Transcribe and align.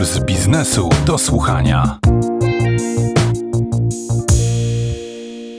Puls 0.00 0.18
biznesu 0.18 0.88
do 1.06 1.18
słuchania. 1.18 1.98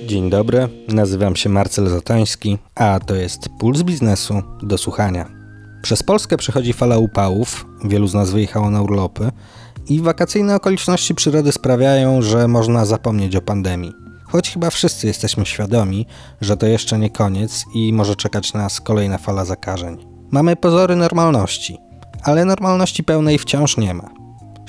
Dzień 0.07 0.29
dobry, 0.29 0.67
nazywam 0.87 1.35
się 1.35 1.49
Marcel 1.49 1.89
Zatoński, 1.89 2.57
a 2.75 2.99
to 3.05 3.15
jest 3.15 3.49
Puls 3.59 3.83
biznesu 3.83 4.41
do 4.63 4.77
słuchania. 4.77 5.29
Przez 5.81 6.03
Polskę 6.03 6.37
przechodzi 6.37 6.73
fala 6.73 6.97
upałów, 6.97 7.65
wielu 7.83 8.07
z 8.07 8.13
nas 8.13 8.31
wyjechało 8.31 8.69
na 8.69 8.81
urlopy 8.81 9.31
i 9.89 10.01
wakacyjne 10.01 10.55
okoliczności 10.55 11.15
przyrody 11.15 11.51
sprawiają, 11.51 12.21
że 12.21 12.47
można 12.47 12.85
zapomnieć 12.85 13.35
o 13.35 13.41
pandemii. 13.41 13.93
Choć 14.23 14.49
chyba 14.49 14.69
wszyscy 14.69 15.07
jesteśmy 15.07 15.45
świadomi, 15.45 16.05
że 16.41 16.57
to 16.57 16.65
jeszcze 16.65 16.99
nie 16.99 17.09
koniec 17.09 17.65
i 17.75 17.93
może 17.93 18.15
czekać 18.15 18.53
nas 18.53 18.81
kolejna 18.81 19.17
fala 19.17 19.45
zakażeń. 19.45 19.97
Mamy 20.31 20.55
pozory 20.55 20.95
normalności, 20.95 21.77
ale 22.23 22.45
normalności 22.45 23.03
pełnej 23.03 23.37
wciąż 23.37 23.77
nie 23.77 23.93
ma. 23.93 24.20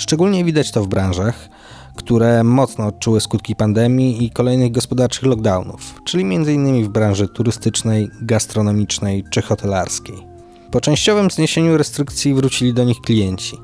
Szczególnie 0.02 0.44
widać 0.44 0.70
to 0.70 0.84
w 0.84 0.88
branżach, 0.88 1.48
które 1.96 2.44
mocno 2.44 2.86
odczuły 2.86 3.20
skutki 3.20 3.56
pandemii 3.56 4.24
i 4.24 4.30
kolejnych 4.30 4.72
gospodarczych 4.72 5.22
lockdownów, 5.22 6.00
czyli 6.04 6.24
m.in. 6.36 6.84
w 6.84 6.88
branży 6.88 7.28
turystycznej, 7.28 8.08
gastronomicznej 8.22 9.24
czy 9.30 9.42
hotelarskiej. 9.42 10.16
Po 10.70 10.80
częściowym 10.80 11.30
zniesieniu 11.30 11.76
restrykcji 11.76 12.34
wrócili 12.34 12.74
do 12.74 12.84
nich 12.84 13.00
klienci, 13.00 13.56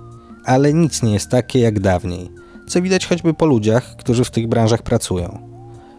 ale 0.44 0.72
nic 0.72 1.02
nie 1.02 1.12
jest 1.12 1.30
takie 1.30 1.58
jak 1.58 1.80
dawniej, 1.80 2.30
co 2.68 2.82
widać 2.82 3.06
choćby 3.06 3.34
po 3.34 3.46
ludziach, 3.46 3.96
którzy 3.96 4.24
w 4.24 4.30
tych 4.30 4.48
branżach 4.48 4.82
pracują. 4.82 5.38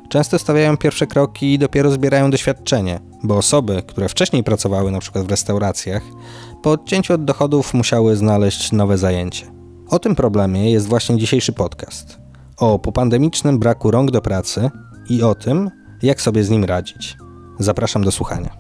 Często 0.10 0.40
stawiają 0.40 0.78
pierwsze 0.78 1.08
kroki 1.08 1.54
i 1.54 1.60
dopiero 1.60 1.92
zbierają 1.92 2.32
doświadczenie, 2.32 3.00
bo 3.24 3.38
osoby, 3.38 3.84
które 3.88 4.10
wcześniej 4.10 4.44
pracowały 4.44 4.90
np. 4.90 5.24
w 5.24 5.30
restauracjach, 5.30 6.04
po 6.64 6.72
odcięciu 6.72 7.14
od 7.14 7.26
dochodów 7.26 7.74
musiały 7.74 8.16
znaleźć 8.16 8.72
nowe 8.72 8.98
zajęcie. 8.98 9.59
O 9.90 10.00
tym 10.00 10.16
problemie 10.16 10.72
jest 10.72 10.88
właśnie 10.88 11.18
dzisiejszy 11.18 11.54
podcast. 11.54 12.20
O 12.58 12.80
popandemicznym 12.80 13.60
braku 13.60 13.92
rąk 13.92 14.12
do 14.12 14.22
pracy 14.22 14.70
i 15.10 15.24
o 15.24 15.36
tym, 15.36 15.70
jak 16.02 16.22
sobie 16.22 16.44
z 16.44 16.50
nim 16.50 16.66
radzić. 16.66 17.18
Zapraszam 17.60 18.04
do 18.04 18.12
słuchania. 18.12 18.58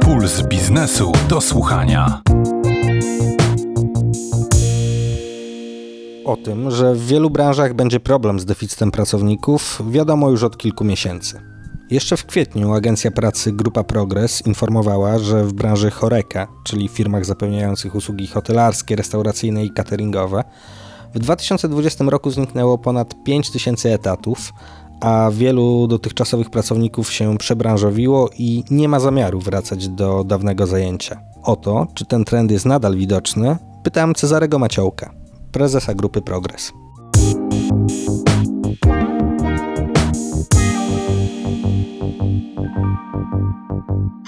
Puls 0.00 0.42
biznesu 0.42 1.12
do 1.28 1.40
słuchania. 1.40 2.22
O 6.24 6.36
tym, 6.36 6.70
że 6.70 6.94
w 6.94 7.06
wielu 7.06 7.30
branżach 7.30 7.74
będzie 7.74 8.00
problem 8.00 8.40
z 8.40 8.44
deficytem 8.44 8.90
pracowników, 8.90 9.82
wiadomo 9.90 10.30
już 10.30 10.42
od 10.42 10.56
kilku 10.56 10.84
miesięcy. 10.84 11.49
Jeszcze 11.90 12.16
w 12.16 12.26
kwietniu 12.26 12.72
agencja 12.72 13.10
pracy 13.10 13.52
Grupa 13.52 13.84
Progress 13.84 14.46
informowała, 14.46 15.18
że 15.18 15.44
w 15.44 15.52
branży 15.52 15.90
Choreka, 15.90 16.46
czyli 16.64 16.88
firmach 16.88 17.24
zapewniających 17.24 17.94
usługi 17.94 18.26
hotelarskie, 18.26 18.96
restauracyjne 18.96 19.64
i 19.64 19.70
cateringowe, 19.70 20.44
w 21.14 21.18
2020 21.18 22.04
roku 22.04 22.30
zniknęło 22.30 22.78
ponad 22.78 23.14
5 23.24 23.50
tysięcy 23.50 23.92
etatów, 23.92 24.52
a 25.00 25.30
wielu 25.32 25.86
dotychczasowych 25.86 26.50
pracowników 26.50 27.12
się 27.12 27.38
przebranżowiło 27.38 28.30
i 28.38 28.64
nie 28.70 28.88
ma 28.88 29.00
zamiaru 29.00 29.40
wracać 29.40 29.88
do 29.88 30.24
dawnego 30.24 30.66
zajęcia. 30.66 31.20
O 31.42 31.56
to, 31.56 31.86
czy 31.94 32.04
ten 32.04 32.24
trend 32.24 32.50
jest 32.50 32.66
nadal 32.66 32.96
widoczny, 32.96 33.56
pytałem 33.82 34.14
Cezarego 34.14 34.58
Maciołka, 34.58 35.14
prezesa 35.52 35.94
Grupy 35.94 36.22
Progress. 36.22 36.72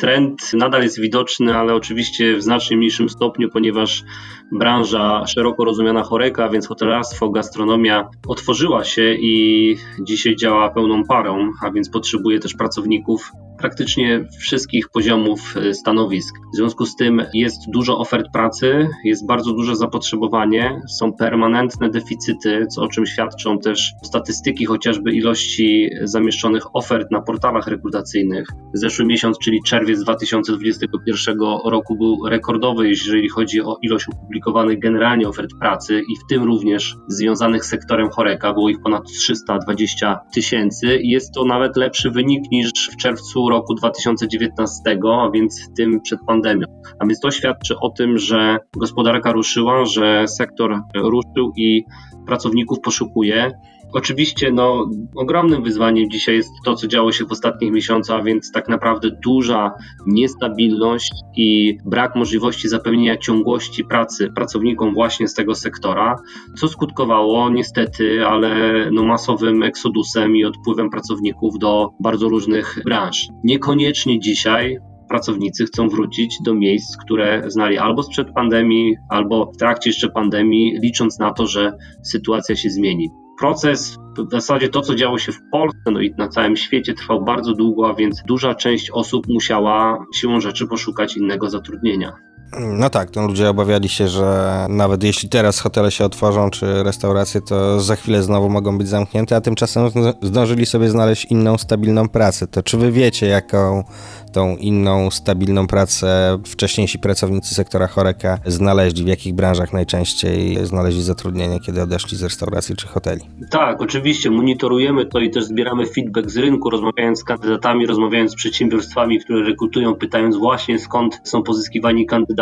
Trend 0.03 0.53
nadal 0.53 0.83
jest 0.83 1.00
widoczny, 1.00 1.55
ale 1.55 1.75
oczywiście 1.75 2.36
w 2.36 2.42
znacznie 2.42 2.77
mniejszym 2.77 3.08
stopniu, 3.08 3.50
ponieważ 3.50 4.05
branża 4.53 5.27
szeroko 5.27 5.64
rozumiana 5.64 6.02
choreka, 6.02 6.48
więc 6.48 6.67
hotelarstwo, 6.68 7.30
gastronomia 7.30 8.08
otworzyła 8.29 8.85
się 8.85 9.14
i 9.14 9.77
dzisiaj 10.01 10.36
działa 10.36 10.70
pełną 10.70 11.05
parą, 11.05 11.51
a 11.63 11.70
więc 11.70 11.90
potrzebuje 11.90 12.39
też 12.39 12.55
pracowników 12.55 13.33
praktycznie 13.58 14.24
wszystkich 14.39 14.89
poziomów 14.89 15.57
y, 15.57 15.74
stanowisk. 15.74 16.35
W 16.55 16.57
związku 16.57 16.86
z 16.86 16.96
tym 16.96 17.23
jest 17.35 17.70
dużo 17.70 17.98
ofert 17.98 18.27
pracy, 18.33 18.89
jest 19.05 19.27
bardzo 19.27 19.52
duże 19.52 19.77
zapotrzebowanie, 19.77 20.80
są 20.89 21.12
permanentne 21.12 21.91
deficyty, 21.91 22.67
co 22.67 22.83
o 22.83 22.89
czym 22.89 23.07
świadczą 23.07 23.58
też 23.58 23.92
statystyki 24.02 24.64
chociażby 24.64 25.12
ilości 25.12 25.91
zamieszczonych 26.02 26.77
ofert 26.77 27.11
na 27.11 27.20
portalach 27.20 27.67
rekrutacyjnych. 27.67 28.48
Zeszły 28.74 29.05
miesiąc, 29.05 29.39
czyli 29.39 29.61
czerwiec 29.67 30.02
2021 30.02 31.39
roku 31.64 31.96
był 31.96 32.29
rekordowy, 32.29 32.89
jeżeli 32.89 33.29
chodzi 33.29 33.62
o 33.62 33.79
ilość 33.83 34.07
opublikowanych 34.08 34.42
generalnie 34.79 35.29
ofert 35.29 35.51
pracy 35.61 36.03
i 36.08 36.17
w 36.17 36.27
tym 36.29 36.42
również 36.42 36.97
związanych 37.08 37.64
z 37.64 37.69
sektorem 37.69 38.11
choreka, 38.11 38.53
było 38.53 38.69
ich 38.69 38.80
ponad 38.83 39.03
320 39.05 40.19
tysięcy 40.35 40.97
i 40.97 41.08
jest 41.08 41.35
to 41.35 41.45
nawet 41.45 41.77
lepszy 41.77 42.11
wynik 42.11 42.51
niż 42.51 42.70
w 42.92 42.97
czerwcu 42.97 43.48
roku 43.48 43.75
2019, 43.75 44.80
a 45.13 45.30
więc 45.30 45.69
tym 45.77 46.01
przed 46.01 46.20
pandemią. 46.27 46.67
A 46.98 47.07
więc 47.07 47.20
to 47.20 47.30
świadczy 47.30 47.75
o 47.80 47.91
tym, 47.91 48.19
że 48.19 48.58
gospodarka 48.77 49.33
ruszyła, 49.33 49.85
że 49.85 50.29
sektor 50.29 50.80
ruszył 50.95 51.53
i 51.57 51.85
pracowników 52.27 52.80
poszukuje. 52.80 53.51
Oczywiście 53.92 54.53
no, 54.53 54.91
ogromnym 55.14 55.63
wyzwaniem 55.63 56.11
dzisiaj 56.11 56.36
jest 56.36 56.51
to, 56.64 56.75
co 56.75 56.86
działo 56.86 57.13
się 57.13 57.25
w 57.25 57.33
ostatnich 57.33 57.73
miesiącach, 57.73 58.25
więc 58.25 58.53
tak 58.53 58.69
naprawdę 58.69 59.11
duża 59.25 59.73
niestabilność 60.07 61.13
i 61.36 61.79
brak 61.85 62.17
możliwości 62.17 62.69
zapewnienia 62.69 63.17
ciągłości 63.17 63.85
pracy 63.85 64.30
pracownikom 64.36 64.95
właśnie 64.95 65.29
z 65.29 65.35
tego 65.35 65.55
sektora, 65.55 66.17
co 66.58 66.69
skutkowało 66.69 67.51
niestety, 67.51 68.27
ale 68.27 68.91
no, 68.92 69.03
masowym 69.03 69.63
eksodusem 69.63 70.36
i 70.36 70.45
odpływem 70.45 70.91
pracowników 70.91 71.59
do 71.59 71.91
bardzo 72.01 72.29
różnych 72.29 72.79
branż. 72.85 73.29
Niekoniecznie 73.45 74.20
dzisiaj 74.20 74.79
pracownicy 75.09 75.64
chcą 75.64 75.89
wrócić 75.89 76.39
do 76.45 76.55
miejsc, 76.55 76.97
które 76.97 77.42
znali 77.47 77.79
albo 77.79 78.03
sprzed 78.03 78.29
pandemii, 78.35 78.97
albo 79.11 79.51
w 79.55 79.57
trakcie 79.57 79.91
jeszcze 79.91 80.09
pandemii, 80.09 80.79
licząc 80.83 81.19
na 81.19 81.33
to, 81.33 81.47
że 81.47 81.73
sytuacja 82.03 82.57
się 82.57 82.70
zmieni 82.70 83.11
proces, 83.42 83.98
w 84.19 84.30
zasadzie 84.30 84.69
to, 84.69 84.80
co 84.80 84.95
działo 84.95 85.19
się 85.19 85.33
w 85.33 85.41
Polsce, 85.53 85.91
no 85.92 86.01
i 86.01 86.14
na 86.19 86.29
całym 86.29 86.57
świecie 86.57 86.95
trwał 86.95 87.25
bardzo 87.25 87.53
długo, 87.53 87.91
a 87.91 87.95
więc 87.95 88.23
duża 88.27 88.55
część 88.55 88.91
osób 88.91 89.27
musiała 89.29 90.05
siłą 90.14 90.41
rzeczy 90.41 90.67
poszukać 90.67 91.17
innego 91.17 91.51
zatrudnienia. 91.51 92.13
No 92.61 92.90
tak, 92.90 93.11
to 93.11 93.27
ludzie 93.27 93.51
obawiali 93.51 93.89
się, 93.89 94.08
że 94.08 94.67
nawet 94.68 95.02
jeśli 95.02 95.29
teraz 95.29 95.61
hotele 95.61 95.90
się 95.90 96.05
otworzą, 96.05 96.51
czy 96.51 96.83
restauracje, 96.83 97.40
to 97.40 97.80
za 97.80 97.96
chwilę 97.96 98.23
znowu 98.23 98.48
mogą 98.48 98.79
być 98.79 98.89
zamknięte, 98.89 99.36
a 99.36 99.40
tymczasem 99.40 99.90
zdążyli 100.23 100.67
sobie 100.67 100.91
znaleźć 100.91 101.24
inną, 101.24 101.58
stabilną 101.58 102.08
pracę. 102.08 102.46
To 102.46 102.62
czy 102.62 102.77
wy 102.79 102.92
wiecie, 102.92 103.27
jaką 103.27 103.85
tą 104.33 104.57
inną, 104.57 105.11
stabilną 105.11 105.67
pracę 105.67 106.39
wcześniejsi 106.46 106.98
pracownicy 106.98 107.55
sektora 107.55 107.86
choreka 107.86 108.39
znaleźli? 108.46 109.05
W 109.05 109.08
jakich 109.08 109.35
branżach 109.35 109.73
najczęściej 109.73 110.67
znaleźli 110.67 111.02
zatrudnienie, 111.02 111.61
kiedy 111.61 111.83
odeszli 111.83 112.17
z 112.17 112.23
restauracji 112.23 112.77
czy 112.77 112.86
hoteli? 112.86 113.20
Tak, 113.51 113.83
oczywiście 113.83 114.30
monitorujemy 114.30 115.07
to 115.07 115.18
i 115.18 115.30
też 115.30 115.45
zbieramy 115.45 115.86
feedback 115.86 116.30
z 116.30 116.36
rynku, 116.36 116.70
rozmawiając 116.70 117.18
z 117.18 117.24
kandydatami, 117.24 117.86
rozmawiając 117.86 118.33
z 118.33 118.35
przedsiębiorstwami, 118.35 119.20
które 119.20 119.45
rekrutują, 119.45 119.95
pytając 119.95 120.36
właśnie 120.36 120.79
skąd 120.79 121.20
są 121.24 121.42
pozyskiwani 121.42 122.07
kandydaci 122.07 122.42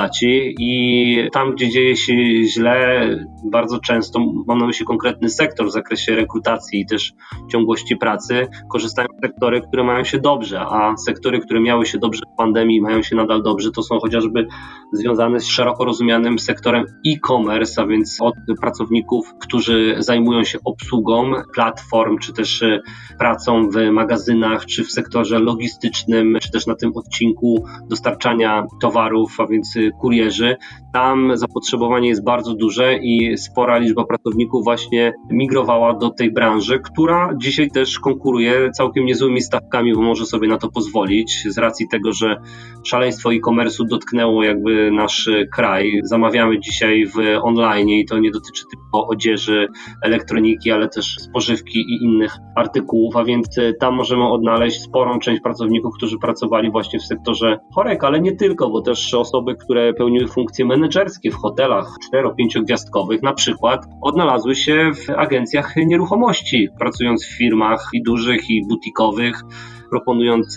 i 0.59 1.29
tam, 1.33 1.55
gdzie 1.55 1.71
dzieje 1.71 1.97
się 1.97 2.15
źle, 2.45 3.09
bardzo 3.45 3.79
często 3.79 4.21
mam 4.47 4.59
na 4.59 4.67
myśli 4.67 4.87
konkretny 4.87 5.31
sektor 5.31 5.67
w 5.67 5.73
zakresie 5.73 6.17
rekrutacji 6.17 6.81
i 6.81 6.87
też 6.87 7.13
ciągłości 7.51 7.97
pracy, 7.97 8.47
korzystają 8.71 9.09
sektory, 9.23 9.61
które 9.61 9.85
mają 9.85 10.05
się 10.05 10.19
dobrze, 10.19 10.61
a 10.61 10.97
sektory, 10.97 11.41
które 11.41 11.61
miały 11.61 11.87
się 11.87 11.99
dobrze 11.99 12.23
w 12.35 12.37
pandemii, 12.37 12.81
mają 12.81 13.03
się 13.03 13.17
nadal 13.17 13.43
dobrze, 13.43 13.71
to 13.71 13.83
są 13.83 13.99
chociażby 14.01 14.47
związane 14.93 15.41
z 15.41 15.47
szeroko 15.47 15.85
rozumianym 15.85 16.39
sektorem 16.39 16.85
e-commerce, 17.07 17.83
a 17.83 17.87
więc 17.87 18.17
od 18.21 18.35
pracowników, 18.61 19.35
którzy 19.41 19.97
zajmują 19.99 20.45
się 20.45 20.59
obsługą 20.65 21.33
platform, 21.55 22.19
czy 22.19 22.33
też 22.33 22.63
e, 22.63 22.81
pracą 23.19 23.69
w 23.69 23.91
magazynach, 23.93 24.67
czy 24.67 24.85
w 24.85 24.91
sektorze 24.91 25.39
logistycznym, 25.39 26.39
czy 26.43 26.51
też 26.51 26.67
na 26.67 26.75
tym 26.75 26.93
odcinku 26.95 27.65
dostarczania 27.89 28.67
towarów, 28.81 29.41
a 29.41 29.47
więc 29.47 29.77
e, 29.77 29.90
kurierzy. 29.93 30.57
Tam 30.93 31.37
zapotrzebowanie 31.37 32.09
jest 32.09 32.25
bardzo 32.25 32.55
duże 32.55 32.97
i 32.97 33.39
spora 33.39 33.79
liczba 33.79 34.05
pracowników 34.05 34.65
właśnie 34.65 35.13
migrowała 35.31 35.95
do 35.95 36.11
tej 36.11 36.33
branży, 36.33 36.79
która 36.79 37.31
dzisiaj 37.37 37.71
też 37.71 37.99
konkuruje 37.99 38.71
całkiem 38.71 39.05
niezłymi 39.05 39.41
stawkami, 39.41 39.95
bo 39.95 40.03
może 40.03 40.27
sobie 40.27 40.49
na 40.49 40.59
to 40.59 40.69
pozwolić 40.69 41.43
z 41.49 41.59
racji 41.59 41.89
tego, 41.89 42.13
że 42.13 42.37
szaleństwo 42.85 43.33
e-commerce'u 43.33 43.85
dotknęło 43.91 44.45
jakby 44.45 44.91
nasz 44.91 45.31
kraj. 45.55 46.01
Zamawiamy 46.05 46.61
dzisiaj 46.61 47.07
w 47.07 47.17
online 47.43 47.89
i 47.89 48.05
to 48.05 48.19
nie 48.19 48.31
dotyczy 48.31 48.65
tylko 48.73 49.07
odzieży, 49.07 49.69
elektroniki, 50.05 50.71
ale 50.71 50.89
też 50.89 51.17
spożywki 51.19 51.79
i 51.79 52.05
innych 52.05 52.37
artykułów, 52.57 53.17
a 53.17 53.25
więc 53.25 53.49
tam 53.81 53.95
możemy 53.95 54.29
odnaleźć 54.29 54.83
sporą 54.83 55.19
część 55.19 55.43
pracowników, 55.43 55.95
którzy 55.97 56.19
pracowali 56.19 56.71
właśnie 56.71 56.99
w 56.99 57.05
sektorze 57.05 57.59
chorek, 57.75 58.05
ale 58.05 58.21
nie 58.21 58.37
tylko, 58.37 58.71
bo 58.71 58.83
też 58.83 59.15
osoby, 59.15 59.55
które 59.55 59.80
pełniły 59.99 60.29
funkcje 60.29 60.65
menedżerskie 60.65 61.31
w 61.31 61.35
hotelach 61.35 61.87
4-5 62.15 62.63
gwiazdkowych 62.65 63.23
na 63.23 63.33
przykład 63.33 63.87
odnalazły 64.01 64.55
się 64.57 64.91
w 64.95 65.11
agencjach 65.11 65.77
nieruchomości, 65.77 66.69
pracując 66.79 67.25
w 67.25 67.39
firmach 67.39 67.89
i 67.93 68.03
dużych 68.03 68.51
i 68.51 68.67
butikowych 68.69 69.43
proponując 69.91 70.57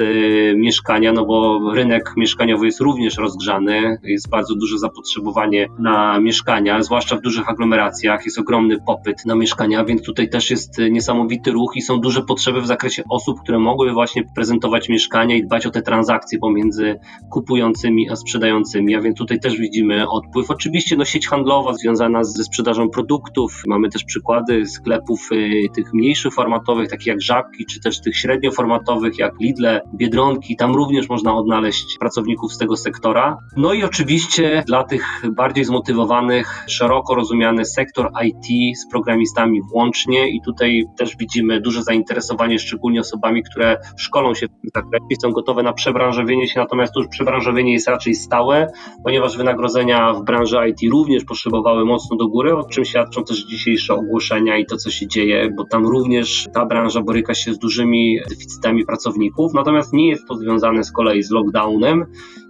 mieszkania, 0.56 1.14
no 1.14 1.26
bo 1.26 1.60
rynek 1.74 2.14
mieszkaniowy 2.18 2.66
jest 2.66 2.80
również 2.82 3.18
rozgrzany, 3.18 3.98
jest 4.04 4.30
bardzo 4.30 4.56
duże 4.56 4.78
zapotrzebowanie 4.80 5.68
na 5.80 6.20
mieszkania, 6.20 6.84
zwłaszcza 6.84 7.16
w 7.16 7.22
dużych 7.22 7.50
aglomeracjach, 7.50 8.26
jest 8.26 8.40
ogromny 8.40 8.78
popyt 8.86 9.26
na 9.26 9.36
mieszkania, 9.36 9.86
więc 9.86 10.02
tutaj 10.02 10.30
też 10.30 10.50
jest 10.50 10.78
niesamowity 10.92 11.52
ruch 11.52 11.72
i 11.76 11.82
są 11.82 12.00
duże 12.00 12.22
potrzeby 12.22 12.62
w 12.62 12.68
zakresie 12.68 13.04
osób, 13.10 13.40
które 13.44 13.60
mogły 13.60 13.94
właśnie 13.94 14.24
prezentować 14.36 14.90
mieszkania 14.90 15.36
i 15.36 15.44
dbać 15.44 15.66
o 15.66 15.72
te 15.72 15.82
transakcje 15.82 16.40
pomiędzy 16.40 17.00
kupującymi 17.32 18.10
a 18.10 18.16
sprzedającymi, 18.16 18.96
a 18.96 19.02
więc 19.02 19.18
tutaj 19.18 19.40
też 19.40 19.58
widzimy 19.58 20.10
odpływ. 20.10 20.52
Oczywiście 20.52 20.96
no, 20.96 21.06
sieć 21.06 21.28
handlowa 21.28 21.74
związana 21.74 22.24
ze 22.24 22.44
sprzedażą 22.44 22.90
produktów, 22.90 23.64
mamy 23.68 23.90
też 23.90 24.04
przykłady 24.04 24.66
sklepów 24.66 25.30
y, 25.32 25.70
tych 25.76 25.94
mniejszych 25.94 26.34
formatowych, 26.34 26.90
takich 26.90 27.08
jak 27.08 27.22
Żabki, 27.22 27.66
czy 27.66 27.80
też 27.80 28.02
tych 28.02 28.18
średnioformatowych, 28.18 29.20
jak 29.24 29.40
Lidle, 29.40 29.82
Biedronki, 29.96 30.56
tam 30.56 30.76
również 30.76 31.10
można 31.10 31.36
odnaleźć 31.36 31.98
pracowników 32.00 32.54
z 32.54 32.58
tego 32.58 32.78
sektora. 32.78 33.38
No 33.58 33.74
i 33.74 33.84
oczywiście 33.84 34.64
dla 34.68 34.84
tych 34.84 35.24
bardziej 35.36 35.66
zmotywowanych, 35.66 36.64
szeroko 36.68 37.16
rozumiany 37.16 37.66
sektor 37.66 38.12
IT 38.24 38.78
z 38.78 38.92
programistami 38.92 39.62
włącznie 39.72 40.30
i 40.30 40.42
tutaj 40.46 40.84
też 40.98 41.18
widzimy 41.18 41.62
duże 41.62 41.84
zainteresowanie, 41.84 42.60
szczególnie 42.60 43.00
osobami, 43.00 43.44
które 43.44 43.78
szkolą 43.98 44.36
się 44.36 44.48
w 44.48 44.50
tym 44.50 44.70
zakresie, 44.76 45.22
są 45.22 45.32
gotowe 45.32 45.64
na 45.64 45.74
przebranżowienie 45.74 46.48
się, 46.48 46.60
natomiast 46.60 46.94
to 46.94 47.00
już 47.00 47.10
przebranżowienie 47.10 47.74
jest 47.74 47.88
raczej 47.88 48.16
stałe, 48.16 48.68
ponieważ 49.04 49.38
wynagrodzenia 49.38 50.14
w 50.14 50.24
branży 50.24 50.58
IT 50.70 50.92
również 50.92 51.26
poszybowały 51.26 51.86
mocno 51.86 52.18
do 52.18 52.28
góry, 52.28 52.56
o 52.56 52.64
czym 52.64 52.86
świadczą 52.86 53.24
też 53.24 53.46
dzisiejsze 53.46 53.94
ogłoszenia 53.94 54.58
i 54.58 54.66
to, 54.66 54.78
co 54.78 54.90
się 54.90 55.08
dzieje, 55.08 55.50
bo 55.58 55.66
tam 55.66 55.88
również 55.88 56.48
ta 56.54 56.66
branża 56.66 57.02
boryka 57.02 57.34
się 57.34 57.54
z 57.54 57.60
dużymi 57.60 58.20
deficytami 58.30 58.86
pracowników 58.86 59.13
pracowników, 59.14 59.54
natomiast 59.54 59.94
nie 59.94 60.10
jest 60.10 60.28
to 60.28 60.36
związane 60.36 60.84
z 60.84 60.92
kolei 60.92 61.24
z 61.24 61.32
lockdownem 61.32 62.06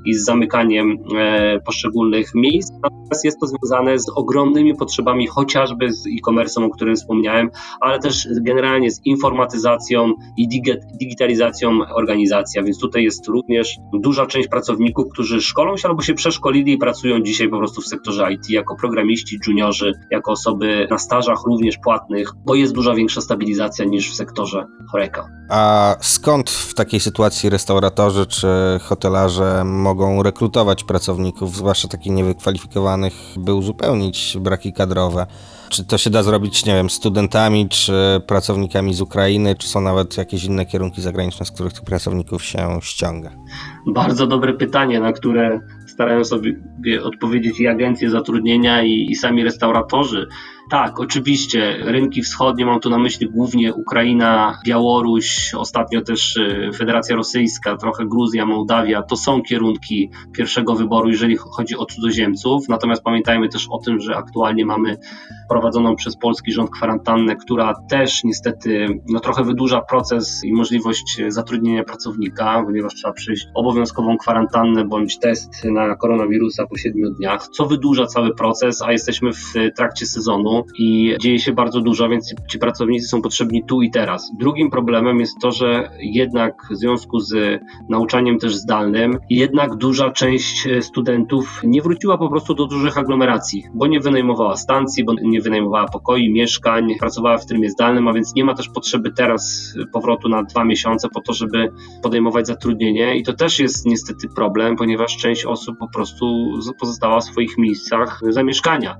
i 0.06 0.14
z 0.14 0.26
zamykaniem 0.26 0.98
e, 1.18 1.60
poszczególnych 1.60 2.36
miejsc, 2.36 2.72
natomiast 2.84 3.26
jest 3.26 3.40
to 3.40 3.48
związane 3.48 4.00
z 4.00 4.10
ogromnymi 4.16 4.76
potrzebami 4.76 5.28
chociażby 5.28 5.94
z 5.94 6.08
e-commerce'em, 6.08 6.64
o 6.64 6.70
którym 6.70 6.96
wspomniałem, 6.96 7.50
ale 7.82 8.00
też 8.00 8.28
generalnie 8.42 8.92
z 8.92 9.06
informatyzacją 9.06 10.14
i 10.38 10.48
digitalizacją 11.02 11.80
organizacji, 11.96 12.60
a 12.60 12.64
więc 12.64 12.80
tutaj 12.80 13.04
jest 13.04 13.28
również 13.28 13.76
duża 13.94 14.26
część 14.26 14.48
pracowników, 14.48 15.06
którzy 15.14 15.42
szkolą 15.42 15.78
się 15.78 15.88
albo 15.88 16.02
się 16.02 16.14
przeszkolili 16.14 16.74
i 16.74 16.78
pracują 16.78 17.22
dzisiaj 17.22 17.50
po 17.50 17.58
prostu 17.58 17.82
w 17.82 17.88
sektorze 17.88 18.34
IT 18.34 18.50
jako 18.50 18.76
programiści, 18.76 19.40
juniorzy, 19.48 19.92
jako 20.12 20.32
osoby 20.32 20.88
na 20.90 20.98
stażach 20.98 21.44
również 21.48 21.78
płatnych, 21.78 22.30
bo 22.46 22.56
jest 22.56 22.74
duża 22.74 22.94
większa 22.96 23.22
stabilizacja 23.22 23.86
niż 23.86 24.12
w 24.12 24.16
sektorze 24.16 24.66
choreka. 24.92 25.28
A 25.50 25.96
skąd 26.02 26.50
w 26.50 26.74
takiej 26.74 27.00
sytuacji 27.00 27.50
restauratorzy 27.50 28.26
czy 28.26 28.48
hotelarze 28.82 29.64
mogą 29.66 29.93
rekrutować 30.24 30.84
pracowników, 30.84 31.56
zwłaszcza 31.56 31.88
takich 31.88 32.12
niewykwalifikowanych, 32.12 33.14
by 33.38 33.54
uzupełnić 33.54 34.38
braki 34.40 34.74
kadrowe? 34.74 35.26
Czy 35.70 35.86
to 35.86 35.98
się 35.98 36.10
da 36.10 36.24
zrobić, 36.24 36.66
nie 36.66 36.74
wiem, 36.74 36.90
studentami, 36.90 37.70
czy 37.70 38.22
pracownikami 38.28 38.94
z 38.94 39.02
Ukrainy, 39.02 39.56
czy 39.56 39.68
są 39.68 39.82
nawet 39.82 40.18
jakieś 40.18 40.44
inne 40.44 40.66
kierunki 40.66 41.02
zagraniczne, 41.02 41.46
z 41.46 41.52
których 41.52 41.74
tych 41.74 41.84
pracowników 41.84 42.44
się 42.44 42.80
ściąga? 42.82 43.32
Bardzo 43.88 44.28
dobre 44.28 44.54
pytanie, 44.54 45.00
na 45.00 45.14
które 45.14 45.60
starają 45.88 46.24
sobie 46.24 46.56
odpowiedzieć 47.04 47.60
i 47.60 47.68
agencje 47.68 48.10
zatrudnienia, 48.10 48.84
i, 48.84 49.08
i 49.10 49.16
sami 49.16 49.44
restauratorzy. 49.44 50.28
Tak, 50.70 51.00
oczywiście. 51.00 51.78
Rynki 51.82 52.22
wschodnie, 52.22 52.66
mam 52.66 52.80
tu 52.80 52.90
na 52.90 52.98
myśli 52.98 53.30
głównie 53.30 53.74
Ukraina, 53.74 54.60
Białoruś, 54.66 55.54
ostatnio 55.58 56.02
też 56.02 56.36
y, 56.36 56.70
Federacja 56.78 57.16
Rosyjska, 57.16 57.78
trochę 57.78 58.06
Gruzja, 58.06 58.46
Mołdawia. 58.46 59.02
To 59.02 59.16
są 59.16 59.42
kierunki 59.42 60.10
pierwszego 60.34 60.76
wyboru, 60.76 61.10
jeżeli 61.10 61.38
chodzi 61.38 61.78
o 61.78 61.86
cudzoziemców. 61.86 62.70
Natomiast 62.70 63.04
pamiętajmy 63.04 63.50
też 63.50 63.68
o 63.70 63.78
tym, 63.78 64.00
że 64.00 64.16
aktualnie 64.16 64.66
mamy 64.66 64.98
prowadzoną 65.50 65.96
przez 65.96 66.18
polski 66.18 66.52
rząd 66.52 66.70
kwarantannę, 66.70 67.36
która 67.36 67.74
też 67.90 68.24
niestety 68.24 68.88
no, 69.10 69.20
trochę 69.20 69.44
wydłuża 69.44 69.82
proces 69.82 70.42
i 70.44 70.54
możliwość 70.54 71.22
zatrudnienia 71.28 71.84
pracownika, 71.84 72.64
ponieważ 72.66 72.94
trzeba 72.96 73.14
przyjść 73.14 73.48
obowiązkową 73.56 74.18
kwarantannę 74.18 74.86
bądź 74.86 75.20
test 75.20 75.66
na 75.66 75.96
koronawirusa 75.96 76.68
po 76.68 76.78
siedmiu 76.78 77.10
dniach, 77.10 77.48
co 77.48 77.66
wydłuża 77.66 78.06
cały 78.06 78.36
proces, 78.36 78.82
a 78.82 78.92
jesteśmy 78.92 79.34
w 79.34 79.54
trakcie 79.76 80.06
sezonu 80.06 80.53
i 80.80 81.16
dzieje 81.20 81.40
się 81.40 81.52
bardzo 81.52 81.82
dużo, 81.82 82.10
więc 82.10 82.34
ci 82.50 82.60
pracownicy 82.60 83.08
są 83.08 83.22
potrzebni 83.22 83.64
tu 83.64 83.82
i 83.82 83.92
teraz. 83.92 84.32
Drugim 84.40 84.70
problemem 84.70 85.20
jest 85.20 85.40
to, 85.42 85.52
że 85.52 85.90
jednak 86.00 86.68
w 86.72 86.76
związku 86.76 87.20
z 87.20 87.62
nauczaniem 87.90 88.40
też 88.40 88.56
zdalnym, 88.56 89.18
jednak 89.30 89.76
duża 89.76 90.12
część 90.12 90.68
studentów 90.82 91.62
nie 91.64 91.82
wróciła 91.82 92.18
po 92.18 92.30
prostu 92.30 92.54
do 92.54 92.66
dużych 92.66 92.98
aglomeracji, 92.98 93.64
bo 93.74 93.88
nie 93.88 94.00
wynajmowała 94.00 94.58
stacji, 94.58 95.04
bo 95.04 95.14
nie 95.22 95.42
wynajmowała 95.42 95.88
pokoi, 95.88 96.32
mieszkań, 96.32 96.88
pracowała 97.00 97.38
w 97.38 97.46
trybie 97.46 97.70
zdalnym, 97.70 98.08
a 98.08 98.14
więc 98.14 98.36
nie 98.36 98.44
ma 98.44 98.54
też 98.54 98.70
potrzeby 98.70 99.12
teraz 99.12 99.74
powrotu 99.94 100.30
na 100.30 100.44
dwa 100.44 100.66
miesiące 100.66 101.10
po 101.10 101.22
to, 101.22 101.34
żeby 101.34 101.72
podejmować 102.04 102.48
zatrudnienie 102.48 103.18
i 103.18 103.24
to 103.24 103.34
też 103.34 103.60
jest 103.60 103.86
niestety 103.86 104.28
problem, 104.36 104.76
ponieważ 104.76 105.18
część 105.18 105.46
osób 105.46 105.78
po 105.80 105.88
prostu 105.88 106.50
pozostała 106.80 107.20
w 107.20 107.24
swoich 107.24 107.58
miejscach 107.58 108.22
zamieszkania. 108.30 108.98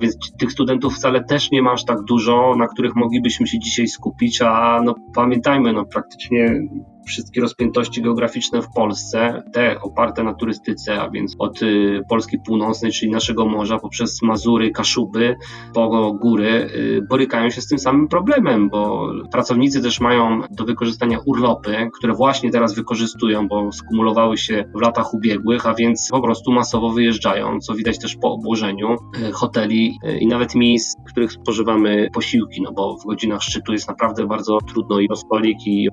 Więc 0.00 0.16
tych 0.38 0.52
studentów 0.52 0.94
wcale 0.94 1.24
też 1.24 1.50
nie 1.50 1.62
ma 1.62 1.72
aż 1.72 1.84
tak 1.84 2.02
dużo, 2.02 2.54
na 2.58 2.66
których 2.66 2.96
moglibyśmy 2.96 3.46
się 3.46 3.58
dzisiaj 3.58 3.88
skupić, 3.88 4.42
a 4.42 4.80
no 4.84 4.94
pamiętajmy, 5.14 5.72
no 5.72 5.84
praktycznie 5.84 6.60
wszystkie 7.08 7.40
rozpiętości 7.40 8.02
geograficzne 8.02 8.62
w 8.62 8.68
Polsce, 8.74 9.42
te 9.52 9.80
oparte 9.80 10.22
na 10.22 10.34
turystyce, 10.34 11.00
a 11.00 11.10
więc 11.10 11.36
od 11.38 11.62
y, 11.62 12.00
Polski 12.08 12.38
Północnej, 12.46 12.92
czyli 12.92 13.10
naszego 13.10 13.46
morza, 13.46 13.78
poprzez 13.78 14.22
Mazury, 14.22 14.70
Kaszuby, 14.70 15.36
po 15.74 16.12
góry, 16.12 16.70
y, 16.74 17.00
borykają 17.10 17.50
się 17.50 17.60
z 17.60 17.68
tym 17.68 17.78
samym 17.78 18.08
problemem, 18.08 18.68
bo 18.68 19.12
pracownicy 19.32 19.82
też 19.82 20.00
mają 20.00 20.40
do 20.50 20.64
wykorzystania 20.64 21.18
urlopy, 21.26 21.90
które 21.98 22.14
właśnie 22.14 22.50
teraz 22.50 22.74
wykorzystują, 22.74 23.48
bo 23.48 23.72
skumulowały 23.72 24.38
się 24.38 24.64
w 24.74 24.80
latach 24.80 25.14
ubiegłych, 25.14 25.66
a 25.66 25.74
więc 25.74 26.08
po 26.10 26.22
prostu 26.22 26.52
masowo 26.52 26.90
wyjeżdżają, 26.90 27.60
co 27.60 27.74
widać 27.74 27.98
też 27.98 28.16
po 28.16 28.32
obłożeniu 28.32 28.92
y, 28.92 29.32
hoteli 29.32 29.98
i 30.20 30.26
nawet 30.26 30.54
miejsc, 30.54 30.96
w 31.08 31.12
których 31.12 31.32
spożywamy 31.32 32.08
posiłki, 32.12 32.62
no 32.62 32.72
bo 32.72 32.96
w 32.96 33.06
godzinach 33.06 33.42
szczytu 33.42 33.72
jest 33.72 33.88
naprawdę 33.88 34.26
bardzo 34.26 34.58
trudno 34.60 35.00
i 35.00 35.08
rozpolik 35.08 35.66
i 35.66 35.88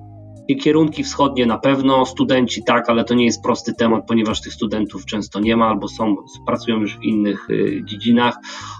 Kierunki 0.54 1.04
wschodnie 1.04 1.46
na 1.46 1.58
pewno, 1.58 2.06
studenci 2.06 2.64
tak, 2.64 2.90
ale 2.90 3.04
to 3.04 3.14
nie 3.14 3.24
jest 3.24 3.42
prosty 3.42 3.74
temat, 3.74 4.04
ponieważ 4.08 4.40
tych 4.40 4.52
studentów 4.52 5.06
często 5.06 5.40
nie 5.40 5.56
ma 5.56 5.68
albo 5.68 5.88
są, 5.88 6.16
pracują 6.46 6.80
już 6.80 6.98
w 6.98 7.02
innych 7.02 7.50
y, 7.50 7.82
dziedzinach. 7.84 8.34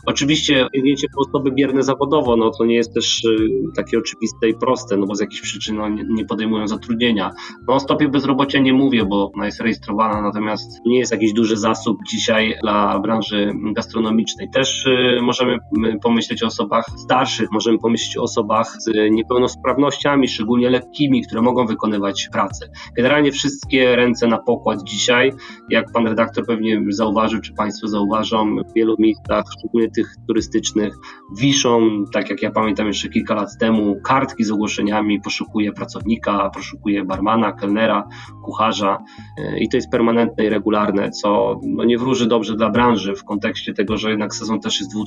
Oczywiście 0.06 0.68
sięgnięcie 0.75 1.06
po 1.14 1.28
osoby 1.28 1.52
bierne 1.52 1.82
zawodowo, 1.82 2.37
no 2.37 2.50
to 2.50 2.64
nie 2.64 2.75
jest 2.75 2.94
też 2.94 3.25
y, 3.25 3.37
takie 3.76 3.99
oczywiste 3.99 4.49
i 4.49 4.54
proste, 4.54 4.96
no 4.96 5.06
bo 5.06 5.14
z 5.14 5.20
jakichś 5.20 5.42
przyczyn 5.42 5.76
nie, 5.94 6.04
nie, 6.08 6.25
podejmują 6.25 6.68
zatrudnienia. 6.68 7.30
No 7.68 7.75
o 7.75 7.80
stopie 7.80 8.08
bezrobocia 8.08 8.58
nie 8.58 8.73
mówię, 8.73 9.04
bo 9.04 9.30
ona 9.35 9.46
jest 9.46 9.61
rejestrowana, 9.61 10.23
natomiast 10.23 10.80
nie 10.87 10.99
jest 10.99 11.12
jakiś 11.12 11.32
duży 11.32 11.56
zasób 11.56 11.99
dzisiaj 12.11 12.58
dla 12.62 12.99
branży 12.99 13.52
gastronomicznej. 13.75 14.50
Też 14.50 14.87
y, 14.87 15.18
możemy 15.23 15.58
pomyśleć 16.02 16.42
o 16.42 16.46
osobach 16.46 16.85
starszych, 16.96 17.49
możemy 17.52 17.78
pomyśleć 17.78 18.18
o 18.18 18.23
osobach 18.23 18.76
z 18.78 19.11
niepełnosprawnościami, 19.11 20.28
szczególnie 20.28 20.70
lekkimi, 20.70 21.23
które 21.23 21.42
mogą 21.42 21.55
mogą 21.56 21.66
wykonywać 21.66 22.28
pracę. 22.32 22.68
Generalnie 22.96 23.32
wszystkie 23.32 23.96
ręce 23.96 24.26
na 24.26 24.38
pokład 24.38 24.82
dzisiaj, 24.82 25.32
jak 25.70 25.92
pan 25.92 26.06
redaktor 26.06 26.46
pewnie 26.46 26.82
zauważył, 26.88 27.40
czy 27.40 27.52
państwo 27.52 27.88
zauważą, 27.88 28.56
w 28.56 28.75
wielu 28.75 28.96
miejscach, 28.98 29.44
szczególnie 29.58 29.90
tych 29.90 30.14
turystycznych, 30.28 30.94
wiszą, 31.38 32.04
tak 32.12 32.30
jak 32.30 32.42
ja 32.42 32.50
pamiętam 32.50 32.86
jeszcze 32.86 33.08
kilka 33.08 33.34
lat 33.34 33.48
temu, 33.60 33.96
kartki 34.04 34.44
z 34.44 34.50
ogłoszeniami, 34.50 35.20
poszukuje 35.20 35.72
pracownika, 35.72 36.50
poszukuje 36.50 37.04
barmana, 37.04 37.52
kelnera, 37.52 38.08
kucharza 38.44 38.98
e, 39.38 39.58
i 39.58 39.68
to 39.68 39.76
jest 39.76 39.90
permanentne 39.90 40.44
i 40.44 40.48
regularne, 40.48 41.10
co 41.10 41.60
no 41.62 41.84
nie 41.84 41.98
wróży 41.98 42.26
dobrze 42.26 42.56
dla 42.56 42.70
branży 42.70 43.16
w 43.16 43.25
kontekście 43.25 43.75
tego, 43.75 43.96
że 43.96 44.10
jednak 44.10 44.34
sezon 44.34 44.60
też 44.60 44.80
jest 44.80 44.90
dwu, 44.90 45.04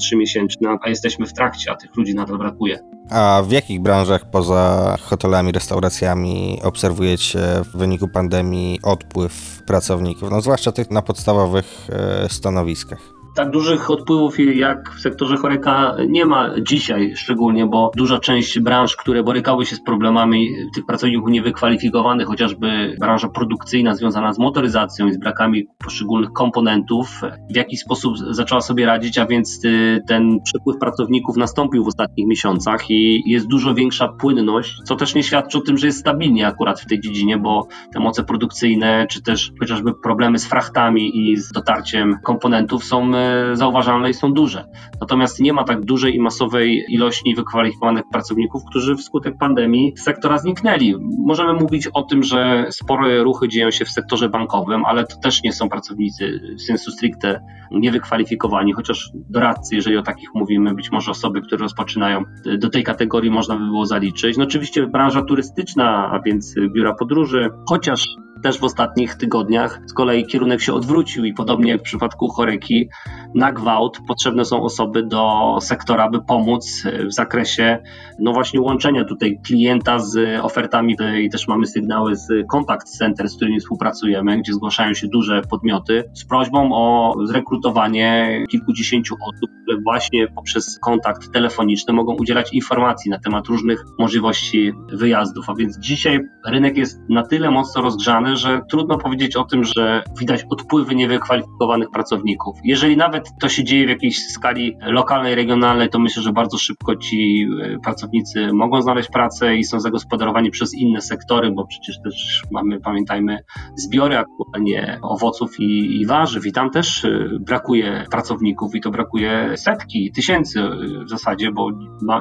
a 0.82 0.89
jesteśmy 0.89 1.25
w 1.25 1.34
trakcie, 1.34 1.72
a 1.72 1.75
tych 1.75 1.96
ludzi 1.98 2.15
nadal 2.15 2.38
brakuje. 2.38 2.99
A 3.10 3.42
w 3.48 3.51
jakich 3.51 3.82
branżach 3.82 4.30
poza 4.32 4.96
hotelami, 5.01 5.51
restauracjami 5.51 6.60
obserwujecie 6.63 7.39
w 7.74 7.78
wyniku 7.78 8.08
pandemii 8.08 8.80
odpływ 8.84 9.63
pracowników, 9.66 10.32
no 10.32 10.42
zwłaszcza 10.42 10.72
tych 10.72 10.92
na 10.92 11.01
podstawowych 11.01 11.88
e, 11.89 12.30
stanowiskach? 12.30 13.19
Tak 13.39 13.51
dużych 13.51 13.91
odpływów 13.91 14.39
jak 14.39 14.93
w 14.98 15.01
sektorze 15.01 15.38
choreka 15.38 15.96
nie 16.08 16.25
ma 16.25 16.50
dzisiaj 16.62 17.15
szczególnie, 17.15 17.65
bo 17.65 17.91
duża 17.96 18.19
część 18.19 18.60
branż, 18.60 18.96
które 18.96 19.24
borykały 19.24 19.65
się 19.65 19.75
z 19.75 19.81
problemami 19.81 20.50
tych 20.75 20.86
pracowników 20.86 21.29
niewykwalifikowanych, 21.29 22.27
chociażby 22.27 22.96
branża 23.00 23.29
produkcyjna 23.29 23.96
związana 23.96 24.34
z 24.34 24.39
motoryzacją 24.39 25.08
i 25.08 25.13
z 25.13 25.17
brakami 25.17 25.67
poszczególnych 25.77 26.31
komponentów, 26.31 27.22
w 27.51 27.55
jakiś 27.55 27.79
sposób 27.79 28.17
zaczęła 28.29 28.62
sobie 28.62 28.86
radzić, 28.86 29.17
a 29.17 29.25
więc 29.25 29.65
y, 29.65 30.01
ten 30.08 30.39
przepływ 30.43 30.77
pracowników 30.77 31.38
nastąpił 31.38 31.84
w 31.84 31.88
ostatnich 31.88 32.27
miesiącach 32.27 32.89
i 32.89 33.24
jest 33.25 33.48
dużo 33.48 33.74
większa 33.74 34.08
płynność, 34.08 34.81
co 34.84 34.96
też 34.96 35.15
nie 35.15 35.24
świadczy 35.24 35.58
o 35.58 35.62
tym, 35.62 35.77
że 35.77 35.88
jest 35.88 36.00
stabilnie 36.00 36.48
akurat 36.48 36.81
w 36.81 36.86
tej 36.86 37.00
dziedzinie, 37.00 37.38
bo 37.38 37.67
te 37.93 38.00
moce 38.00 38.24
produkcyjne, 38.24 39.08
czy 39.10 39.22
też 39.22 39.51
chociażby 39.60 39.93
problemy 39.93 40.39
z 40.39 40.46
frachtami 40.46 41.31
i 41.31 41.38
z 41.38 41.51
dotarciem 41.51 42.15
komponentów 42.24 42.84
są 42.84 43.15
y, 43.15 43.28
zauważalne 43.53 44.09
i 44.09 44.13
są 44.13 44.33
duże. 44.33 44.65
Natomiast 45.01 45.39
nie 45.39 45.53
ma 45.53 45.63
tak 45.63 45.86
dużej 45.86 46.15
i 46.15 46.19
masowej 46.19 46.86
ilości 46.89 47.36
wykwalifikowanych 47.36 48.03
pracowników, 48.12 48.62
którzy 48.69 48.95
wskutek 48.95 49.38
pandemii 49.38 49.93
z 49.98 50.03
sektora 50.03 50.38
zniknęli. 50.38 50.95
Możemy 51.25 51.53
mówić 51.53 51.88
o 51.93 52.03
tym, 52.03 52.24
że 52.24 52.65
spore 52.69 53.24
ruchy 53.24 53.48
dzieją 53.48 53.71
się 53.71 53.86
w 53.86 53.89
sektorze 53.89 54.29
bankowym, 54.29 54.86
ale 54.86 55.03
to 55.03 55.15
też 55.24 55.43
nie 55.43 55.53
są 55.53 55.69
pracownicy 55.69 56.39
sensu 56.67 56.91
stricte 56.91 57.41
niewykwalifikowani, 57.71 58.74
chociaż 58.74 59.09
doradcy, 59.29 59.75
jeżeli 59.75 59.98
o 59.98 60.01
takich 60.01 60.29
mówimy, 60.33 60.74
być 60.74 60.91
może 60.91 61.12
osoby, 61.12 61.41
które 61.41 61.62
rozpoczynają, 61.62 62.24
do 62.57 62.69
tej 62.69 62.83
kategorii 62.83 63.31
można 63.31 63.55
by 63.55 63.65
było 63.65 63.86
zaliczyć. 63.86 64.38
No 64.38 64.43
oczywiście 64.43 64.88
branża 64.88 65.21
turystyczna, 65.21 66.12
a 66.12 66.19
więc 66.25 66.55
biura 66.75 66.93
podróży, 66.93 67.50
chociaż 67.69 68.07
też 68.43 68.60
w 68.60 68.63
ostatnich 68.63 69.15
tygodniach 69.15 69.81
z 69.86 69.93
kolei 69.93 70.25
kierunek 70.25 70.62
się 70.62 70.74
odwrócił 70.74 71.25
i 71.25 71.34
podobnie 71.34 71.72
jak 71.72 71.79
w 71.79 71.84
przypadku 71.84 72.27
choreki, 72.27 72.89
na 73.36 73.51
gwałt 73.51 74.00
potrzebne 74.08 74.46
są 74.46 74.63
osoby 74.63 75.03
do 75.03 75.58
sektora, 75.62 76.10
by 76.10 76.22
pomóc 76.22 76.84
w 77.08 77.13
zakresie 77.13 77.79
no 78.19 78.34
właśnie 78.34 78.62
łączenia 78.62 79.05
tutaj 79.05 79.39
klienta 79.46 80.00
z 80.00 80.39
ofertami 80.41 80.98
i 81.22 81.29
też 81.29 81.48
mamy 81.48 81.67
sygnały 81.67 82.15
z 82.15 82.27
Contact 82.51 82.98
Center, 82.98 83.29
z 83.29 83.36
którymi 83.36 83.60
współpracujemy, 83.60 84.39
gdzie 84.39 84.53
zgłaszają 84.53 84.93
się 84.93 85.08
duże 85.08 85.41
podmioty 85.41 86.03
z 86.13 86.25
prośbą 86.25 86.69
o 86.74 87.13
zrekrutowanie 87.25 88.43
kilkudziesięciu 88.50 89.15
osób, 89.15 89.50
które 89.63 89.81
właśnie 89.84 90.27
poprzez 90.27 90.79
kontakt 90.79 91.31
telefoniczny 91.31 91.93
mogą 91.93 92.15
udzielać 92.15 92.53
informacji 92.53 93.12
na 93.12 93.19
temat 93.19 93.48
różnych 93.48 93.84
możliwości 94.00 94.74
wyjazdów. 94.93 95.50
A 95.50 95.55
więc 95.55 95.79
dzisiaj 95.79 96.19
rynek 96.46 96.77
jest 96.77 97.01
na 97.10 97.24
tyle 97.24 97.51
mocno 97.51 97.81
rozgrzany, 97.81 98.28
że 98.36 98.62
trudno 98.69 98.98
powiedzieć 98.98 99.36
o 99.36 99.43
tym, 99.43 99.63
że 99.63 100.03
widać 100.19 100.45
odpływy 100.50 100.95
niewykwalifikowanych 100.95 101.89
pracowników. 101.89 102.57
Jeżeli 102.63 102.98
nawet 102.98 103.29
to 103.41 103.50
się 103.50 103.63
dzieje 103.63 103.86
w 103.86 103.89
jakiejś 103.89 104.27
skali 104.27 104.77
lokalnej, 104.81 105.36
regionalnej, 105.36 105.89
to 105.89 106.00
myślę, 106.00 106.24
że 106.24 106.31
bardzo 106.31 106.57
szybko 106.57 106.95
ci 106.95 107.48
e, 107.63 107.79
pracownicy 107.79 108.53
mogą 108.53 108.81
znaleźć 108.81 109.09
pracę 109.09 109.55
i 109.55 109.63
są 109.63 109.79
zagospodarowani 109.79 110.51
przez 110.51 110.74
inne 110.74 111.01
sektory, 111.01 111.51
bo 111.51 111.65
przecież 111.65 112.01
też 112.03 112.43
mamy, 112.51 112.79
pamiętajmy, 112.79 113.39
zbiory 113.75 114.17
aktualnie 114.17 115.00
owoców 115.01 115.59
i, 115.59 116.01
i 116.01 116.05
warzyw 116.05 116.45
i 116.45 116.51
tam 116.51 116.69
też 116.69 117.05
e, 117.05 117.09
brakuje 117.39 118.05
pracowników 118.12 118.75
i 118.75 118.81
to 118.81 118.91
brakuje 118.91 119.57
setki, 119.57 120.12
tysięcy 120.12 120.59
e, 120.59 121.03
w 121.05 121.09
zasadzie, 121.09 121.51
bo 121.51 121.69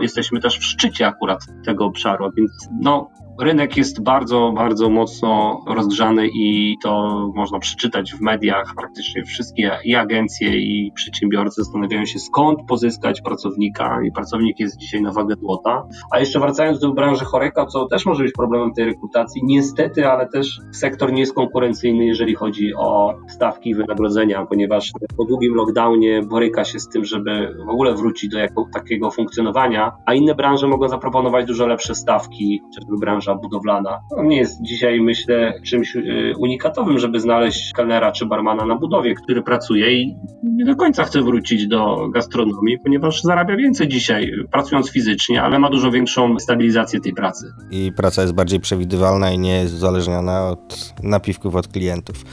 jesteśmy 0.00 0.40
też 0.40 0.58
w 0.58 0.64
szczycie 0.64 1.06
akurat 1.06 1.38
tego 1.64 1.84
obszaru, 1.84 2.30
więc 2.36 2.68
no 2.80 3.10
rynek 3.40 3.76
jest 3.76 4.02
bardzo, 4.02 4.52
bardzo 4.56 4.90
mocno 4.90 5.60
rozgrzany 5.66 6.28
i 6.28 6.76
to 6.82 7.08
można 7.34 7.58
przeczytać 7.58 8.12
w 8.12 8.20
mediach. 8.20 8.74
Praktycznie 8.76 9.24
wszystkie 9.24 9.70
i 9.84 9.94
agencje, 9.94 10.56
i 10.56 10.92
przedsiębiorcy 10.94 11.62
zastanawiają 11.62 12.06
się, 12.06 12.18
skąd 12.18 12.58
pozyskać 12.68 13.20
pracownika, 13.20 13.98
i 14.06 14.12
pracownik 14.12 14.60
jest 14.60 14.76
dzisiaj 14.76 15.02
na 15.02 15.12
wagę 15.12 15.34
złota. 15.40 15.88
A 16.12 16.20
jeszcze 16.20 16.40
wracając 16.40 16.80
do 16.80 16.92
branży 16.92 17.24
choreka, 17.24 17.66
co 17.66 17.86
też 17.86 18.06
może 18.06 18.24
być 18.24 18.32
problemem 18.32 18.72
tej 18.72 18.84
rekrutacji, 18.84 19.42
niestety, 19.44 20.08
ale 20.08 20.28
też 20.28 20.60
sektor 20.72 21.12
nie 21.12 21.20
jest 21.20 21.34
konkurencyjny, 21.34 22.06
jeżeli 22.06 22.34
chodzi 22.34 22.74
o 22.74 23.14
stawki 23.28 23.74
wynagrodzenia, 23.74 24.46
ponieważ 24.46 24.92
po 25.16 25.24
długim 25.24 25.54
lockdownie 25.54 26.22
boryka 26.22 26.64
się 26.64 26.80
z 26.80 26.88
tym, 26.88 27.04
żeby 27.04 27.54
w 27.66 27.70
ogóle 27.70 27.94
wrócić 27.94 28.30
do 28.30 28.38
jako, 28.38 28.66
takiego 28.72 29.10
funkcjonowania, 29.10 29.92
a 30.06 30.14
inne 30.14 30.34
branże 30.34 30.68
mogą 30.68 30.88
zaproponować 30.88 31.46
dużo 31.46 31.66
lepsze 31.66 31.94
stawki, 31.94 32.60
chociażby 32.64 32.96
branża 33.00 33.27
branża 33.28 33.40
budowlana. 33.42 34.00
To 34.10 34.22
nie 34.22 34.36
jest 34.36 34.62
dzisiaj, 34.62 35.00
myślę, 35.00 35.60
czymś 35.66 35.96
y, 35.96 36.32
unikatowym, 36.38 36.98
żeby 36.98 37.20
znaleźć 37.20 37.72
kelnera 37.72 38.12
czy 38.12 38.26
barmana 38.26 38.66
na 38.66 38.76
budowie, 38.76 39.14
który 39.14 39.42
pracuje 39.42 39.92
i 40.02 40.16
nie 40.42 40.64
do 40.64 40.76
końca 40.76 41.04
chce 41.04 41.22
wrócić 41.22 41.66
do 41.66 42.08
gastronomii, 42.08 42.78
ponieważ 42.84 43.22
zarabia 43.22 43.56
więcej 43.56 43.88
dzisiaj, 43.88 44.30
pracując 44.52 44.90
fizycznie, 44.90 45.42
ale 45.42 45.58
ma 45.58 45.70
dużo 45.70 45.90
większą 45.90 46.38
stabilizację 46.38 47.00
tej 47.00 47.12
pracy. 47.12 47.52
I 47.70 47.92
praca 47.96 48.22
jest 48.22 48.34
bardziej 48.34 48.60
przewidywalna 48.60 49.30
i 49.30 49.38
nie 49.38 49.60
jest 49.60 49.74
uzależniona 49.74 50.48
od 50.48 50.94
napiwków 51.02 51.56
od 51.56 51.68
klientów. 51.68 52.24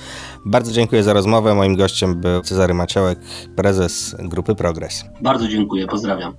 Bardzo 0.46 0.72
dziękuję 0.72 1.04
za 1.04 1.14
rozmowę. 1.14 1.56
Moim 1.56 1.75
gościem 1.75 2.22
był 2.22 2.42
Cezary 2.42 2.74
Maciołek, 2.74 3.20
prezes 3.56 4.16
Grupy 4.20 4.56
Progres. 4.56 5.06
Bardzo 5.22 5.48
dziękuję, 5.48 5.88
pozdrawiam. 5.88 6.34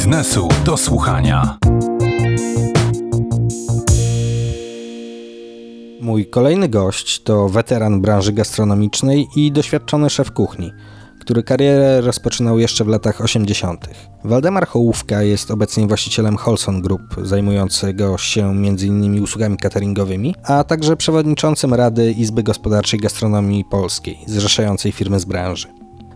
Biznesu 0.00 0.48
do 0.64 0.76
słuchania. 0.76 1.58
Mój 6.00 6.26
kolejny 6.26 6.68
gość 6.68 7.22
to 7.22 7.48
weteran 7.48 8.00
branży 8.00 8.32
gastronomicznej 8.32 9.28
i 9.36 9.52
doświadczony 9.52 10.10
szef 10.10 10.32
kuchni, 10.32 10.72
który 11.20 11.42
karierę 11.42 12.00
rozpoczynał 12.00 12.58
jeszcze 12.58 12.84
w 12.84 12.88
latach 12.88 13.20
80. 13.20 13.88
Waldemar 14.24 14.66
Hołówka 14.66 15.22
jest 15.22 15.50
obecnie 15.50 15.86
właścicielem 15.86 16.36
Holson 16.36 16.82
Group, 16.82 17.02
zajmującego 17.22 18.18
się 18.18 18.50
m.in. 18.50 19.22
usługami 19.22 19.56
cateringowymi, 19.56 20.34
a 20.44 20.64
także 20.64 20.96
przewodniczącym 20.96 21.74
Rady 21.74 22.12
Izby 22.12 22.42
Gospodarczej 22.42 23.00
Gastronomii 23.00 23.64
Polskiej, 23.64 24.18
zrzeszającej 24.26 24.92
firmy 24.92 25.20
z 25.20 25.24
branży. 25.24 25.68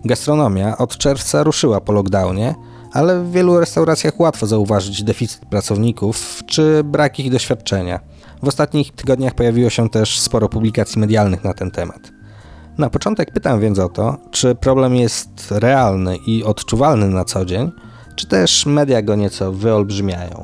Gastronomia 0.04 0.78
od 0.78 0.96
czerwca 0.98 1.42
ruszyła 1.42 1.80
po 1.80 1.92
lockdownie, 1.92 2.54
ale 2.94 3.20
w 3.20 3.32
wielu 3.32 3.60
restauracjach 3.60 4.20
łatwo 4.20 4.46
zauważyć 4.46 5.02
deficyt 5.02 5.40
pracowników 5.46 6.42
czy 6.46 6.84
brak 6.84 7.20
ich 7.20 7.32
doświadczenia. 7.32 8.00
W 8.42 8.48
ostatnich 8.48 8.92
tygodniach 8.92 9.34
pojawiło 9.34 9.70
się 9.70 9.90
też 9.90 10.20
sporo 10.20 10.48
publikacji 10.48 11.00
medialnych 11.00 11.44
na 11.44 11.54
ten 11.54 11.70
temat. 11.70 12.12
Na 12.78 12.90
początek 12.90 13.32
pytam 13.32 13.60
więc 13.60 13.78
o 13.78 13.88
to, 13.88 14.16
czy 14.30 14.54
problem 14.54 14.96
jest 14.96 15.28
realny 15.50 16.16
i 16.26 16.44
odczuwalny 16.44 17.08
na 17.08 17.24
co 17.24 17.44
dzień, 17.44 17.72
czy 18.16 18.26
też 18.26 18.66
media 18.66 19.02
go 19.02 19.16
nieco 19.16 19.52
wyolbrzymiają. 19.52 20.42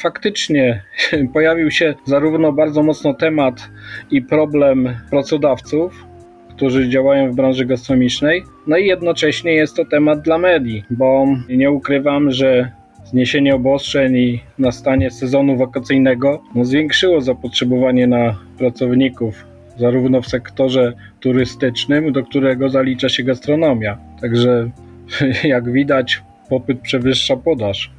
Faktycznie 0.00 0.82
pojawił 1.34 1.70
się 1.70 1.94
zarówno 2.04 2.52
bardzo 2.52 2.82
mocno 2.82 3.14
temat 3.14 3.70
i 4.10 4.22
problem 4.22 4.88
pracodawców, 5.10 6.04
którzy 6.50 6.88
działają 6.88 7.32
w 7.32 7.36
branży 7.36 7.66
gastronomicznej, 7.66 8.42
no 8.66 8.76
i 8.76 8.86
jednocześnie 8.86 9.52
jest 9.52 9.76
to 9.76 9.84
temat 9.84 10.20
dla 10.22 10.38
medii, 10.38 10.84
bo 10.90 11.26
nie 11.48 11.70
ukrywam, 11.70 12.30
że 12.30 12.70
zniesienie 13.04 13.54
obostrzeń 13.54 14.16
i 14.16 14.40
nastanie 14.58 15.10
sezonu 15.10 15.56
wakacyjnego 15.56 16.42
no, 16.54 16.64
zwiększyło 16.64 17.20
zapotrzebowanie 17.20 18.06
na 18.06 18.36
pracowników, 18.58 19.44
zarówno 19.76 20.22
w 20.22 20.28
sektorze 20.28 20.92
turystycznym, 21.20 22.12
do 22.12 22.22
którego 22.22 22.68
zalicza 22.68 23.08
się 23.08 23.22
gastronomia. 23.22 23.98
Także 24.20 24.70
jak 25.44 25.72
widać, 25.72 26.22
popyt 26.48 26.80
przewyższa 26.80 27.36
podaż. 27.36 27.90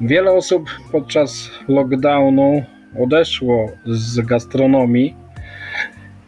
Wiele 0.00 0.32
osób 0.32 0.70
podczas 0.92 1.50
lockdownu 1.68 2.64
odeszło 2.98 3.66
z 3.86 4.20
gastronomii 4.20 5.16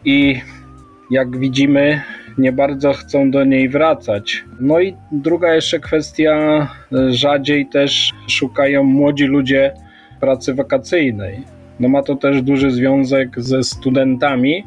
i 0.05 0.41
jak 1.11 1.37
widzimy, 1.37 2.01
nie 2.37 2.51
bardzo 2.51 2.93
chcą 2.93 3.31
do 3.31 3.43
niej 3.43 3.69
wracać. 3.69 4.45
No 4.59 4.79
i 4.79 4.95
druga 5.11 5.53
jeszcze 5.53 5.79
kwestia, 5.79 6.67
rzadziej 7.09 7.65
też 7.65 8.11
szukają 8.27 8.83
młodzi 8.83 9.25
ludzie 9.25 9.73
pracy 10.19 10.53
wakacyjnej. 10.53 11.43
No 11.79 11.89
ma 11.89 12.03
to 12.03 12.15
też 12.15 12.41
duży 12.41 12.71
związek 12.71 13.41
ze 13.41 13.63
studentami, 13.63 14.63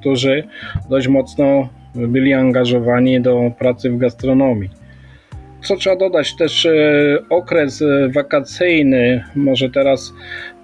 którzy 0.00 0.44
dość 0.90 1.08
mocno 1.08 1.68
byli 1.94 2.34
angażowani 2.34 3.20
do 3.20 3.52
pracy 3.58 3.90
w 3.90 3.98
gastronomii. 3.98 4.70
Co 5.62 5.76
trzeba 5.76 5.96
dodać, 5.96 6.36
też 6.36 6.66
e, 6.66 7.18
okres 7.30 7.82
e, 7.82 8.08
wakacyjny 8.08 9.24
może 9.34 9.70
teraz 9.70 10.12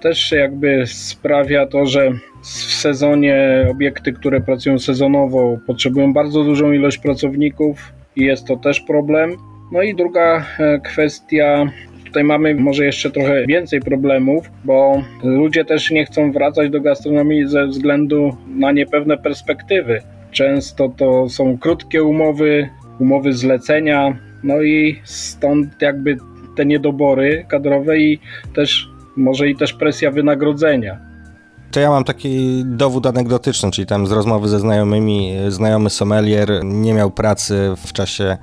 też 0.01 0.31
jakby 0.31 0.83
sprawia 0.87 1.65
to, 1.65 1.85
że 1.85 2.11
w 2.41 2.73
sezonie 2.73 3.67
obiekty, 3.71 4.13
które 4.13 4.41
pracują 4.41 4.79
sezonowo, 4.79 5.57
potrzebują 5.67 6.13
bardzo 6.13 6.43
dużą 6.43 6.71
ilość 6.71 6.97
pracowników 6.97 7.93
i 8.15 8.21
jest 8.23 8.47
to 8.47 8.57
też 8.57 8.81
problem. 8.81 9.37
No 9.71 9.81
i 9.81 9.95
druga 9.95 10.45
e, 10.59 10.79
kwestia, 10.79 11.65
tutaj 12.05 12.23
mamy 12.23 12.55
może 12.55 12.85
jeszcze 12.85 13.11
trochę 13.11 13.45
więcej 13.45 13.79
problemów, 13.79 14.51
bo 14.63 15.03
ludzie 15.23 15.65
też 15.65 15.91
nie 15.91 16.05
chcą 16.05 16.31
wracać 16.31 16.69
do 16.69 16.81
gastronomii 16.81 17.47
ze 17.47 17.67
względu 17.67 18.37
na 18.47 18.71
niepewne 18.71 19.17
perspektywy. 19.17 20.01
Często 20.31 20.89
to 20.89 21.29
są 21.29 21.57
krótkie 21.57 22.03
umowy, 22.03 22.69
umowy 22.99 23.33
zlecenia, 23.33 24.17
no 24.45 24.61
i 24.61 25.01
stąd 25.03 25.81
jakby 25.81 26.17
te 26.55 26.65
niedobory 26.65 27.45
kadrowe 27.49 27.99
i 27.99 28.19
też 28.55 28.89
może 29.15 29.49
i 29.49 29.55
też 29.55 29.73
presja 29.73 30.11
wynagrodzenia. 30.11 30.99
To 31.71 31.79
ja 31.79 31.89
mam 31.89 32.03
taki 32.03 32.63
dowód 32.65 33.05
anegdotyczny, 33.05 33.71
czyli 33.71 33.87
tam 33.87 34.07
z 34.07 34.11
rozmowy 34.11 34.49
ze 34.49 34.59
znajomymi, 34.59 35.35
znajomy 35.49 35.89
sommelier 35.89 36.49
nie 36.63 36.93
miał 36.93 37.11
pracy 37.11 37.73
w 37.77 37.93
czasie 37.93 38.37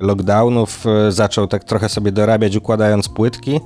lockdownów, 0.00 0.84
zaczął 1.08 1.46
tak 1.46 1.64
trochę 1.64 1.88
sobie 1.88 2.12
dorabiać 2.12 2.56
układając 2.56 3.08
płytki. 3.08 3.60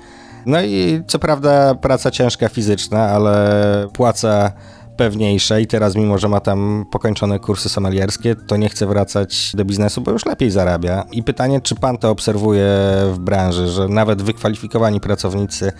No 0.46 0.62
i 0.62 1.02
co 1.06 1.18
prawda 1.18 1.74
praca 1.74 2.10
ciężka 2.10 2.48
fizyczna, 2.48 3.08
ale 3.08 3.88
płaca 3.92 4.52
pewniejsza 5.00 5.58
i 5.58 5.66
teraz 5.66 5.96
mimo, 5.96 6.18
że 6.18 6.28
ma 6.28 6.40
tam 6.40 6.86
pokończone 6.90 7.38
kursy 7.38 7.68
somalierskie, 7.68 8.36
to 8.36 8.56
nie 8.56 8.68
chce 8.68 8.86
wracać 8.86 9.52
do 9.54 9.64
biznesu, 9.64 10.00
bo 10.00 10.10
już 10.10 10.26
lepiej 10.26 10.50
zarabia. 10.50 11.04
I 11.12 11.22
pytanie, 11.22 11.60
czy 11.60 11.74
pan 11.74 11.98
to 11.98 12.10
obserwuje 12.10 12.68
w 13.12 13.18
branży, 13.18 13.68
że 13.68 13.88
nawet 13.88 14.22
wykwalifikowani 14.22 15.00
pracownicy 15.00 15.72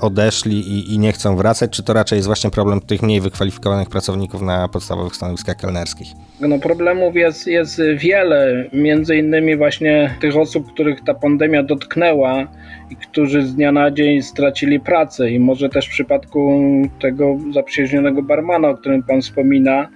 odeszli 0.00 0.58
i, 0.58 0.94
i, 0.94 0.98
nie 0.98 1.12
chcą 1.12 1.36
wracać, 1.36 1.70
czy 1.70 1.82
to 1.82 1.92
raczej 1.92 2.16
jest 2.16 2.26
właśnie 2.26 2.50
problem 2.50 2.80
tych 2.80 3.02
mniej 3.02 3.20
wykwalifikowanych 3.20 3.88
pracowników 3.88 4.42
na 4.42 4.68
podstawowych 4.68 5.16
stanowiskach 5.16 5.56
kelnerskich? 5.56 6.08
No 6.40 6.58
problemów 6.58 7.16
jest, 7.16 7.46
jest 7.46 7.82
wiele, 7.96 8.64
między 8.72 9.16
innymi 9.16 9.56
właśnie 9.56 10.14
tych 10.20 10.36
osób, 10.36 10.72
których 10.72 11.00
ta 11.00 11.14
pandemia 11.14 11.62
dotknęła 11.62 12.46
i 12.90 12.96
którzy 12.96 13.46
z 13.46 13.54
dnia 13.54 13.72
na 13.72 13.90
dzień 13.90 14.22
stracili 14.22 14.80
pracę. 14.80 15.30
I 15.30 15.38
może 15.38 15.68
też 15.68 15.86
w 15.86 15.90
przypadku 15.90 16.60
tego 17.00 17.38
zaprzyjaźnionego 17.54 18.22
barmana, 18.22 18.68
o 18.68 18.76
którym 18.76 19.02
pan 19.02 19.22
wspomina, 19.22 19.88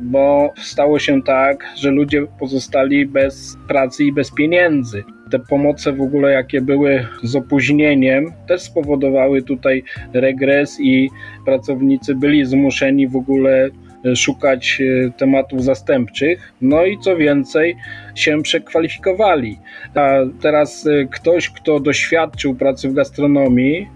bo 0.00 0.50
stało 0.62 0.98
się 0.98 1.22
tak, 1.22 1.64
że 1.76 1.90
ludzie 1.90 2.26
pozostali 2.38 3.06
bez 3.06 3.56
pracy 3.68 4.04
i 4.04 4.12
bez 4.12 4.30
pieniędzy 4.30 5.04
te 5.32 5.38
pomoce 5.38 5.92
w 5.92 6.00
ogóle, 6.00 6.32
jakie 6.32 6.60
były 6.60 7.06
z 7.22 7.36
opóźnieniem, 7.36 8.32
też 8.48 8.62
spowodowały 8.62 9.42
tutaj 9.42 9.82
regres 10.12 10.80
i 10.80 11.10
pracownicy 11.44 12.14
byli 12.14 12.44
zmuszeni 12.44 13.08
w 13.08 13.16
ogóle 13.16 13.68
e, 14.04 14.16
szukać 14.16 14.78
e, 14.80 15.10
tematów 15.10 15.64
zastępczych. 15.64 16.52
No 16.60 16.84
i 16.84 16.98
co 16.98 17.16
więcej, 17.16 17.76
się 18.14 18.42
przekwalifikowali. 18.42 19.58
A 19.94 20.10
teraz 20.42 20.86
e, 20.86 21.06
ktoś, 21.06 21.50
kto 21.50 21.80
doświadczył 21.80 22.54
pracy 22.54 22.88
w 22.88 22.94
gastronomii, 22.94 23.88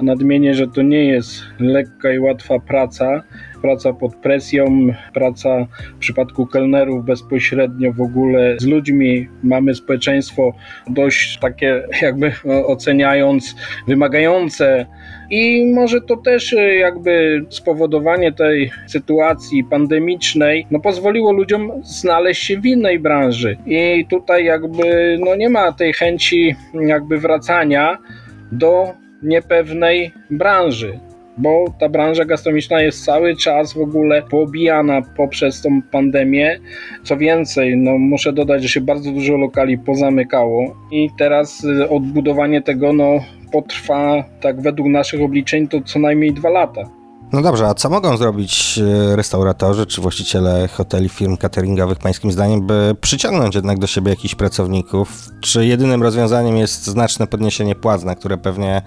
a 0.00 0.04
nadmienię, 0.04 0.54
że 0.54 0.68
to 0.68 0.82
nie 0.82 1.04
jest 1.04 1.42
lekka 1.58 2.12
i 2.12 2.18
łatwa 2.18 2.58
praca, 2.58 3.22
praca 3.62 3.92
pod 3.92 4.14
presją, 4.14 4.88
praca 5.14 5.66
w 5.96 5.98
przypadku 5.98 6.46
kelnerów 6.46 7.04
bezpośrednio 7.04 7.92
w 7.92 8.00
ogóle 8.00 8.56
z 8.58 8.66
ludźmi. 8.66 9.28
Mamy 9.42 9.74
społeczeństwo 9.74 10.52
dość 10.90 11.38
takie, 11.38 11.82
jakby 12.02 12.32
oceniając, 12.66 13.56
wymagające. 13.86 14.86
I 15.30 15.72
może 15.74 16.00
to 16.00 16.16
też 16.16 16.52
e, 16.52 16.74
jakby 16.74 17.44
spowodowanie 17.48 18.32
tej 18.32 18.70
sytuacji 18.86 19.64
pandemicznej 19.64 20.66
no, 20.70 20.80
pozwoliło 20.80 21.32
ludziom 21.32 21.72
znaleźć 21.82 22.42
się 22.42 22.60
w 22.60 22.66
innej 22.66 22.98
branży. 22.98 23.56
I 23.66 24.06
tutaj 24.10 24.44
jakby 24.44 25.16
no, 25.20 25.36
nie 25.36 25.48
ma 25.48 25.72
tej 25.72 25.92
chęci 25.92 26.54
jakby 26.86 27.18
wracania 27.18 27.98
do 28.52 28.94
niepewnej 29.22 30.12
branży 30.30 30.98
bo 31.40 31.64
ta 31.78 31.88
branża 31.88 32.24
gastronomiczna 32.24 32.82
jest 32.82 33.04
cały 33.04 33.36
czas 33.36 33.72
w 33.72 33.78
ogóle 33.78 34.22
poobijana 34.22 35.02
poprzez 35.16 35.62
tą 35.62 35.82
pandemię. 35.82 36.58
Co 37.04 37.16
więcej, 37.16 37.76
no 37.76 37.98
muszę 37.98 38.32
dodać, 38.32 38.62
że 38.62 38.68
się 38.68 38.80
bardzo 38.80 39.12
dużo 39.12 39.36
lokali 39.36 39.78
pozamykało 39.78 40.76
i 40.90 41.08
teraz 41.18 41.64
y, 41.64 41.88
odbudowanie 41.88 42.62
tego 42.62 42.92
no, 42.92 43.20
potrwa, 43.52 44.24
tak 44.40 44.60
według 44.60 44.88
naszych 44.88 45.22
obliczeń, 45.22 45.68
to 45.68 45.80
co 45.80 45.98
najmniej 45.98 46.32
dwa 46.32 46.50
lata. 46.50 46.99
No 47.32 47.42
dobrze, 47.42 47.66
a 47.66 47.74
co 47.74 47.90
mogą 47.90 48.16
zrobić 48.16 48.80
e, 49.12 49.16
restauratorzy 49.16 49.86
czy 49.86 50.00
właściciele 50.00 50.68
hoteli, 50.68 51.08
firm 51.08 51.36
cateringowych, 51.36 51.98
pańskim 51.98 52.32
zdaniem, 52.32 52.66
by 52.66 52.94
przyciągnąć 53.00 53.54
jednak 53.54 53.78
do 53.78 53.86
siebie 53.86 54.10
jakichś 54.10 54.34
pracowników? 54.34 55.12
Czy 55.40 55.66
jedynym 55.66 56.02
rozwiązaniem 56.02 56.56
jest 56.56 56.86
znaczne 56.86 57.26
podniesienie 57.26 57.74
płac, 57.74 58.04
na 58.04 58.14
które 58.14 58.38
pewnie 58.38 58.82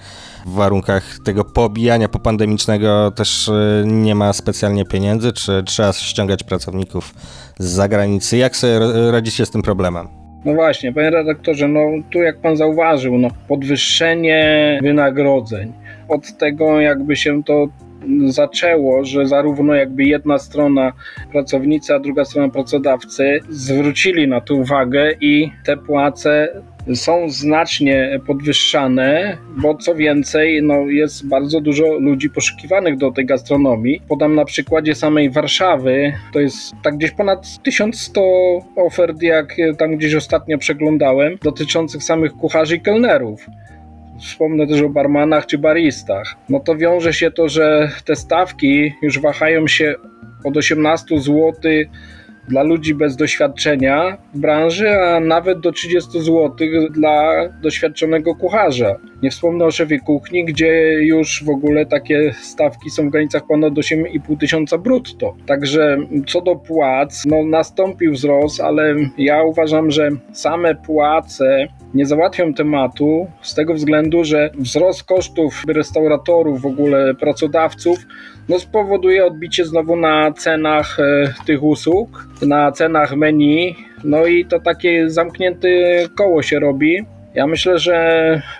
w 0.45 0.53
warunkach 0.53 1.03
tego 1.25 1.43
pobijania 1.43 2.09
popandemicznego 2.09 3.11
też 3.11 3.49
e, 3.49 3.83
nie 3.85 4.15
ma 4.15 4.33
specjalnie 4.33 4.85
pieniędzy? 4.85 5.33
Czy 5.33 5.63
trzeba 5.65 5.93
ściągać 5.93 6.43
pracowników 6.43 7.13
z 7.59 7.65
zagranicy? 7.65 8.37
Jak 8.37 8.55
sobie 8.55 8.79
radzicie 9.11 9.45
z 9.45 9.51
tym 9.51 9.61
problemem? 9.61 10.07
No 10.45 10.53
właśnie, 10.53 10.93
panie 10.93 11.09
redaktorze, 11.09 11.67
no 11.67 11.79
tu 12.09 12.19
jak 12.19 12.37
pan 12.37 12.57
zauważył, 12.57 13.17
no 13.17 13.27
podwyższenie 13.47 14.79
wynagrodzeń. 14.81 15.73
Od 16.09 16.37
tego 16.37 16.81
jakby 16.81 17.15
się 17.15 17.43
to 17.43 17.67
zaczęło, 18.25 19.05
że 19.05 19.25
zarówno 19.25 19.73
jakby 19.73 20.03
jedna 20.03 20.37
strona 20.37 20.93
pracownicy, 21.31 21.93
a 21.93 21.99
druga 21.99 22.25
strona 22.25 22.49
pracodawcy 22.49 23.39
zwrócili 23.49 24.27
na 24.27 24.41
to 24.41 24.55
uwagę 24.55 25.11
i 25.21 25.51
te 25.65 25.77
płace 25.77 26.61
są 26.95 27.29
znacznie 27.29 28.19
podwyższane, 28.27 29.37
bo 29.57 29.75
co 29.75 29.95
więcej, 29.95 30.63
no 30.63 30.79
jest 30.79 31.27
bardzo 31.27 31.61
dużo 31.61 31.93
ludzi 31.99 32.29
poszukiwanych 32.29 32.97
do 32.97 33.11
tej 33.11 33.25
gastronomii. 33.25 34.01
Podam 34.07 34.35
na 34.35 34.45
przykładzie 34.45 34.95
samej 34.95 35.29
Warszawy, 35.29 36.13
to 36.33 36.39
jest 36.39 36.73
tak 36.83 36.97
gdzieś 36.97 37.11
ponad 37.11 37.63
1100 37.63 38.21
ofert, 38.75 39.21
jak 39.21 39.55
tam 39.77 39.97
gdzieś 39.97 40.15
ostatnio 40.15 40.57
przeglądałem, 40.57 41.37
dotyczących 41.43 42.03
samych 42.03 42.33
kucharzy 42.33 42.75
i 42.75 42.81
kelnerów 42.81 43.45
wspomnę 44.19 44.67
też 44.67 44.81
o 44.81 44.89
barmanach 44.89 45.45
czy 45.45 45.57
baristach, 45.57 46.35
no 46.49 46.59
to 46.59 46.75
wiąże 46.75 47.13
się 47.13 47.31
to, 47.31 47.49
że 47.49 47.91
te 48.05 48.15
stawki 48.15 48.93
już 49.01 49.19
wahają 49.19 49.67
się 49.67 49.95
od 50.43 50.57
18 50.57 51.19
zł 51.19 51.53
dla 52.47 52.63
ludzi 52.63 52.95
bez 52.95 53.15
doświadczenia 53.15 54.17
w 54.33 54.39
branży, 54.39 54.89
a 54.89 55.19
nawet 55.19 55.59
do 55.59 55.71
30 55.71 56.21
zł 56.21 56.51
dla 56.91 57.47
doświadczonego 57.61 58.35
kucharza. 58.35 58.95
Nie 59.21 59.31
wspomnę 59.31 59.65
o 59.65 59.71
szefie 59.71 59.99
kuchni, 59.99 60.45
gdzie 60.45 60.93
już 60.93 61.43
w 61.43 61.49
ogóle 61.49 61.85
takie 61.85 62.33
stawki 62.41 62.89
są 62.89 63.07
w 63.07 63.11
granicach 63.11 63.47
ponad 63.47 63.73
8,5 63.73 64.37
tysiąca 64.39 64.77
brutto. 64.77 65.35
Także 65.45 65.97
co 66.27 66.41
do 66.41 66.55
płac, 66.55 67.23
no 67.25 67.43
nastąpił 67.45 68.13
wzrost, 68.13 68.61
ale 68.61 68.95
ja 69.17 69.43
uważam, 69.43 69.91
że 69.91 70.09
same 70.33 70.75
płace 70.75 71.67
nie 71.93 72.05
załatwią 72.05 72.53
tematu 72.53 73.27
z 73.41 73.55
tego 73.55 73.73
względu, 73.73 74.23
że 74.23 74.49
wzrost 74.59 75.03
kosztów 75.03 75.63
restauratorów, 75.67 76.61
w 76.61 76.65
ogóle 76.65 77.15
pracodawców, 77.15 77.97
no 78.49 78.59
spowoduje 78.59 79.25
odbicie 79.25 79.65
znowu 79.65 79.95
na 79.95 80.31
cenach 80.31 80.99
e, 80.99 81.33
tych 81.45 81.63
usług, 81.63 82.27
na 82.41 82.71
cenach 82.71 83.15
menu, 83.15 83.75
no 84.03 84.25
i 84.25 84.45
to 84.45 84.59
takie 84.59 85.09
zamknięte 85.09 85.67
koło 86.15 86.41
się 86.41 86.59
robi. 86.59 87.05
Ja 87.35 87.47
myślę, 87.47 87.79
że 87.79 87.95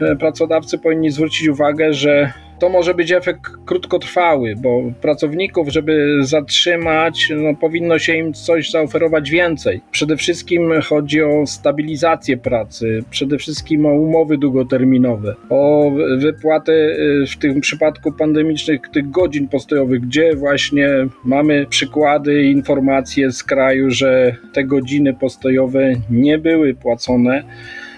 e, 0.02 0.16
pracodawcy 0.16 0.78
powinni 0.80 1.12
zwrócić 1.12 1.48
uwagę, 1.48 1.94
że 1.94 2.34
to 2.64 2.70
może 2.70 2.94
być 2.94 3.12
efekt 3.12 3.42
krótkotrwały, 3.66 4.56
bo 4.58 4.84
pracowników, 5.02 5.70
żeby 5.70 6.18
zatrzymać, 6.22 7.30
no, 7.36 7.56
powinno 7.56 8.00
się 8.00 8.16
im 8.16 8.34
coś 8.34 8.72
zaoferować 8.72 9.30
więcej. 9.30 9.82
Przede 9.92 10.18
wszystkim 10.18 10.74
chodzi 10.82 11.22
o 11.22 11.48
stabilizację 11.48 12.38
pracy, 12.38 13.04
przede 13.10 13.38
wszystkim 13.38 13.86
o 13.86 13.94
umowy 13.94 14.38
długoterminowe, 14.38 15.36
o 15.50 15.92
wypłatę 16.18 16.74
y, 16.74 17.26
w 17.28 17.38
tym 17.38 17.62
przypadku 17.62 18.12
pandemicznych 18.12 18.82
tych 18.94 19.10
godzin 19.10 19.48
postojowych, 19.48 20.02
gdzie 20.02 20.36
właśnie 20.36 20.90
mamy 21.26 21.66
przykłady, 21.70 22.44
informacje 22.44 23.32
z 23.32 23.44
kraju, 23.44 23.92
że 23.92 24.36
te 24.54 24.64
godziny 24.64 25.14
postojowe 25.14 25.94
nie 26.10 26.38
były 26.38 26.74
płacone 26.74 27.44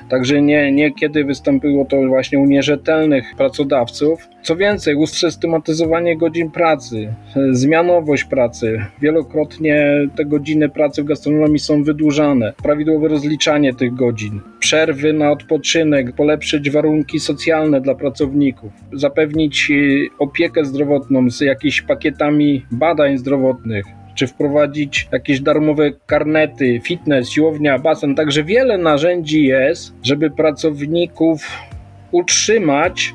Także 0.10 0.42
nie, 0.42 0.72
niekiedy 0.72 1.24
wystąpiło 1.24 1.86
to 1.86 2.08
właśnie 2.08 2.40
u 2.40 2.46
nierzetelnych 2.46 3.36
pracodawców. 3.38 4.28
Co 4.42 4.56
więcej, 4.56 4.96
usystematyzowanie 4.96 6.18
godzin 6.18 6.52
pracy, 6.52 7.14
zmianowość 7.52 8.24
pracy. 8.24 8.86
Wielokrotnie 9.02 10.08
te 10.16 10.26
godziny 10.26 10.70
pracy 10.70 11.04
w 11.04 11.06
gastronomii 11.06 11.60
są 11.60 11.84
wydłużane. 11.84 12.54
Prawidłowe 12.64 13.08
rozliczanie 13.08 13.74
tych 13.74 13.94
godzin, 13.94 14.42
przerwy 14.60 15.14
na 15.14 15.32
odpoczynek, 15.32 16.16
polepszyć 16.16 16.70
warunki 16.70 17.20
socjalne 17.20 17.82
dla 17.82 17.96
pracowników, 17.96 18.72
zapewnić 18.94 19.72
y, 19.72 20.08
opiekę 20.20 20.66
zdrowotną 20.66 21.30
z 21.30 21.42
jakimiś 21.42 21.82
pakietami 21.82 22.66
badań 22.72 23.18
zdrowotnych, 23.18 23.86
czy 24.16 24.28
wprowadzić 24.28 25.08
jakieś 25.12 25.42
darmowe 25.42 25.92
karnety, 26.06 26.80
fitness, 26.84 27.30
siłownia, 27.30 27.80
basen. 27.80 28.16
Także 28.16 28.44
wiele 28.44 28.78
narzędzi 28.78 29.44
jest, 29.44 29.94
żeby 30.04 30.32
pracowników 30.32 31.48
utrzymać, 32.12 33.14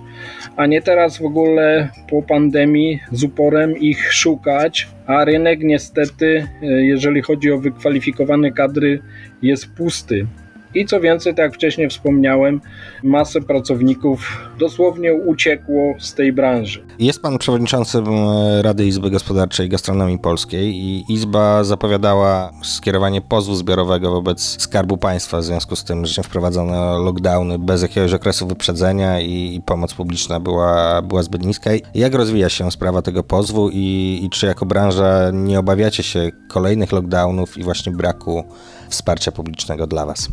a 0.57 0.67
nie 0.67 0.83
teraz 0.83 1.19
w 1.19 1.25
ogóle 1.25 1.89
po 2.11 2.23
pandemii 2.23 3.01
z 3.13 3.25
uporem 3.25 3.77
ich 3.77 4.13
szukać. 4.13 4.89
A 5.07 5.25
rynek 5.25 5.61
niestety, 5.63 6.47
y, 6.63 6.67
jeżeli 6.67 7.23
chodzi 7.23 7.53
o 7.53 7.59
wykwalifikowane 7.59 8.53
kadry, 8.53 9.03
jest 9.43 9.75
pusty. 9.77 10.27
I 10.75 10.87
co 10.87 11.01
więcej, 11.01 11.35
tak 11.35 11.43
jak 11.43 11.55
wcześniej 11.55 11.89
wspomniałem, 11.89 12.61
masę 13.03 13.41
pracowników 13.41 14.49
dosłownie 14.59 15.15
uciekło 15.15 15.95
z 15.99 16.15
tej 16.15 16.33
branży. 16.33 16.85
Jest 16.99 17.23
pan 17.23 17.39
przewodniczącym 17.39 18.05
e, 18.09 18.63
Rady 18.63 18.87
Izby 18.87 19.11
Gospodarczej 19.11 19.69
Gastronomii 19.69 20.19
Polskiej 20.19 20.75
i 20.75 21.05
Izba 21.09 21.65
zapowiadała 21.65 22.53
skierowanie 22.63 23.21
pozwu 23.21 23.55
zbiorowego 23.55 24.11
wobec 24.11 24.63
Skarbu 24.63 24.97
Państwa 24.97 25.39
w 25.39 25.45
związku 25.45 25.77
z 25.77 25.85
tym, 25.85 26.07
że 26.07 26.23
wprowadzono 26.23 26.99
lockdowny 26.99 27.59
bez 27.59 27.83
jakiegoś 27.83 28.13
okresu 28.13 28.47
wyprzedzenia 28.47 29.21
i, 29.21 29.61
pomoc 29.67 29.95
publiczna 29.95 30.41
była, 30.41 31.03
była 31.03 31.23
zbyt 31.23 31.45
niska. 31.45 31.71
Jak 31.95 32.15
rozwija 32.15 32.49
się 32.49 32.71
sprawa 32.71 33.03
tego 33.03 33.23
pozwu 33.23 33.71
i, 33.73 34.21
i 34.23 34.31
czy 34.31 34.47
jako 34.47 34.67
branża 34.67 35.31
nie 35.33 35.59
obawiacie 35.59 36.03
się 36.03 36.31
kolejnych 36.49 36.93
lockdownów 36.93 37.59
i 37.59 37.63
właśnie 37.63 37.93
braku 37.93 38.45
wsparcia 38.89 39.33
publicznego 39.33 39.87
dla 39.87 40.07
Was? 40.07 40.29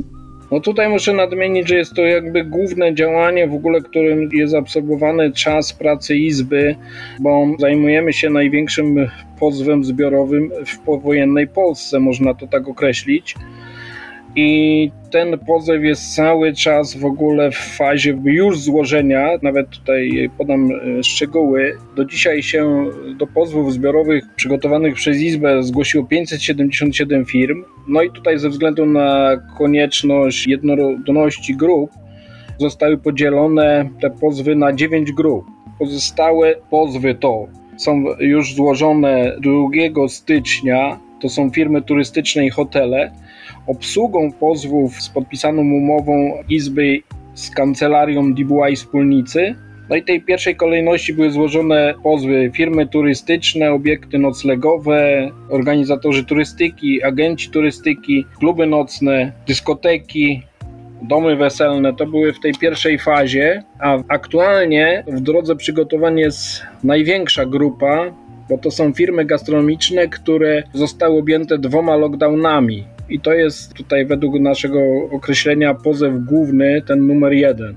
No 0.51 0.59
tutaj 0.59 0.89
muszę 0.89 1.13
nadmienić, 1.13 1.67
że 1.67 1.75
jest 1.75 1.93
to 1.93 2.01
jakby 2.01 2.43
główne 2.43 2.95
działanie 2.95 3.47
w 3.47 3.53
ogóle, 3.53 3.81
którym 3.81 4.29
jest 4.33 4.55
absorbowany 4.55 5.31
czas 5.31 5.73
pracy 5.73 6.15
Izby, 6.15 6.75
bo 7.19 7.47
zajmujemy 7.59 8.13
się 8.13 8.29
największym 8.29 9.09
pozwem 9.39 9.83
zbiorowym 9.83 10.51
w 10.65 10.79
powojennej 10.79 11.47
Polsce, 11.47 11.99
można 11.99 12.33
to 12.33 12.47
tak 12.47 12.67
określić. 12.67 13.35
I 14.39 14.91
ten 15.11 15.39
pozew 15.39 15.83
jest 15.83 16.15
cały 16.15 16.53
czas 16.53 16.97
w 16.97 17.05
ogóle 17.05 17.51
w 17.51 17.55
fazie 17.55 18.17
już 18.23 18.59
złożenia, 18.59 19.29
nawet 19.41 19.69
tutaj 19.69 20.29
podam 20.37 20.71
e, 20.71 21.03
szczegóły. 21.03 21.77
Do 21.95 22.05
dzisiaj 22.05 22.43
się 22.43 22.85
do 23.15 23.27
pozwów 23.27 23.73
zbiorowych 23.73 24.23
przygotowanych 24.35 24.95
przez 24.95 25.17
Izbę 25.21 25.63
zgłosiło 25.63 26.05
577 26.05 27.25
firm. 27.25 27.63
No 27.87 28.01
i 28.01 28.11
tutaj 28.11 28.39
ze 28.39 28.49
względu 28.49 28.85
na 28.85 29.37
konieczność 29.57 30.47
jednorodności 30.47 31.55
grup 31.55 31.91
zostały 32.57 32.97
podzielone 32.97 33.89
te 34.01 34.09
pozwy 34.09 34.55
na 34.55 34.73
9 34.73 35.11
grup. 35.11 35.45
Pozostałe 35.79 36.55
pozwy 36.69 37.15
to 37.15 37.47
są 37.77 38.03
już 38.19 38.55
złożone 38.55 39.35
2 39.41 40.07
stycznia, 40.07 40.99
to 41.21 41.29
są 41.29 41.49
firmy 41.49 41.81
turystyczne 41.81 42.45
i 42.45 42.49
hotele 42.49 43.11
obsługą 43.67 44.31
pozwów 44.31 45.01
z 45.01 45.09
podpisaną 45.09 45.61
umową 45.61 46.43
Izby 46.49 46.99
z 47.33 47.49
kancelarią 47.49 48.33
DBY 48.33 48.75
Wspólnicy. 48.75 49.55
No 49.89 49.95
i 49.95 50.03
tej 50.03 50.21
pierwszej 50.21 50.55
kolejności 50.55 51.13
były 51.13 51.31
złożone 51.31 51.93
pozwy 52.03 52.51
firmy 52.53 52.87
turystyczne, 52.87 53.71
obiekty 53.71 54.19
noclegowe, 54.19 55.31
organizatorzy 55.49 56.25
turystyki, 56.25 57.03
agenci 57.03 57.49
turystyki, 57.49 58.25
kluby 58.39 58.65
nocne, 58.65 59.31
dyskoteki, 59.47 60.41
domy 61.01 61.35
weselne. 61.35 61.93
To 61.93 62.05
były 62.05 62.33
w 62.33 62.39
tej 62.39 62.53
pierwszej 62.53 62.99
fazie, 62.99 63.63
a 63.79 63.97
aktualnie 64.07 65.03
w 65.07 65.19
drodze 65.19 65.55
przygotowania 65.55 66.23
jest 66.23 66.61
największa 66.83 67.45
grupa, 67.45 68.13
bo 68.49 68.57
to 68.57 68.71
są 68.71 68.93
firmy 68.93 69.25
gastronomiczne, 69.25 70.07
które 70.07 70.63
zostały 70.73 71.19
objęte 71.19 71.57
dwoma 71.57 71.95
lockdownami. 71.95 72.96
I 73.09 73.19
to 73.19 73.33
jest 73.33 73.73
tutaj 73.73 74.05
według 74.05 74.39
naszego 74.39 74.79
określenia 75.11 75.73
pozew 75.73 76.13
główny, 76.25 76.81
ten 76.87 77.07
numer 77.07 77.33
jeden. 77.33 77.75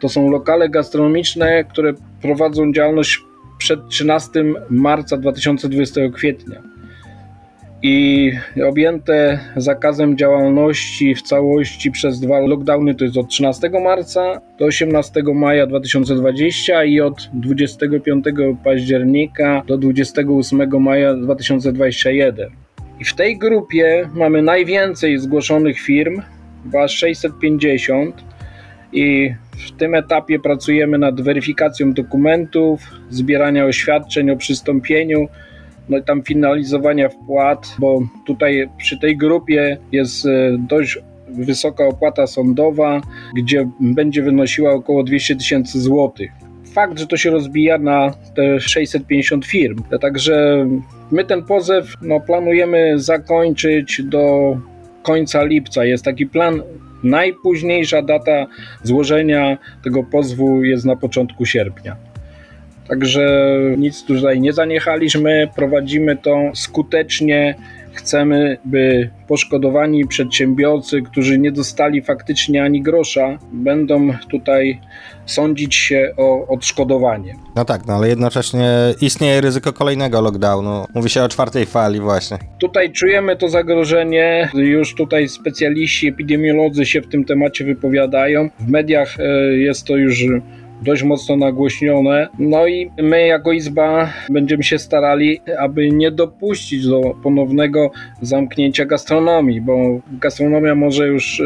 To 0.00 0.08
są 0.08 0.30
lokale 0.30 0.68
gastronomiczne, 0.68 1.64
które 1.64 1.92
prowadzą 2.22 2.72
działalność 2.72 3.20
przed 3.58 3.88
13 3.88 4.44
marca 4.70 5.16
2020 5.16 6.00
kwietnia. 6.14 6.74
I 7.82 8.32
objęte 8.68 9.38
zakazem 9.56 10.16
działalności 10.16 11.14
w 11.14 11.22
całości 11.22 11.90
przez 11.90 12.20
dwa 12.20 12.40
lockdowny 12.40 12.94
to 12.94 13.04
jest 13.04 13.16
od 13.16 13.28
13 13.28 13.70
marca 13.84 14.40
do 14.58 14.64
18 14.64 15.22
maja 15.34 15.66
2020 15.66 16.84
i 16.84 17.00
od 17.00 17.30
25 17.32 18.24
października 18.64 19.62
do 19.66 19.78
28 19.78 20.82
maja 20.82 21.14
2021. 21.14 22.63
I 23.04 23.06
w 23.06 23.14
tej 23.14 23.38
grupie 23.38 24.08
mamy 24.14 24.42
najwięcej 24.42 25.18
zgłoszonych 25.18 25.80
firm, 25.80 26.22
chyba 26.62 26.88
650 26.88 28.24
i 28.92 29.34
w 29.68 29.78
tym 29.78 29.94
etapie 29.94 30.38
pracujemy 30.38 30.98
nad 30.98 31.20
weryfikacją 31.20 31.92
dokumentów, 31.92 32.80
zbierania 33.10 33.64
oświadczeń 33.64 34.30
o 34.30 34.36
przystąpieniu, 34.36 35.28
no 35.88 35.98
i 35.98 36.02
tam 36.02 36.22
finalizowania 36.22 37.08
wpłat, 37.08 37.76
bo 37.78 38.00
tutaj 38.26 38.68
przy 38.78 38.98
tej 38.98 39.16
grupie 39.16 39.78
jest 39.92 40.26
e, 40.26 40.30
dość 40.58 40.98
wysoka 41.28 41.84
opłata 41.84 42.26
sądowa, 42.26 43.00
gdzie 43.36 43.68
będzie 43.80 44.22
wynosiła 44.22 44.72
około 44.72 45.02
200 45.02 45.36
tysięcy 45.36 45.80
złotych 45.80 46.43
fakt, 46.74 46.98
że 46.98 47.06
to 47.06 47.16
się 47.16 47.30
rozbija 47.30 47.78
na 47.78 48.14
te 48.34 48.60
650 48.60 49.46
firm. 49.46 49.82
Także 50.00 50.66
my 51.10 51.24
ten 51.24 51.42
pozew 51.42 51.94
no, 52.02 52.20
planujemy 52.20 52.98
zakończyć 52.98 54.02
do 54.04 54.56
końca 55.02 55.44
lipca. 55.44 55.84
Jest 55.84 56.04
taki 56.04 56.26
plan. 56.26 56.62
Najpóźniejsza 57.02 58.02
data 58.02 58.46
złożenia 58.82 59.58
tego 59.84 60.04
pozwu 60.04 60.64
jest 60.64 60.84
na 60.84 60.96
początku 60.96 61.46
sierpnia. 61.46 61.96
Także 62.88 63.50
nic 63.78 64.04
tutaj 64.04 64.40
nie 64.40 64.52
zaniechaliśmy, 64.52 65.48
prowadzimy 65.56 66.16
to 66.16 66.50
skutecznie. 66.54 67.54
Chcemy, 67.94 68.58
by 68.64 69.10
poszkodowani 69.28 70.06
przedsiębiorcy, 70.06 71.02
którzy 71.02 71.38
nie 71.38 71.52
dostali 71.52 72.02
faktycznie 72.02 72.62
ani 72.64 72.82
grosza, 72.82 73.38
będą 73.52 74.12
tutaj 74.30 74.80
sądzić 75.26 75.74
się 75.74 76.12
o 76.16 76.46
odszkodowanie. 76.46 77.34
No 77.56 77.64
tak, 77.64 77.86
no 77.86 77.94
ale 77.94 78.08
jednocześnie 78.08 78.70
istnieje 79.00 79.40
ryzyko 79.40 79.72
kolejnego 79.72 80.20
lockdownu. 80.20 80.84
Mówi 80.94 81.10
się 81.10 81.22
o 81.22 81.28
czwartej 81.28 81.66
fali 81.66 82.00
właśnie. 82.00 82.38
Tutaj 82.58 82.92
czujemy 82.92 83.36
to 83.36 83.48
zagrożenie. 83.48 84.50
Już 84.54 84.94
tutaj 84.94 85.28
specjaliści, 85.28 86.08
epidemiolodzy 86.08 86.86
się 86.86 87.00
w 87.00 87.08
tym 87.08 87.24
temacie 87.24 87.64
wypowiadają. 87.64 88.50
W 88.60 88.68
mediach 88.68 89.20
e, 89.20 89.22
jest 89.56 89.86
to 89.86 89.96
już 89.96 90.24
dość 90.84 91.02
mocno 91.02 91.36
nagłośnione. 91.36 92.28
No 92.38 92.66
i 92.66 92.90
my 93.02 93.26
jako 93.26 93.52
Izba 93.52 94.12
będziemy 94.30 94.62
się 94.62 94.78
starali, 94.78 95.40
aby 95.58 95.90
nie 95.90 96.10
dopuścić 96.10 96.86
do 96.86 97.00
ponownego 97.22 97.90
zamknięcia 98.22 98.84
gastronomii, 98.84 99.60
bo 99.60 100.00
gastronomia 100.12 100.74
może 100.74 101.06
już 101.06 101.40
e, 101.40 101.44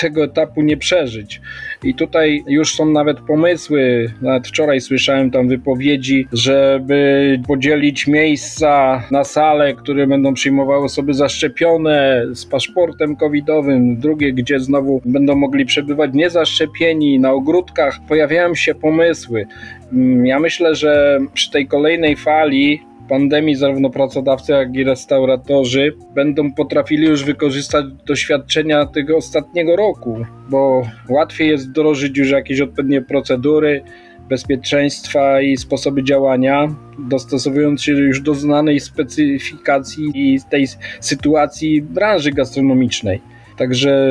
tego 0.00 0.24
etapu 0.24 0.62
nie 0.62 0.76
przeżyć. 0.76 1.40
I 1.84 1.94
tutaj 1.94 2.44
już 2.48 2.74
są 2.74 2.86
nawet 2.86 3.20
pomysły, 3.20 4.12
nawet 4.22 4.48
wczoraj 4.48 4.80
słyszałem 4.80 5.30
tam 5.30 5.48
wypowiedzi, 5.48 6.26
żeby 6.32 7.40
podzielić 7.46 8.06
miejsca 8.06 9.02
na 9.10 9.24
sale, 9.24 9.74
które 9.74 10.06
będą 10.06 10.34
przyjmowały 10.34 10.84
osoby 10.84 11.14
zaszczepione 11.14 12.22
z 12.32 12.46
paszportem 12.46 13.16
covidowym, 13.16 13.96
drugie, 13.96 14.32
gdzie 14.32 14.60
znowu 14.60 15.00
będą 15.04 15.36
mogli 15.36 15.64
przebywać 15.64 16.10
niezaszczepieni 16.14 17.20
na 17.20 17.32
ogródkach. 17.32 17.98
Pojawiają 18.08 18.54
się 18.54 18.74
pomysły. 18.82 19.46
Mm, 19.92 20.26
ja 20.26 20.40
myślę, 20.40 20.74
że 20.74 21.18
przy 21.34 21.50
tej 21.50 21.66
kolejnej 21.66 22.16
fali 22.16 22.80
pandemii 23.08 23.54
zarówno 23.54 23.90
pracodawcy, 23.90 24.52
jak 24.52 24.74
i 24.74 24.84
restauratorzy 24.84 25.96
będą 26.14 26.52
potrafili 26.52 27.06
już 27.06 27.24
wykorzystać 27.24 27.84
doświadczenia 28.06 28.86
tego 28.86 29.16
ostatniego 29.16 29.76
roku, 29.76 30.24
bo 30.50 30.82
łatwiej 31.08 31.48
jest 31.48 31.68
wdrożyć 31.68 32.18
już 32.18 32.30
jakieś 32.30 32.60
odpowiednie 32.60 33.02
procedury 33.02 33.82
bezpieczeństwa 34.28 35.40
i 35.40 35.56
sposoby 35.56 36.04
działania, 36.04 36.68
dostosowując 36.98 37.82
się 37.82 37.92
już 37.92 38.20
do 38.20 38.34
znanej 38.34 38.80
specyfikacji 38.80 40.10
i 40.14 40.38
tej 40.50 40.66
sytuacji 41.00 41.82
branży 41.82 42.30
gastronomicznej. 42.30 43.20
Także 43.58 44.08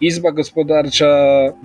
Izba 0.00 0.32
Gospodarcza 0.32 1.08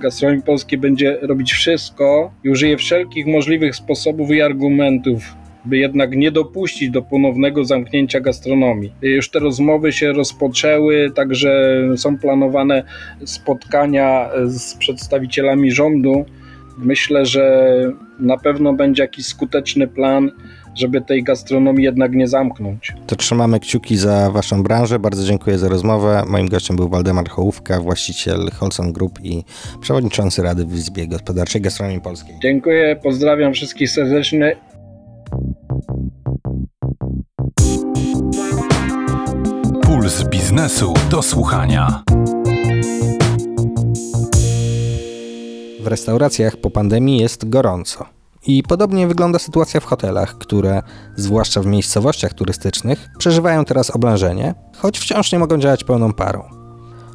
Gastronomii 0.01 0.43
Polskiej 0.43 0.79
będzie 0.79 1.17
robić 1.21 1.53
wszystko 1.53 2.31
i 2.43 2.49
użyje 2.49 2.77
wszelkich 2.77 3.27
możliwych 3.27 3.75
sposobów 3.75 4.31
i 4.31 4.41
argumentów, 4.41 5.23
by 5.65 5.77
jednak 5.77 6.15
nie 6.15 6.31
dopuścić 6.31 6.89
do 6.89 7.01
ponownego 7.01 7.65
zamknięcia 7.65 8.19
gastronomii. 8.19 8.93
Już 9.01 9.29
te 9.29 9.39
rozmowy 9.39 9.93
się 9.93 10.13
rozpoczęły, 10.13 11.11
także 11.15 11.81
są 11.97 12.17
planowane 12.17 12.83
spotkania 13.25 14.29
z 14.45 14.75
przedstawicielami 14.75 15.71
rządu. 15.71 16.25
Myślę, 16.77 17.25
że 17.25 17.71
na 18.19 18.37
pewno 18.37 18.73
będzie 18.73 19.03
jakiś 19.03 19.25
skuteczny 19.25 19.87
plan, 19.87 20.31
żeby 20.75 21.01
tej 21.01 21.23
gastronomii 21.23 21.85
jednak 21.85 22.11
nie 22.11 22.27
zamknąć. 22.27 22.93
To 23.07 23.15
trzymamy 23.15 23.59
kciuki 23.59 23.97
za 23.97 24.31
Waszą 24.31 24.63
branżę. 24.63 24.99
Bardzo 24.99 25.23
dziękuję 25.23 25.57
za 25.57 25.69
rozmowę. 25.69 26.23
Moim 26.27 26.47
gościem 26.47 26.75
był 26.75 26.89
Waldemar 26.89 27.29
Hołówka, 27.29 27.81
właściciel 27.81 28.51
Holson 28.51 28.93
Group 28.93 29.19
i 29.23 29.43
przewodniczący 29.81 30.41
Rady 30.41 30.65
w 30.65 30.75
Izbie 30.75 31.07
Gospodarczej 31.07 31.61
Gastronomii 31.61 32.01
Polskiej. 32.01 32.35
Dziękuję, 32.41 32.95
pozdrawiam 33.03 33.53
wszystkich 33.53 33.89
serdecznie. 33.89 34.55
Puls 39.81 40.23
biznesu 40.29 40.93
do 41.11 41.21
słuchania. 41.21 42.03
W 45.79 45.87
restauracjach 45.87 46.57
po 46.57 46.69
pandemii 46.69 47.17
jest 47.17 47.49
gorąco. 47.49 48.14
I 48.47 48.63
podobnie 48.63 49.07
wygląda 49.07 49.39
sytuacja 49.39 49.79
w 49.79 49.85
hotelach, 49.85 50.37
które, 50.37 50.81
zwłaszcza 51.15 51.61
w 51.61 51.65
miejscowościach 51.65 52.33
turystycznych, 52.33 53.09
przeżywają 53.17 53.65
teraz 53.65 53.89
oblężenie, 53.89 54.55
choć 54.77 54.99
wciąż 54.99 55.31
nie 55.31 55.39
mogą 55.39 55.57
działać 55.57 55.83
pełną 55.83 56.13
parą. 56.13 56.43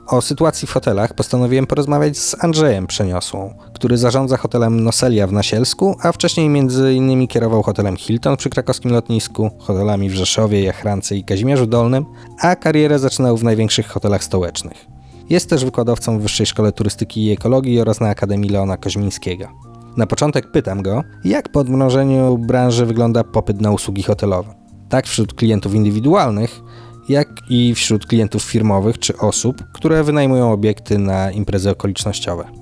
O 0.06 0.22
sytuacji 0.22 0.68
w 0.68 0.70
hotelach 0.70 1.14
postanowiłem 1.14 1.66
porozmawiać 1.66 2.18
z 2.18 2.44
Andrzejem 2.44 2.86
Przeniosłą, 2.86 3.54
który 3.74 3.98
zarządza 3.98 4.36
hotelem 4.36 4.84
Noselia 4.84 5.26
w 5.26 5.32
Nasielsku, 5.32 5.96
a 6.02 6.12
wcześniej 6.12 6.46
innymi 6.94 7.28
kierował 7.28 7.62
hotelem 7.62 7.96
Hilton 7.96 8.36
przy 8.36 8.50
krakowskim 8.50 8.90
lotnisku, 8.90 9.50
hotelami 9.58 10.10
w 10.10 10.14
Rzeszowie, 10.14 10.62
Jachrance 10.62 11.16
i 11.16 11.24
Kazimierzu 11.24 11.66
Dolnym, 11.66 12.06
a 12.40 12.56
karierę 12.56 12.98
zaczynał 12.98 13.36
w 13.36 13.44
największych 13.44 13.86
hotelach 13.86 14.24
stołecznych. 14.24 14.86
Jest 15.28 15.50
też 15.50 15.64
wykładowcą 15.64 16.18
w 16.18 16.22
Wyższej 16.22 16.46
Szkole 16.46 16.72
Turystyki 16.72 17.24
i 17.26 17.32
Ekologii 17.32 17.80
oraz 17.80 18.00
na 18.00 18.08
Akademii 18.08 18.50
Leona 18.50 18.76
Koźmińskiego. 18.76 19.69
Na 19.96 20.06
początek 20.06 20.50
pytam 20.50 20.82
go, 20.82 21.04
jak 21.24 21.48
po 21.48 21.60
odmrożeniu 21.60 22.38
branży 22.38 22.86
wygląda 22.86 23.24
popyt 23.24 23.60
na 23.60 23.70
usługi 23.70 24.02
hotelowe. 24.02 24.54
Tak 24.88 25.06
wśród 25.06 25.34
klientów 25.34 25.74
indywidualnych, 25.74 26.60
jak 27.08 27.28
i 27.48 27.74
wśród 27.74 28.06
klientów 28.06 28.42
firmowych 28.42 28.98
czy 28.98 29.16
osób, 29.16 29.64
które 29.72 30.04
wynajmują 30.04 30.52
obiekty 30.52 30.98
na 30.98 31.30
imprezy 31.30 31.70
okolicznościowe. 31.70 32.59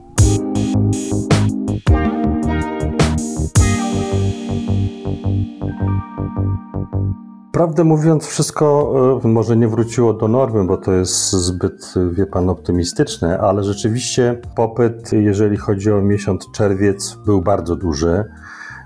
Prawdę 7.59 7.85
mówiąc, 7.85 8.27
wszystko 8.27 8.95
e, 9.25 9.29
może 9.29 9.57
nie 9.57 9.69
wróciło 9.69 10.13
do 10.13 10.29
normy, 10.29 10.65
bo 10.65 10.77
to 10.77 10.93
jest 10.93 11.31
zbyt, 11.33 11.95
wie 12.13 12.27
pan, 12.27 12.49
optymistyczne, 12.49 13.39
ale 13.39 13.65
rzeczywiście 13.65 14.41
popyt, 14.57 15.13
jeżeli 15.13 15.57
chodzi 15.57 15.93
o 15.93 16.03
miesiąc 16.03 16.51
czerwiec, 16.53 17.19
był 17.27 17.43
bardzo 17.43 17.77
duży. 17.77 18.25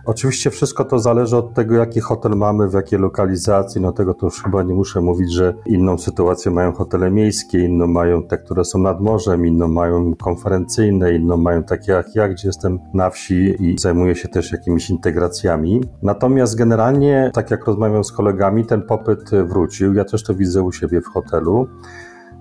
Oczywiście 0.05 0.51
wszystko 0.51 0.85
to 0.85 0.99
zależy 0.99 1.37
od 1.37 1.55
tego, 1.55 1.75
jaki 1.75 2.01
hotel 2.01 2.33
mamy, 2.33 2.69
w 2.69 2.73
jakiej 2.73 2.99
lokalizacji. 2.99 3.81
No 3.81 3.93
tego 3.93 4.15
to 4.15 4.27
już 4.27 4.43
chyba 4.43 4.63
nie 4.63 4.75
muszę 4.75 5.01
mówić, 5.01 5.33
że 5.33 5.55
inną 5.67 5.99
sytuację 5.99 6.51
mają 6.51 6.73
hotele 6.73 7.11
miejskie, 7.11 7.59
inną 7.59 7.87
mają 7.87 8.23
te, 8.23 8.39
które 8.39 8.65
są 8.65 8.79
nad 8.79 9.01
morzem, 9.01 9.47
inną 9.47 9.69
mają 9.69 10.15
konferencyjne, 10.15 11.13
inną 11.15 11.37
mają 11.37 11.63
takie 11.63 11.93
jak 11.93 12.15
ja, 12.15 12.29
gdzie 12.29 12.49
jestem 12.49 12.79
na 12.95 13.11
wsi 13.11 13.57
i 13.61 13.79
zajmuję 13.79 14.15
się 14.15 14.29
też 14.29 14.53
jakimiś 14.53 14.91
integracjami. 14.91 15.81
Natomiast 16.03 16.57
generalnie, 16.57 17.31
tak 17.35 17.51
jak 17.51 17.67
rozmawiam 17.67 18.05
z 18.05 18.13
kolegami, 18.13 18.67
ten 18.67 18.83
popyt 18.83 19.31
wrócił. 19.31 19.95
Ja 19.95 20.05
też 20.05 20.25
to 20.25 20.35
widzę 20.35 20.63
u 20.63 20.73
siebie 20.73 21.01
w 21.01 21.07
hotelu. 21.07 21.69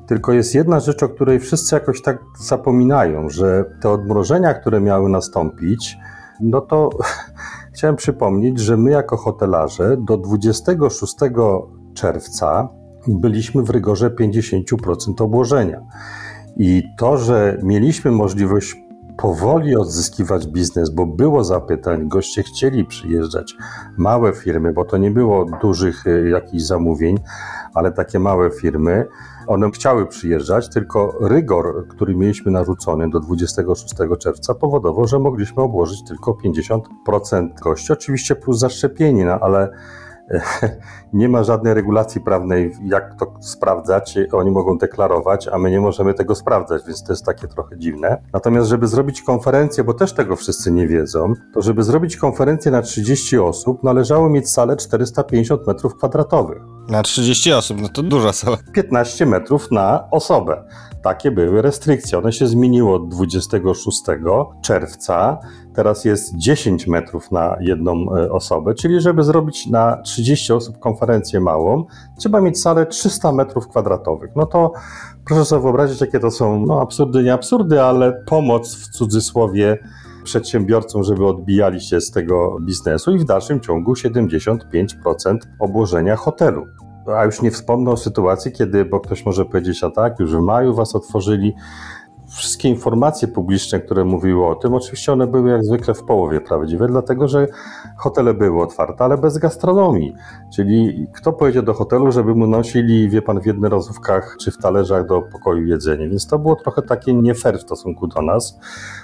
Tylko 0.07 0.33
jest 0.33 0.55
jedna 0.55 0.79
rzecz, 0.79 1.03
o 1.03 1.09
której 1.09 1.39
wszyscy 1.39 1.75
jakoś 1.75 2.01
tak 2.01 2.17
zapominają, 2.39 3.29
że 3.29 3.65
te 3.81 3.89
odmrożenia, 3.89 4.53
które 4.53 4.81
miały 4.81 5.09
nastąpić, 5.09 5.97
no 6.41 6.61
to 6.61 6.89
chciałem 7.73 7.95
przypomnieć, 7.95 8.59
że 8.59 8.77
my 8.77 8.91
jako 8.91 9.17
hotelarze 9.17 9.97
do 9.97 10.17
26 10.17 11.15
czerwca 11.93 12.69
byliśmy 13.07 13.63
w 13.63 13.69
rygorze 13.69 14.09
50% 14.09 15.23
obłożenia. 15.23 15.81
I 16.57 16.83
to, 16.97 17.17
że 17.17 17.57
mieliśmy 17.63 18.11
możliwość 18.11 18.75
powoli 19.17 19.75
odzyskiwać 19.75 20.47
biznes, 20.47 20.89
bo 20.89 21.05
było 21.05 21.43
zapytań, 21.43 22.07
goście 22.07 22.43
chcieli 22.43 22.85
przyjeżdżać, 22.85 23.55
małe 23.97 24.33
firmy, 24.33 24.73
bo 24.73 24.85
to 24.85 24.97
nie 24.97 25.11
było 25.11 25.45
dużych 25.61 26.07
y, 26.07 26.29
jakichś 26.29 26.63
zamówień, 26.63 27.17
ale 27.73 27.91
takie 27.91 28.19
małe 28.19 28.51
firmy, 28.51 29.07
one 29.47 29.71
chciały 29.71 30.07
przyjeżdżać, 30.07 30.69
tylko 30.69 31.17
rygor, 31.21 31.87
który 31.87 32.15
mieliśmy 32.15 32.51
narzucony 32.51 33.09
do 33.09 33.19
26 33.19 33.95
czerwca, 34.19 34.53
powodował, 34.55 35.07
że 35.07 35.19
mogliśmy 35.19 35.63
obłożyć 35.63 36.03
tylko 36.07 36.31
50% 36.31 37.49
gości, 37.63 37.93
oczywiście 37.93 38.35
plus 38.35 38.59
zaszczepieni, 38.59 39.25
no 39.25 39.39
ale 39.39 39.69
nie 41.13 41.29
ma 41.29 41.43
żadnej 41.43 41.73
regulacji 41.73 42.21
prawnej, 42.21 42.71
jak 42.83 43.19
to 43.19 43.33
sprawdzać. 43.39 44.17
Oni 44.31 44.51
mogą 44.51 44.77
deklarować, 44.77 45.47
a 45.47 45.57
my 45.57 45.71
nie 45.71 45.79
możemy 45.79 46.13
tego 46.13 46.35
sprawdzać, 46.35 46.81
więc 46.87 47.03
to 47.03 47.13
jest 47.13 47.25
takie 47.25 47.47
trochę 47.47 47.77
dziwne. 47.77 48.21
Natomiast, 48.33 48.69
żeby 48.69 48.87
zrobić 48.87 49.21
konferencję, 49.21 49.83
bo 49.83 49.93
też 49.93 50.13
tego 50.13 50.35
wszyscy 50.35 50.71
nie 50.71 50.87
wiedzą, 50.87 51.33
to 51.53 51.61
żeby 51.61 51.83
zrobić 51.83 52.17
konferencję 52.17 52.71
na 52.71 52.81
30 52.81 53.39
osób, 53.39 53.83
należało 53.83 54.29
mieć 54.29 54.49
salę 54.49 54.77
450 54.77 55.67
metrów 55.67 55.95
kwadratowych. 55.95 56.61
Na 56.89 57.03
30 57.03 57.53
osób, 57.53 57.81
no 57.81 57.89
to 57.89 58.03
duża 58.03 58.33
sala. 58.33 58.57
15 58.73 59.25
metrów 59.25 59.71
na 59.71 60.07
osobę. 60.11 60.63
Takie 61.03 61.31
były 61.31 61.61
restrykcje. 61.61 62.17
One 62.17 62.31
się 62.31 62.47
zmieniły 62.47 62.93
od 62.93 63.09
26 63.09 64.01
czerwca. 64.61 65.37
Teraz 65.73 66.05
jest 66.05 66.37
10 66.37 66.87
metrów 66.87 67.31
na 67.31 67.57
jedną 67.59 68.15
e, 68.15 68.31
osobę, 68.31 68.73
czyli 68.73 69.01
żeby 69.01 69.23
zrobić 69.23 69.67
na 69.67 70.01
30 70.01 70.53
osób 70.53 70.79
konferencję 70.79 71.39
małą, 71.39 71.85
trzeba 72.17 72.41
mieć 72.41 72.61
salę 72.61 72.85
300 72.85 73.31
metrów 73.31 73.67
kwadratowych. 73.67 74.31
No 74.35 74.45
to 74.45 74.71
proszę 75.25 75.45
sobie 75.45 75.61
wyobrazić, 75.61 76.01
jakie 76.01 76.19
to 76.19 76.31
są 76.31 76.65
no, 76.65 76.81
absurdy, 76.81 77.23
nie 77.23 77.33
absurdy, 77.33 77.81
ale 77.81 78.23
pomoc 78.25 78.75
w 78.75 78.89
cudzysłowie 78.89 79.77
przedsiębiorcom, 80.23 81.03
żeby 81.03 81.27
odbijali 81.27 81.81
się 81.81 82.01
z 82.01 82.11
tego 82.11 82.57
biznesu 82.61 83.11
i 83.11 83.19
w 83.19 83.23
dalszym 83.23 83.59
ciągu 83.59 83.93
75% 83.93 84.57
obłożenia 85.59 86.15
hotelu. 86.15 86.65
A 87.07 87.25
już 87.25 87.41
nie 87.41 87.51
wspomnę 87.51 87.91
o 87.91 87.97
sytuacji, 87.97 88.51
kiedy, 88.51 88.85
bo 88.85 88.99
ktoś 88.99 89.25
może 89.25 89.45
powiedzieć, 89.45 89.83
a 89.83 89.91
tak, 89.91 90.19
już 90.19 90.35
w 90.35 90.39
maju 90.39 90.73
was 90.73 90.95
otworzyli. 90.95 91.53
Wszystkie 92.37 92.69
informacje 92.69 93.27
publiczne, 93.27 93.79
które 93.79 94.05
mówiły 94.05 94.47
o 94.47 94.55
tym, 94.55 94.73
oczywiście 94.73 95.13
one 95.13 95.27
były 95.27 95.49
jak 95.49 95.63
zwykle 95.63 95.93
w 95.93 96.03
połowie 96.03 96.41
prawdziwe, 96.41 96.87
dlatego 96.87 97.27
że 97.27 97.47
hotele 97.97 98.33
były 98.33 98.61
otwarte, 98.61 99.03
ale 99.03 99.17
bez 99.17 99.37
gastronomii. 99.37 100.15
Czyli 100.55 101.07
kto 101.13 101.33
pojedzie 101.33 101.61
do 101.61 101.73
hotelu, 101.73 102.11
żeby 102.11 102.35
mu 102.35 102.47
nosili, 102.47 103.09
wie 103.09 103.21
pan, 103.21 103.41
w 103.41 103.45
jednorazówkach 103.45 104.35
czy 104.39 104.51
w 104.51 104.57
talerzach 104.57 105.07
do 105.07 105.21
pokoju 105.21 105.65
jedzenie. 105.65 106.09
Więc 106.09 106.27
to 106.27 106.39
było 106.39 106.55
trochę 106.55 106.81
takie 106.81 107.13
nie 107.13 107.35
fair 107.35 107.57
w 107.57 107.61
stosunku 107.61 108.07
do 108.07 108.21
nas. 108.21 108.59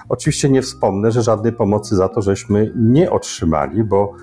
Oczywiście 0.10 0.50
nie 0.50 0.62
wspomnę, 0.62 1.12
że 1.12 1.22
żadnej 1.22 1.54
pomocy 1.54 1.96
za 1.96 2.10
to 2.10 2.22
żeśmy 2.22 2.72
nie 2.76 3.12
otrzymali, 3.12 3.84
bo 3.84 4.14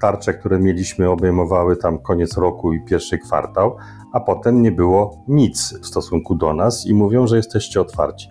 tarcze, 0.00 0.34
które 0.34 0.58
mieliśmy, 0.58 1.10
obejmowały 1.10 1.76
tam 1.76 1.98
koniec 1.98 2.36
roku 2.36 2.72
i 2.72 2.84
pierwszy 2.84 3.18
kwartał, 3.18 3.76
a 4.12 4.20
potem 4.20 4.62
nie 4.62 4.72
było 4.72 5.24
nic 5.28 5.78
w 5.82 5.86
stosunku 5.86 6.34
do 6.34 6.54
nas 6.54 6.86
i 6.86 6.94
mówią, 6.94 7.26
że 7.26 7.36
jesteście 7.36 7.80
otwarci. 7.80 8.30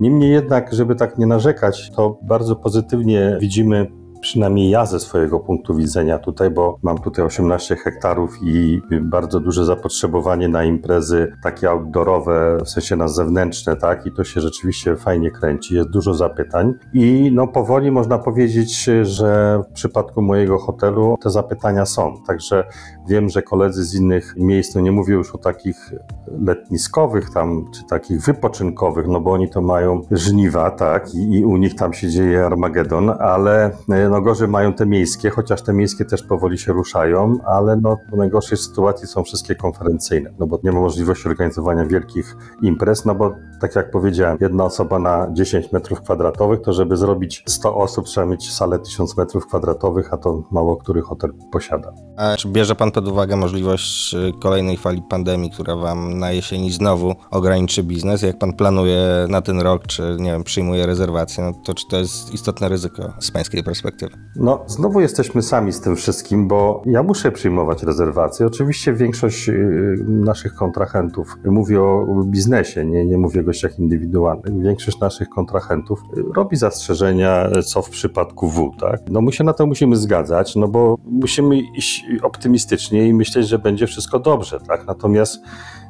Niemniej 0.00 0.30
jednak, 0.30 0.74
żeby 0.74 0.94
tak 0.94 1.18
nie 1.18 1.26
narzekać, 1.26 1.90
to 1.90 2.18
bardzo 2.22 2.56
pozytywnie 2.56 3.36
widzimy 3.40 4.03
przynajmniej 4.24 4.70
ja 4.70 4.86
ze 4.86 5.00
swojego 5.00 5.40
punktu 5.40 5.74
widzenia 5.74 6.18
tutaj, 6.18 6.50
bo 6.50 6.78
mam 6.82 6.98
tutaj 6.98 7.24
18 7.24 7.76
hektarów 7.76 8.38
i 8.42 8.82
bardzo 9.02 9.40
duże 9.40 9.64
zapotrzebowanie 9.64 10.48
na 10.48 10.64
imprezy 10.64 11.32
takie 11.42 11.70
outdoorowe, 11.70 12.58
w 12.64 12.68
sensie 12.68 12.96
na 12.96 13.08
zewnętrzne, 13.08 13.76
tak? 13.76 14.06
I 14.06 14.12
to 14.12 14.24
się 14.24 14.40
rzeczywiście 14.40 14.96
fajnie 14.96 15.30
kręci, 15.30 15.74
jest 15.74 15.90
dużo 15.90 16.14
zapytań. 16.14 16.74
I 16.92 17.30
no 17.34 17.46
powoli 17.46 17.90
można 17.90 18.18
powiedzieć, 18.18 18.90
że 19.02 19.62
w 19.70 19.72
przypadku 19.72 20.22
mojego 20.22 20.58
hotelu 20.58 21.16
te 21.22 21.30
zapytania 21.30 21.86
są. 21.86 22.14
Także 22.26 22.64
wiem, 23.08 23.28
że 23.28 23.42
koledzy 23.42 23.84
z 23.84 23.94
innych 23.94 24.34
miejsc, 24.36 24.74
no 24.74 24.80
nie 24.80 24.92
mówię 24.92 25.14
już 25.14 25.34
o 25.34 25.38
takich 25.38 25.92
letniskowych 26.40 27.30
tam, 27.30 27.64
czy 27.74 27.84
takich 27.84 28.20
wypoczynkowych, 28.20 29.06
no 29.08 29.20
bo 29.20 29.32
oni 29.32 29.50
to 29.50 29.62
mają 29.62 30.00
żniwa, 30.10 30.70
tak? 30.70 31.14
I, 31.14 31.38
i 31.38 31.44
u 31.44 31.56
nich 31.56 31.74
tam 31.74 31.92
się 31.92 32.08
dzieje 32.08 32.46
Armagedon, 32.46 33.10
ale 33.20 33.70
No 34.13 34.13
gorzej 34.20 34.48
mają 34.48 34.72
te 34.72 34.86
miejskie, 34.86 35.30
chociaż 35.30 35.62
te 35.62 35.72
miejskie 35.72 36.04
też 36.04 36.22
powoli 36.22 36.58
się 36.58 36.72
ruszają, 36.72 37.38
ale 37.46 37.76
no 37.76 37.96
w 38.12 38.16
najgorszej 38.16 38.58
sytuacji 38.58 39.08
są 39.08 39.24
wszystkie 39.24 39.54
konferencyjne, 39.54 40.30
no 40.38 40.46
bo 40.46 40.58
nie 40.64 40.72
ma 40.72 40.80
możliwości 40.80 41.28
organizowania 41.28 41.86
wielkich 41.86 42.36
imprez, 42.62 43.04
no 43.04 43.14
bo 43.14 43.34
tak 43.60 43.76
jak 43.76 43.90
powiedziałem, 43.90 44.38
jedna 44.40 44.64
osoba 44.64 44.98
na 44.98 45.28
10 45.32 45.72
metrów 45.72 46.00
kwadratowych, 46.00 46.60
to 46.60 46.72
żeby 46.72 46.96
zrobić 46.96 47.42
100 47.46 47.76
osób 47.76 48.06
trzeba 48.06 48.26
mieć 48.26 48.52
salę 48.52 48.78
1000 48.78 49.16
metrów 49.16 49.46
kwadratowych, 49.46 50.12
a 50.12 50.16
to 50.16 50.42
mało 50.50 50.76
który 50.76 51.02
hotel 51.02 51.32
posiada. 51.52 51.92
A 52.16 52.36
czy 52.36 52.48
bierze 52.48 52.74
pan 52.74 52.90
pod 52.90 53.08
uwagę 53.08 53.36
możliwość 53.36 54.14
y, 54.14 54.32
kolejnej 54.40 54.76
fali 54.76 55.02
pandemii, 55.02 55.50
która 55.50 55.76
wam 55.76 56.18
na 56.18 56.32
jesieni 56.32 56.72
znowu 56.72 57.14
ograniczy 57.30 57.82
biznes? 57.82 58.22
Jak 58.22 58.38
pan 58.38 58.52
planuje 58.52 59.26
na 59.28 59.42
ten 59.42 59.60
rok, 59.60 59.86
czy 59.86 60.16
nie 60.18 60.30
wiem, 60.30 60.44
przyjmuje 60.44 60.86
rezerwacje, 60.86 61.44
no 61.44 61.52
to 61.64 61.74
czy 61.74 61.88
to 61.90 61.96
jest 61.96 62.34
istotne 62.34 62.68
ryzyko 62.68 63.12
z 63.20 63.30
pańskiej 63.30 63.64
perspektywy? 63.64 64.03
No, 64.36 64.64
znowu 64.66 65.00
jesteśmy 65.00 65.42
sami 65.42 65.72
z 65.72 65.80
tym 65.80 65.96
wszystkim, 65.96 66.48
bo 66.48 66.82
ja 66.86 67.02
muszę 67.02 67.32
przyjmować 67.32 67.82
rezerwacje. 67.82 68.46
Oczywiście 68.46 68.92
większość 68.92 69.48
y, 69.48 69.96
naszych 70.08 70.54
kontrahentów, 70.54 71.36
mówię 71.44 71.82
o 71.82 72.22
biznesie, 72.24 72.84
nie, 72.84 73.06
nie 73.06 73.18
mówię 73.18 73.40
o 73.40 73.44
gościach 73.44 73.78
indywidualnych, 73.78 74.62
większość 74.62 75.00
naszych 75.00 75.28
kontrahentów 75.28 76.00
y, 76.18 76.22
robi 76.36 76.56
zastrzeżenia, 76.56 77.50
co 77.66 77.82
w 77.82 77.90
przypadku 77.90 78.48
W, 78.48 78.70
tak? 78.80 79.00
No 79.10 79.20
my 79.20 79.32
się 79.32 79.44
na 79.44 79.52
to 79.52 79.66
musimy 79.66 79.96
zgadzać, 79.96 80.56
no 80.56 80.68
bo 80.68 80.96
musimy 81.04 81.58
iść 81.60 82.06
optymistycznie 82.22 83.08
i 83.08 83.14
myśleć, 83.14 83.48
że 83.48 83.58
będzie 83.58 83.86
wszystko 83.86 84.18
dobrze, 84.18 84.60
tak? 84.68 84.86
Natomiast 84.86 85.38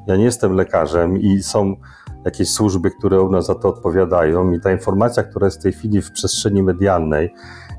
ja 0.06 0.16
nie 0.16 0.24
jestem 0.24 0.52
lekarzem 0.52 1.20
i 1.20 1.42
są 1.42 1.76
jakieś 2.24 2.50
służby, 2.50 2.90
które 2.90 3.20
u 3.20 3.30
nas 3.30 3.46
za 3.46 3.54
to 3.54 3.68
odpowiadają 3.68 4.52
i 4.52 4.60
ta 4.60 4.72
informacja, 4.72 5.22
która 5.22 5.46
jest 5.46 5.60
w 5.60 5.62
tej 5.62 5.72
chwili 5.72 6.02
w 6.02 6.12
przestrzeni 6.12 6.62
medialnej, 6.62 7.34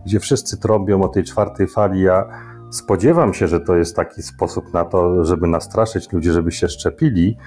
gdzie 0.05 0.19
wszyscy 0.19 0.57
trąbią 0.57 1.03
o 1.03 1.07
tej 1.07 1.23
czwartej 1.23 1.67
fali, 1.67 2.01
ja 2.01 2.25
spodziewam 2.69 3.33
się, 3.33 3.47
że 3.47 3.59
to 3.59 3.75
jest 3.75 3.95
taki 3.95 4.23
sposób 4.23 4.73
na 4.73 4.85
to, 4.85 5.25
żeby 5.25 5.47
nastraszyć 5.47 6.11
ludzi, 6.11 6.31
żeby 6.31 6.51
się 6.51 6.69
szczepili, 6.69 7.37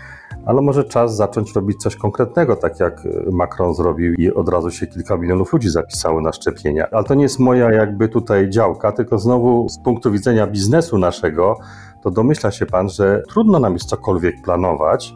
ale 0.46 0.62
może 0.62 0.84
czas 0.84 1.16
zacząć 1.16 1.54
robić 1.54 1.82
coś 1.82 1.96
konkretnego, 1.96 2.56
tak 2.56 2.80
jak 2.80 3.02
Macron 3.32 3.74
zrobił 3.74 4.14
i 4.14 4.32
od 4.32 4.48
razu 4.48 4.70
się 4.70 4.86
kilka 4.86 5.16
milionów 5.16 5.52
ludzi 5.52 5.68
zapisało 5.70 6.20
na 6.20 6.32
szczepienia. 6.32 6.86
Ale 6.92 7.04
to 7.04 7.14
nie 7.14 7.22
jest 7.22 7.38
moja 7.38 7.72
jakby 7.72 8.08
tutaj 8.08 8.50
działka, 8.50 8.92
tylko 8.92 9.18
znowu 9.18 9.68
z 9.68 9.78
punktu 9.78 10.12
widzenia 10.12 10.46
biznesu 10.46 10.98
naszego, 10.98 11.56
to 12.02 12.10
domyśla 12.10 12.50
się 12.50 12.66
pan, 12.66 12.88
że 12.88 13.22
trudno 13.28 13.58
nam 13.58 13.72
jest 13.72 13.88
cokolwiek 13.88 14.34
planować, 14.42 15.14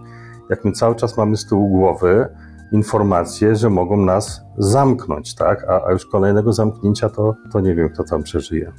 jak 0.50 0.64
my 0.64 0.72
cały 0.72 0.94
czas 0.94 1.16
mamy 1.16 1.36
z 1.36 1.46
tyłu 1.46 1.68
głowy 1.68 2.28
informacje, 2.72 3.56
że 3.56 3.70
mogą 3.70 3.96
nas 3.96 4.42
zamknąć, 4.58 5.34
tak? 5.34 5.64
A, 5.68 5.86
a 5.86 5.92
już 5.92 6.06
kolejnego 6.06 6.52
zamknięcia 6.52 7.08
to, 7.08 7.34
to 7.52 7.60
nie 7.60 7.74
wiem, 7.74 7.88
kto 7.88 8.04
tam 8.04 8.22
przeżyje. 8.22 8.72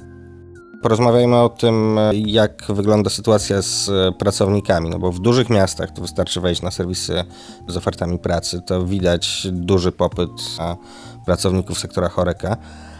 Porozmawiajmy 0.82 1.36
o 1.36 1.48
tym, 1.48 1.96
jak 2.12 2.62
wygląda 2.68 3.10
sytuacja 3.10 3.62
z 3.62 3.90
pracownikami, 4.18 4.90
no 4.90 4.98
bo 4.98 5.12
w 5.12 5.18
dużych 5.18 5.50
miastach 5.50 5.90
to 5.90 6.02
wystarczy 6.02 6.40
wejść 6.40 6.62
na 6.62 6.70
serwisy 6.70 7.24
z 7.68 7.76
ofertami 7.76 8.18
pracy, 8.18 8.60
to 8.66 8.84
widać 8.84 9.46
duży 9.52 9.92
popyt 9.92 10.30
na 10.58 10.76
pracowników 11.26 11.78
sektora 11.78 12.08
choreka 12.08 12.56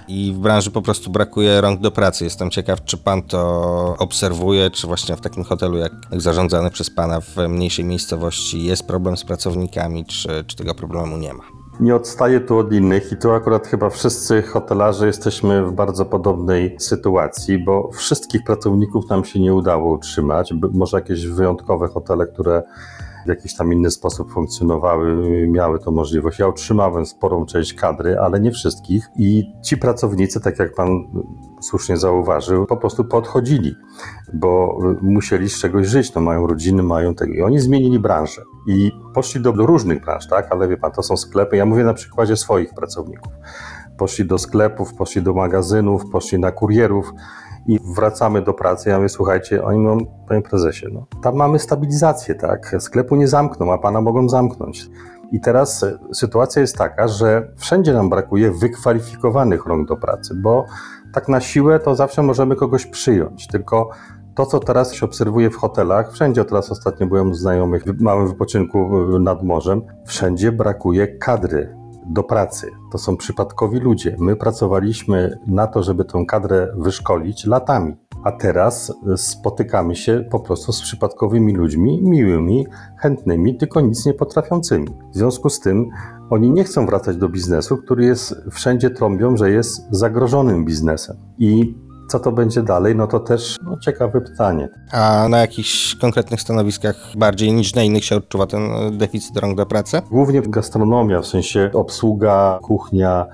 i 0.09 0.33
w 0.37 0.39
branży 0.39 0.71
po 0.71 0.83
prostu 0.83 1.11
brakuje 1.11 1.61
rąk 1.61 1.81
do 1.81 1.91
pracy. 1.91 2.25
Jestem 2.25 2.51
ciekaw, 2.51 2.85
czy 2.85 2.99
pan 2.99 3.23
to 3.23 3.97
obserwuje, 3.99 4.71
czy 4.71 4.87
właśnie 4.87 5.17
w 5.17 5.21
takim 5.21 5.45
hotelu 5.45 5.77
jak, 5.77 5.93
zarządzany 6.13 6.71
przez 6.71 6.91
pana 6.91 7.21
w 7.21 7.37
mniejszej 7.49 7.85
miejscowości 7.85 8.65
jest 8.65 8.87
problem 8.87 9.17
z 9.17 9.25
pracownikami, 9.25 10.05
czy, 10.05 10.45
czy 10.47 10.57
tego 10.57 10.75
problemu 10.75 11.17
nie 11.17 11.35
ma? 11.35 11.45
Nie 11.81 11.95
odstaję 11.95 12.41
tu 12.41 12.59
od 12.59 12.73
innych 12.73 13.13
i 13.13 13.17
tu 13.17 13.31
akurat 13.31 13.67
chyba 13.67 13.91
wszyscy 13.91 14.43
hotelarze 14.43 15.07
jesteśmy 15.07 15.65
w 15.67 15.73
bardzo 15.73 16.05
podobnej 16.05 16.77
sytuacji, 16.79 17.65
bo 17.65 17.91
wszystkich 17.93 18.45
pracowników 18.45 19.09
nam 19.11 19.25
się 19.25 19.41
nie 19.41 19.55
udało 19.55 19.93
utrzymać. 19.93 20.53
Może 20.73 20.97
jakieś 20.97 21.27
wyjątkowe 21.27 21.89
hotele, 21.89 22.27
które 22.27 22.63
w 23.25 23.29
jakiś 23.29 23.57
tam 23.57 23.73
inny 23.73 23.91
sposób 23.91 24.33
funkcjonowały, 24.33 25.49
miały 25.49 25.79
to 25.79 25.91
możliwość. 25.91 26.39
Ja 26.39 26.49
utrzymałem 26.49 27.07
sporą 27.07 27.47
część 27.47 27.75
kadry, 27.75 28.19
ale 28.19 28.41
nie 28.41 28.51
wszystkich. 28.51 29.09
I 29.19 29.53
ci 29.65 29.77
pracownicy, 29.77 30.41
tak 30.41 30.59
jak 30.59 30.75
pan 30.75 30.89
słusznie 31.61 31.97
zauważył, 31.97 32.67
po 32.67 32.77
prostu 32.77 33.05
podchodzili, 33.05 33.75
bo 34.33 34.79
musieli 35.03 35.49
z 35.49 35.61
czegoś 35.61 35.87
żyć, 35.87 36.15
no 36.15 36.21
mają 36.21 36.47
rodziny, 36.47 36.83
mają 36.83 37.15
tego. 37.15 37.33
I 37.33 37.43
oni 37.43 37.59
zmienili 37.59 37.99
branżę. 37.99 38.43
I 38.69 38.93
poszli 39.15 39.41
do, 39.41 39.53
do 39.53 39.67
różnych 39.67 40.05
branż, 40.05 40.29
tak, 40.29 40.53
ale 40.53 40.69
wie 40.69 40.77
pan, 40.77 40.93
to 40.93 41.03
są 41.03 41.17
sklepy, 41.17 41.57
ja 41.57 41.67
mówię 41.67 41.85
na 41.85 41.95
przykładzie 41.95 42.37
swoich 42.37 42.75
pracowników. 42.75 43.33
Poszli 43.99 44.25
do 44.25 44.39
sklepów, 44.39 44.95
poszli 44.95 45.23
do 45.23 45.35
magazynów, 45.35 46.11
poszli 46.13 46.39
na 46.39 46.53
kurierów, 46.53 47.13
i 47.67 47.81
wracamy 47.97 48.43
do 48.43 48.55
pracy. 48.55 48.89
Ja 48.89 48.97
mówię, 48.97 49.09
słuchajcie, 49.09 49.65
oni 49.65 49.79
mówią, 49.79 50.07
panie 50.29 50.43
prezesie, 50.43 50.87
no, 50.93 51.07
tam 51.23 51.37
mamy 51.37 51.59
stabilizację, 51.59 52.35
tak? 52.35 52.77
Sklepu 52.79 53.17
nie 53.17 53.29
zamkną, 53.29 53.73
a 53.73 53.79
pana 53.79 54.01
mogą 54.01 54.29
zamknąć. 54.29 54.91
I 55.33 55.41
teraz 55.41 55.85
sytuacja 56.13 56.61
jest 56.61 56.77
taka, 56.77 57.09
że 57.09 57.53
wszędzie 57.57 57.93
nam 57.93 58.11
brakuje 58.11 58.51
wykwalifikowanych 58.51 59.67
rąk 59.67 59.89
do 59.89 59.97
pracy, 59.97 60.35
bo 60.35 60.65
tak 61.13 61.29
na 61.29 61.41
siłę 61.41 61.81
to 61.81 61.95
zawsze 61.95 62.23
możemy 62.23 62.57
kogoś 62.57 62.87
przyjąć, 62.87 63.47
tylko 63.47 63.91
to, 64.35 64.47
co 64.47 64.61
teraz 64.61 64.93
się 64.93 65.07
obserwuje 65.07 65.51
w 65.51 65.57
hotelach, 65.57 66.13
wszędzie 66.13 66.45
teraz 66.45 66.71
ostatnio 66.71 67.07
byłem 67.07 67.35
znajomych 67.35 67.85
w 67.85 68.03
małym 68.03 68.29
wypoczynku 68.29 68.91
nad 69.21 69.43
morzem, 69.43 69.83
wszędzie 70.07 70.53
brakuje 70.53 71.19
kadry 71.19 71.84
do 72.07 72.23
pracy. 72.23 72.71
To 72.93 72.99
są 72.99 73.17
przypadkowi 73.17 73.81
ludzie. 73.81 74.17
My 74.19 74.37
pracowaliśmy 74.37 75.39
na 75.47 75.67
to, 75.67 75.83
żeby 75.83 76.05
tę 76.05 76.25
kadrę 76.29 76.69
wyszkolić 76.77 77.47
latami. 77.47 77.97
A 78.25 78.33
teraz 78.33 78.93
spotykamy 79.17 79.97
się 79.97 80.25
po 80.31 80.41
prostu 80.41 80.73
z 80.73 80.83
przypadkowymi 80.83 81.55
ludźmi, 81.55 82.03
miłymi, 82.03 82.67
chętnymi, 82.99 83.57
tylko 83.57 83.81
nic 83.81 84.07
nie 84.07 84.15
potrafiącymi. 84.15 84.89
W 85.13 85.17
związku 85.17 85.51
z 85.51 85.61
tym 85.61 85.89
oni 86.31 86.51
nie 86.51 86.65
chcą 86.65 86.87
wracać 86.87 87.17
do 87.17 87.29
biznesu, 87.29 87.77
który 87.77 88.05
jest 88.05 88.35
wszędzie 88.51 88.91
trąbią, 88.91 89.37
że 89.37 89.51
jest 89.51 89.87
zagrożonym 89.91 90.65
biznesem. 90.65 91.17
I 91.39 91.75
co 92.09 92.21
to 92.21 92.33
będzie 92.33 92.63
dalej, 92.63 92.97
no 92.97 93.07
to 93.07 93.21
też 93.21 93.57
no, 93.63 93.79
ciekawe 93.79 94.21
pytanie. 94.21 94.69
A 94.93 95.29
na 95.29 95.39
jakichś 95.39 95.95
konkretnych 95.95 96.41
stanowiskach 96.41 96.97
bardziej 97.17 97.53
niż 97.53 97.75
na 97.75 97.83
innych 97.83 98.05
się 98.05 98.17
odczuwa 98.17 98.47
ten 98.47 98.63
deficyt 98.99 99.37
rąk 99.37 99.57
do 99.57 99.67
pracy? 99.67 100.03
Głównie 100.11 100.43
gastronomia, 100.43 101.21
w 101.21 101.27
sensie 101.27 101.71
obsługa, 101.73 102.59
kuchnia, 102.63 103.27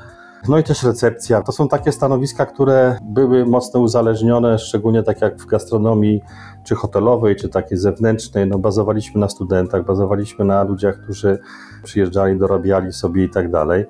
no 0.48 0.58
i 0.58 0.62
też 0.64 0.82
recepcja. 0.82 1.42
To 1.42 1.52
są 1.52 1.68
takie 1.68 1.92
stanowiska, 1.92 2.46
które 2.46 2.98
były 3.02 3.46
mocno 3.46 3.80
uzależnione, 3.80 4.58
szczególnie 4.58 5.02
tak 5.02 5.20
jak 5.20 5.36
w 5.36 5.46
gastronomii, 5.46 6.20
czy 6.64 6.74
hotelowej, 6.74 7.36
czy 7.36 7.48
takiej 7.48 7.78
zewnętrznej. 7.78 8.46
No 8.46 8.58
bazowaliśmy 8.58 9.20
na 9.20 9.28
studentach, 9.28 9.84
bazowaliśmy 9.84 10.44
na 10.44 10.62
ludziach, 10.62 11.00
którzy 11.02 11.38
przyjeżdżali, 11.82 12.38
dorabiali 12.38 12.92
sobie 12.92 13.24
i 13.24 13.30
tak 13.30 13.50
dalej. 13.50 13.84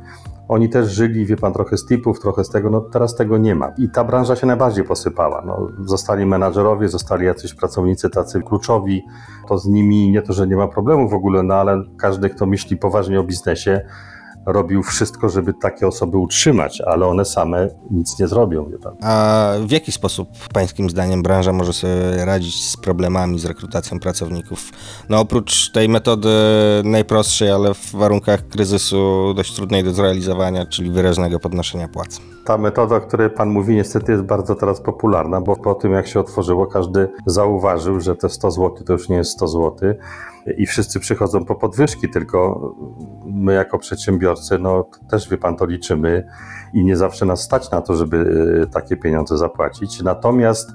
Oni 0.51 0.69
też 0.69 0.93
żyli, 0.93 1.27
wie 1.27 1.37
pan, 1.37 1.53
trochę 1.53 1.77
z 1.77 1.87
tipów, 1.87 2.21
trochę 2.21 2.45
z 2.45 2.49
tego, 2.49 2.71
no 2.71 2.81
teraz 2.81 3.15
tego 3.15 3.39
nie 3.39 3.55
ma. 3.55 3.69
I 3.79 3.89
ta 3.89 4.05
branża 4.05 4.37
się 4.37 4.47
najbardziej 4.47 4.85
posypała. 4.85 5.43
No, 5.47 5.69
zostali 5.85 6.27
menadżerowie, 6.27 6.89
zostali 6.89 7.27
jacyś 7.27 7.55
pracownicy 7.55 8.11
tacy 8.11 8.43
kluczowi, 8.43 9.03
to 9.49 9.59
z 9.59 9.67
nimi 9.67 10.11
nie 10.11 10.23
to, 10.23 10.33
że 10.33 10.47
nie 10.47 10.57
ma 10.57 10.69
problemu 10.69 11.09
w 11.09 11.15
ogóle, 11.15 11.43
no 11.43 11.55
ale 11.55 11.83
każdy, 11.99 12.31
kto 12.31 12.47
myśli 12.47 12.77
poważnie 12.77 13.21
o 13.21 13.23
biznesie, 13.23 13.81
robił 14.47 14.83
wszystko, 14.83 15.29
żeby 15.29 15.55
takie 15.63 15.87
osoby 15.87 16.17
utrzymać, 16.19 16.81
ale 16.81 17.07
one 17.07 17.25
same 17.25 17.69
nic 17.91 18.19
nie 18.19 18.29
zrobią. 18.29 18.71
Wie 18.71 18.79
pan. 18.79 18.97
A 19.03 19.53
w 19.67 19.71
jaki 19.71 19.93
sposób, 19.93 20.29
pańskim 20.53 20.91
zdaniem, 20.91 21.23
branża 21.23 21.53
może 21.53 21.73
sobie 21.73 22.25
radzić 22.25 22.69
z 22.69 22.77
problemami 22.77 23.39
z 23.39 23.45
rekrutacją 23.45 24.01
pracowników? 24.01 24.71
No 25.09 25.21
oprócz 25.21 25.73
tej 25.73 25.89
metody 25.89 26.29
najprostszej, 26.85 27.51
ale 27.51 27.75
w 27.75 27.93
warunkach 27.93 28.49
kryzysu 28.49 29.33
dość 29.37 29.55
trudnej 29.55 29.85
do 29.85 29.93
zrealizowania, 29.93 30.67
czyli 30.67 30.91
wyraźnego 30.91 31.41
podnoszenia 31.41 31.89
płac. 31.89 32.21
Ta 32.45 32.59
metoda, 32.59 32.97
o 32.97 33.01
której 33.01 33.31
Pan 33.31 33.51
mówi, 33.51 33.75
niestety 33.75 34.13
jest 34.13 34.25
bardzo 34.25 34.55
teraz 34.55 34.81
popularna, 34.81 35.41
bo 35.41 35.57
po 35.57 35.75
tym 35.75 35.93
jak 35.93 36.07
się 36.07 36.21
otworzyło, 36.21 36.67
każdy 36.67 37.09
zauważył, 37.27 38.01
że 38.01 38.17
te 38.17 38.29
100 38.29 38.51
zł 38.51 38.85
to 38.87 38.93
już 38.93 39.09
nie 39.09 39.17
jest 39.17 39.31
100 39.31 39.49
zł 39.49 39.95
i 40.57 40.67
wszyscy 40.67 41.01
przychodzą 41.01 41.45
po 41.45 41.55
podwyżki, 41.55 42.09
tylko 42.09 42.61
my 43.27 43.55
jako 43.55 43.79
przedsiębiorcy, 43.79 44.59
no 44.59 44.85
też 45.11 45.29
wie 45.29 45.39
Pan, 45.39 45.57
to 45.57 45.67
liczymy 45.67 46.27
i 46.73 46.85
nie 46.85 46.97
zawsze 46.97 47.27
nas 47.27 47.43
stać 47.43 47.71
na 47.71 47.81
to, 47.81 47.95
żeby 47.95 48.67
takie 48.73 48.97
pieniądze 48.97 49.39
zapłacić. 49.39 50.03
Natomiast 50.03 50.71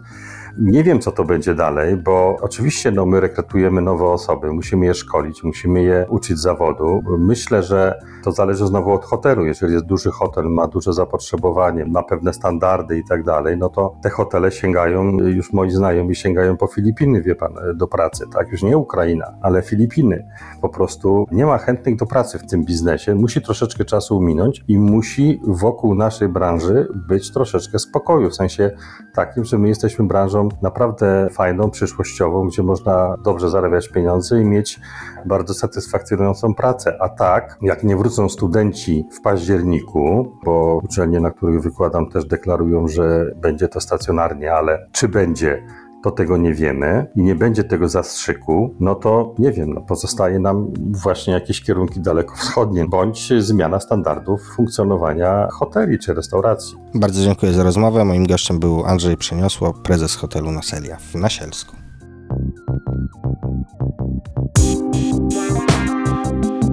Nie 0.60 0.84
wiem, 0.84 1.00
co 1.00 1.12
to 1.12 1.24
będzie 1.24 1.56
dalej, 1.56 1.98
bo 1.98 2.38
oczywiście 2.42 2.92
no, 2.92 3.06
my 3.06 3.20
rekrutujemy 3.20 3.82
nowe 3.82 4.06
osoby, 4.06 4.54
musimy 4.54 4.86
je 4.86 4.94
szkolić, 4.94 5.44
musimy 5.44 5.84
je 5.84 6.06
uczyć 6.10 6.40
zawodu. 6.40 7.02
Myślę, 7.18 7.64
że 7.64 8.00
to 8.24 8.32
zależy 8.32 8.68
znowu 8.68 8.92
od 8.92 9.06
hotelu. 9.06 9.46
Jeżeli 9.46 9.74
jest 9.74 9.86
duży 9.86 10.12
hotel, 10.12 10.46
ma 10.46 10.68
duże 10.68 10.94
zapotrzebowanie, 10.94 11.86
ma 11.86 12.04
pewne 12.04 12.34
standardy 12.34 12.98
i 12.98 13.04
tak 13.04 13.24
dalej, 13.24 13.58
no 13.58 13.70
to 13.70 13.96
te 14.04 14.10
hotele 14.10 14.52
sięgają, 14.52 15.12
już 15.12 15.54
moi 15.54 15.72
znajomi 15.72 16.16
sięgają 16.16 16.58
po 16.58 16.68
Filipiny, 16.68 17.22
wie 17.22 17.36
pan, 17.36 17.54
do 17.76 17.88
pracy, 17.88 18.26
tak? 18.34 18.52
Już 18.52 18.64
nie 18.64 18.78
Ukraina, 18.78 19.34
ale 19.42 19.62
Filipiny. 19.62 20.28
Po 20.62 20.70
prostu 20.70 21.26
nie 21.32 21.46
ma 21.46 21.58
chętnych 21.58 21.96
do 21.96 22.06
pracy 22.06 22.40
w 22.40 22.46
tym 22.46 22.66
biznesie. 22.66 23.16
Musi 23.16 23.42
troszeczkę 23.42 23.86
czasu 23.86 24.22
minąć 24.22 24.64
i 24.68 24.80
musi 24.80 25.42
wokół 25.48 25.96
naszej 25.96 26.30
branży 26.30 26.88
być 27.08 27.32
troszeczkę 27.32 27.80
spokoju, 27.80 28.30
w 28.30 28.36
sensie 28.36 28.72
takim, 29.14 29.46
że 29.46 29.58
my 29.58 29.68
jesteśmy 29.68 30.08
branżą 30.08 30.45
naprawdę 30.62 31.28
fajną, 31.32 31.70
przyszłościową, 31.70 32.48
gdzie 32.48 32.64
można 32.64 33.16
dobrze 33.24 33.50
zarabiać 33.50 33.90
pieniądze 33.90 34.42
i 34.42 34.46
mieć 34.46 34.80
bardzo 35.26 35.54
satysfakcjonującą 35.54 36.54
pracę. 36.54 36.98
A 37.00 37.10
tak, 37.10 37.58
jak 37.62 37.84
nie 37.84 37.98
wrócą 37.98 38.30
studenci 38.30 39.06
w 39.12 39.22
październiku, 39.22 40.32
bo 40.44 40.82
uczelnie, 40.84 41.20
na 41.20 41.32
których 41.32 41.62
wykładam, 41.62 42.10
też 42.10 42.26
deklarują, 42.26 42.88
że 42.88 43.32
będzie 43.36 43.68
to 43.68 43.82
stacjonarnie, 43.82 44.54
ale 44.54 44.88
czy 44.92 45.08
będzie, 45.08 45.64
to 46.06 46.12
tego 46.12 46.38
nie 46.38 46.54
wiemy 46.54 47.08
i 47.16 47.24
nie 47.24 47.36
będzie 47.36 47.64
tego 47.64 47.90
zastrzyku, 47.90 48.76
no 48.80 48.96
to 48.96 49.36
nie 49.40 49.52
wiem, 49.52 49.74
no 49.74 49.82
pozostaje 49.82 50.40
nam 50.40 50.74
właśnie 50.92 51.34
jakieś 51.34 51.62
kierunki 51.62 52.00
dalekowschodnie, 52.00 52.86
bądź 52.86 53.34
zmiana 53.40 53.80
standardów 53.80 54.42
funkcjonowania 54.56 55.48
hoteli 55.52 56.00
czy 56.00 56.14
restauracji. 56.14 56.78
Bardzo 56.96 57.24
dziękuję 57.24 57.54
za 57.54 57.64
rozmowę. 57.64 58.06
Moim 58.06 58.28
gościem 58.28 58.60
był 58.60 58.86
Andrzej 58.86 59.18
Przeniosło, 59.18 59.74
prezes 59.74 60.16
hotelu 60.16 60.52
Noselia 60.52 60.98
w 60.98 61.16
Nasielsku. 61.16 61.76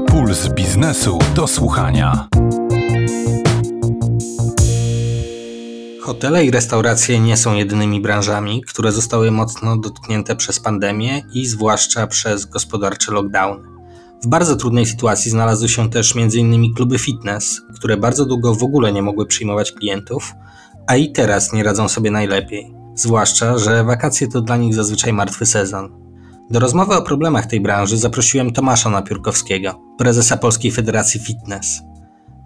Puls 0.07 0.49
biznesu 0.49 1.19
do 1.35 1.47
słuchania. 1.47 2.29
Hotele 6.03 6.45
i 6.45 6.51
restauracje 6.51 7.21
nie 7.21 7.37
są 7.37 7.55
jedynymi 7.55 8.01
branżami, 8.01 8.63
które 8.63 8.93
zostały 8.93 9.31
mocno 9.31 9.77
dotknięte 9.77 10.37
przez 10.37 10.61
pandemię 10.61 11.23
i 11.33 11.47
zwłaszcza 11.47 12.07
przez 12.07 12.47
gospodarczy 12.47 13.13
lockdown. 13.13 13.63
W 14.25 14.27
bardzo 14.27 14.57
trudnej 14.57 14.87
sytuacji 14.87 15.31
znalazły 15.31 15.69
się 15.69 15.91
też 15.91 16.17
m.in. 16.17 16.75
kluby 16.75 16.99
fitness, 16.99 17.61
które 17.75 17.97
bardzo 17.97 18.25
długo 18.25 18.55
w 18.55 18.63
ogóle 18.63 18.93
nie 18.93 19.03
mogły 19.03 19.27
przyjmować 19.27 19.73
klientów, 19.73 20.33
a 20.87 20.97
i 20.97 21.13
teraz 21.13 21.53
nie 21.53 21.63
radzą 21.63 21.89
sobie 21.89 22.11
najlepiej. 22.11 22.75
Zwłaszcza, 22.95 23.59
że 23.59 23.85
wakacje 23.85 24.29
to 24.29 24.41
dla 24.41 24.57
nich 24.57 24.75
zazwyczaj 24.75 25.13
martwy 25.13 25.47
sezon. 25.47 25.93
Do 26.51 26.61
rozmowy 26.61 26.95
o 26.95 27.03
problemach 27.03 27.47
tej 27.47 27.61
branży 27.61 27.99
zaprosiłem 27.99 28.53
Tomasza 28.53 28.91
Napiórkowskiego, 28.91 29.81
prezesa 29.99 30.37
Polskiej 30.37 30.73
Federacji 30.73 31.21
Fitness. 31.21 31.83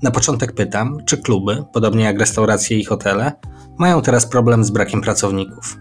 Na 0.02 0.10
początek 0.10 0.52
pytam, 0.52 0.98
czy 1.06 1.16
kluby, 1.22 1.64
podobnie 1.72 2.04
jak 2.04 2.20
restauracje 2.20 2.78
i 2.78 2.84
hotele, 2.84 3.32
mają 3.78 4.02
teraz 4.02 4.26
problem 4.26 4.64
z 4.64 4.70
brakiem 4.70 5.00
pracowników. 5.00 5.76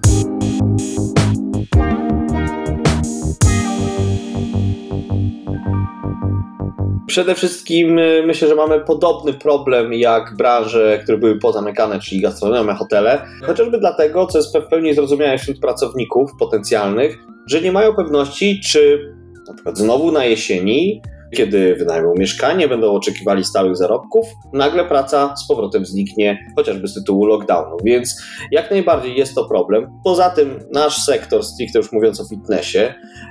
Przede 7.07 7.35
wszystkim 7.35 7.99
y, 7.99 8.23
myślę, 8.25 8.47
że 8.47 8.55
mamy 8.55 8.79
podobny 8.79 9.33
problem 9.33 9.93
jak 9.93 10.35
branże, 10.37 10.99
które 11.03 11.17
były 11.17 11.39
pozamykane, 11.39 11.99
czyli 11.99 12.21
gastronomia, 12.21 12.75
hotele. 12.75 13.25
Chociażby 13.45 13.79
dlatego, 13.79 14.27
co 14.27 14.37
jest 14.37 14.57
w 14.57 14.69
pełni 14.69 14.93
zrozumiałe 14.93 15.37
wśród 15.37 15.59
pracowników 15.59 16.31
potencjalnych, 16.39 17.17
że 17.47 17.61
nie 17.61 17.71
mają 17.71 17.95
pewności, 17.95 18.59
czy 18.59 19.13
na 19.47 19.53
przykład 19.53 19.77
znowu 19.77 20.11
na 20.11 20.25
jesieni 20.25 21.01
kiedy 21.35 21.75
wynajmą 21.75 22.13
mieszkanie, 22.17 22.67
będą 22.67 22.91
oczekiwali 22.91 23.43
stałych 23.43 23.77
zarobków, 23.77 24.25
nagle 24.53 24.85
praca 24.85 25.35
z 25.35 25.47
powrotem 25.47 25.85
zniknie, 25.85 26.47
chociażby 26.55 26.87
z 26.87 26.93
tytułu 26.93 27.25
lockdownu. 27.25 27.77
Więc 27.83 28.21
jak 28.51 28.71
najbardziej 28.71 29.15
jest 29.15 29.35
to 29.35 29.45
problem. 29.45 29.99
Poza 30.03 30.29
tym 30.29 30.59
nasz 30.73 30.97
sektor, 30.97 31.43
stricte 31.43 31.79
już 31.79 31.91
mówiąc 31.91 32.21
o 32.21 32.25
fitnessie, 32.25 32.79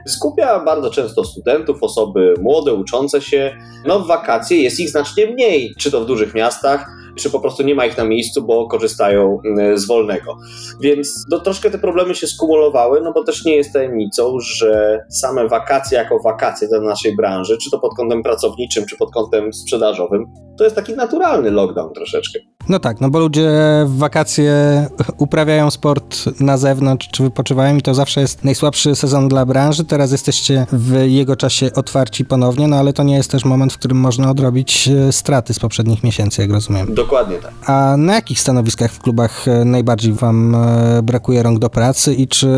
skupia 0.07 0.65
bardzo 0.65 0.91
często 0.91 1.25
studentów, 1.25 1.83
osoby 1.83 2.35
młode, 2.41 2.75
uczące 2.75 3.21
się. 3.21 3.57
No 3.87 4.01
w 4.01 4.07
wakacje 4.07 4.63
jest 4.63 4.81
ich 4.81 4.91
znacznie 4.91 5.27
mniej, 5.27 5.75
czy 5.79 5.91
to 5.91 6.01
w 6.01 6.07
dużych 6.07 6.35
miastach, 6.35 6.87
czy 7.17 7.31
po 7.31 7.41
prostu 7.41 7.63
nie 7.63 7.75
ma 7.75 7.87
ich 7.87 7.99
na 7.99 8.05
miejscu, 8.05 8.43
bo 8.43 8.69
korzystają 8.69 9.39
mm, 9.45 9.79
z 9.79 9.87
wolnego. 9.87 10.37
Więc 10.81 11.25
no, 11.31 11.41
troszkę 11.41 11.71
te 11.71 11.79
problemy 11.79 12.15
się 12.15 12.27
skumulowały, 12.27 13.01
no 13.01 13.13
bo 13.13 13.25
też 13.25 13.45
nie 13.45 13.57
jest 13.57 13.73
tajemnicą, 13.73 14.37
że 14.41 15.05
same 15.11 15.49
wakacje 15.49 15.99
jako 15.99 16.19
wakacje 16.25 16.69
dla 16.69 16.81
naszej 16.81 17.17
branży, 17.17 17.59
czy 17.59 17.71
to 17.71 17.79
pod 17.79 17.95
kątem 17.95 18.23
pracowniczym, 18.23 18.87
czy 18.87 18.97
pod 18.97 19.11
kątem 19.11 19.53
sprzedażowym, 19.53 20.27
to 20.57 20.65
jest 20.65 20.77
taki 20.77 20.93
naturalny 20.95 21.51
lockdown 21.51 21.95
troszeczkę. 21.95 22.39
No 22.69 22.79
tak, 22.79 23.01
no 23.01 23.11
bo 23.11 23.19
ludzie 23.19 23.51
w 23.87 23.99
wakacje 23.99 24.55
uprawiają 25.19 25.71
sport 25.71 26.41
na 26.41 26.57
zewnątrz, 26.57 27.09
czy 27.09 27.23
wypoczywają 27.23 27.77
i 27.77 27.83
to 27.83 27.95
zawsze 27.95 28.21
jest 28.21 28.45
najsłabszy 28.45 28.95
sezon 28.95 29.29
dla 29.29 29.47
branży. 29.47 29.85
Teraz 29.85 30.13
jesteście 30.13 30.67
w 30.73 31.05
jego 31.07 31.37
czasie 31.37 31.71
otwarci 31.75 32.25
ponownie, 32.25 32.69
no 32.69 32.77
ale 32.77 32.93
to 32.93 33.03
nie 33.03 33.17
jest 33.17 33.31
też 33.31 33.45
moment, 33.45 33.73
w 33.73 33.79
którym 33.79 33.99
można 33.99 34.31
odrobić 34.31 34.89
e, 34.89 35.13
straty 35.13 35.55
z 35.55 35.59
poprzednich 35.59 36.05
miesięcy, 36.05 36.43
jak 36.43 36.51
rozumiem. 36.51 36.95
Dokładnie 36.95 37.37
tak. 37.37 37.53
A 37.67 37.97
na 37.97 38.15
jakich 38.15 38.41
stanowiskach 38.41 38.93
w 38.93 38.99
klubach 38.99 39.49
e, 39.49 39.65
najbardziej 39.65 40.13
wam 40.13 40.55
e, 40.55 41.03
brakuje 41.03 41.43
rąk 41.43 41.59
do 41.59 41.71
pracy 41.71 42.15
i 42.15 42.29
czy 42.29 42.49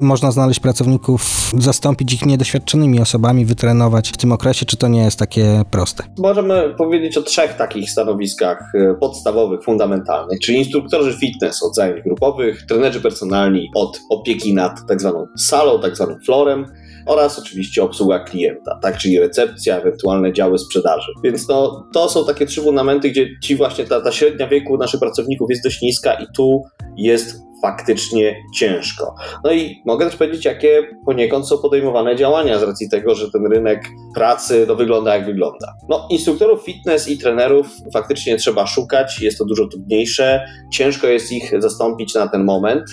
można 0.00 0.30
znaleźć 0.30 0.60
pracowników, 0.60 1.50
zastąpić 1.58 2.12
ich 2.12 2.26
niedoświadczonymi 2.26 3.00
osobami, 3.00 3.44
wytrenować 3.44 4.10
w 4.10 4.16
tym 4.16 4.32
okresie, 4.32 4.66
czy 4.66 4.76
to 4.76 4.88
nie 4.88 5.04
jest 5.04 5.18
takie 5.18 5.62
proste? 5.70 6.04
Możemy 6.18 6.74
powiedzieć 6.78 7.18
o 7.18 7.22
trzech 7.22 7.37
takich 7.46 7.90
stanowiskach 7.90 8.72
podstawowych 9.00 9.62
fundamentalnych, 9.62 10.40
czyli 10.40 10.58
instruktorzy 10.58 11.18
fitness 11.18 11.62
od 11.62 11.74
zajęć 11.74 12.02
grupowych, 12.02 12.66
trenerzy 12.66 13.00
personalni 13.00 13.70
od 13.74 14.00
opieki 14.10 14.54
nad 14.54 14.86
tak 14.88 15.00
zwaną 15.00 15.26
salą, 15.36 15.80
tak 15.80 15.96
zwanym 15.96 16.20
florem 16.20 16.66
oraz 17.06 17.38
oczywiście 17.38 17.82
obsługa 17.82 18.18
klienta, 18.18 18.78
tak, 18.82 18.98
czyli 18.98 19.20
recepcja, 19.20 19.76
ewentualne 19.76 20.32
działy 20.32 20.58
sprzedaży. 20.58 21.12
Więc 21.24 21.48
no, 21.48 21.88
to 21.92 22.08
są 22.08 22.26
takie 22.26 22.46
trzy 22.46 22.62
fundamenty, 22.62 23.10
gdzie 23.10 23.28
ci 23.42 23.56
właśnie 23.56 23.84
ta, 23.84 24.00
ta 24.00 24.12
średnia 24.12 24.48
wieku 24.48 24.76
naszych 24.76 25.00
pracowników 25.00 25.50
jest 25.50 25.64
dość 25.64 25.82
niska 25.82 26.14
i 26.14 26.26
tu 26.36 26.62
jest 26.96 27.47
faktycznie 27.62 28.36
ciężko. 28.54 29.14
No 29.44 29.52
i 29.52 29.82
mogę 29.86 30.06
też 30.06 30.16
powiedzieć, 30.16 30.44
jakie 30.44 30.82
poniekąd 31.06 31.48
są 31.48 31.58
podejmowane 31.58 32.16
działania 32.16 32.58
z 32.58 32.62
racji 32.62 32.90
tego, 32.90 33.14
że 33.14 33.30
ten 33.30 33.46
rynek 33.46 33.88
pracy 34.14 34.64
no, 34.68 34.74
wygląda 34.74 35.16
jak 35.16 35.26
wygląda. 35.26 35.74
No, 35.88 36.08
instruktorów 36.10 36.64
fitness 36.64 37.08
i 37.08 37.18
trenerów 37.18 37.66
faktycznie 37.92 38.36
trzeba 38.36 38.66
szukać, 38.66 39.20
jest 39.22 39.38
to 39.38 39.44
dużo 39.44 39.66
trudniejsze, 39.66 40.46
ciężko 40.72 41.06
jest 41.06 41.32
ich 41.32 41.52
zastąpić 41.58 42.14
na 42.14 42.28
ten 42.28 42.44
moment 42.44 42.84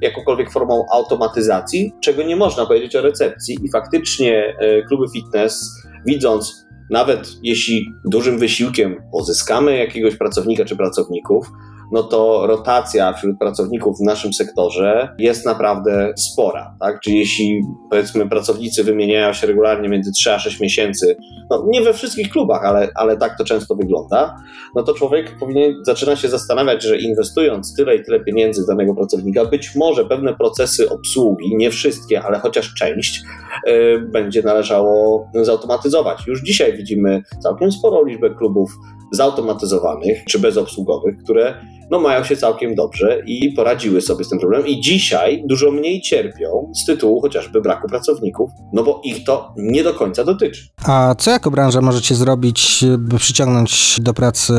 jakąkolwiek 0.00 0.52
formą 0.52 0.84
automatyzacji, 0.92 1.92
czego 2.00 2.22
nie 2.22 2.36
można 2.36 2.66
powiedzieć 2.66 2.96
o 2.96 3.02
recepcji 3.02 3.58
i 3.62 3.70
faktycznie 3.70 4.56
e, 4.58 4.82
kluby 4.82 5.06
fitness 5.12 5.82
widząc 6.06 6.66
nawet 6.90 7.28
jeśli 7.42 7.92
dużym 8.04 8.38
wysiłkiem 8.38 8.96
pozyskamy 9.12 9.76
jakiegoś 9.76 10.16
pracownika 10.16 10.64
czy 10.64 10.76
pracowników, 10.76 11.50
no 11.92 12.02
to 12.02 12.46
rotacja 12.46 13.12
wśród 13.12 13.38
pracowników 13.38 13.98
w 13.98 14.04
naszym 14.04 14.32
sektorze 14.32 15.14
jest 15.18 15.46
naprawdę 15.46 16.12
spora. 16.16 16.76
Tak? 16.80 17.00
Czyli 17.00 17.18
jeśli 17.18 17.62
powiedzmy 17.90 18.28
pracownicy 18.28 18.84
wymieniają 18.84 19.32
się 19.32 19.46
regularnie 19.46 19.88
między 19.88 20.12
3 20.12 20.32
a 20.32 20.38
6 20.38 20.60
miesięcy, 20.60 21.16
no 21.50 21.64
nie 21.68 21.82
we 21.82 21.92
wszystkich 21.92 22.30
klubach, 22.30 22.64
ale, 22.64 22.88
ale 22.94 23.16
tak 23.16 23.38
to 23.38 23.44
często 23.44 23.74
wygląda, 23.74 24.36
no 24.74 24.82
to 24.82 24.94
człowiek 24.94 25.38
powinien 25.38 25.74
zaczyna 25.86 26.16
się 26.16 26.28
zastanawiać, 26.28 26.82
że 26.82 26.98
inwestując 26.98 27.74
tyle 27.76 27.96
i 27.96 28.04
tyle 28.04 28.20
pieniędzy 28.20 28.66
danego 28.66 28.94
pracownika, 28.94 29.44
być 29.44 29.74
może 29.76 30.04
pewne 30.04 30.34
procesy 30.34 30.90
obsługi, 30.90 31.56
nie 31.56 31.70
wszystkie, 31.70 32.22
ale 32.22 32.38
chociaż 32.38 32.74
część, 32.74 33.22
yy, 33.66 33.98
będzie 34.12 34.42
należało 34.42 35.30
zautomatyzować. 35.34 36.26
Już 36.26 36.42
dzisiaj 36.42 36.76
widzimy 36.76 37.22
całkiem 37.42 37.72
sporą 37.72 38.04
liczbę 38.04 38.30
klubów 38.30 38.70
zautomatyzowanych 39.12 40.24
czy 40.24 40.38
bezobsługowych, 40.38 41.16
które 41.24 41.54
no 41.90 42.00
mają 42.00 42.24
się 42.24 42.36
całkiem 42.36 42.74
dobrze 42.74 43.22
i 43.26 43.52
poradziły 43.52 44.00
sobie 44.00 44.24
z 44.24 44.28
tym 44.28 44.38
problemem 44.38 44.66
i 44.66 44.80
dzisiaj 44.80 45.42
dużo 45.46 45.70
mniej 45.70 46.00
cierpią 46.00 46.72
z 46.74 46.84
tytułu 46.84 47.20
chociażby 47.20 47.60
braku 47.60 47.88
pracowników, 47.88 48.50
no 48.72 48.82
bo 48.82 49.00
ich 49.04 49.24
to 49.24 49.54
nie 49.56 49.84
do 49.84 49.94
końca 49.94 50.24
dotyczy. 50.24 50.68
A 50.84 51.14
co 51.18 51.30
jako 51.30 51.50
branża 51.50 51.80
możecie 51.80 52.14
zrobić, 52.14 52.84
by 52.98 53.18
przyciągnąć 53.18 54.00
do 54.00 54.14
pracy 54.14 54.52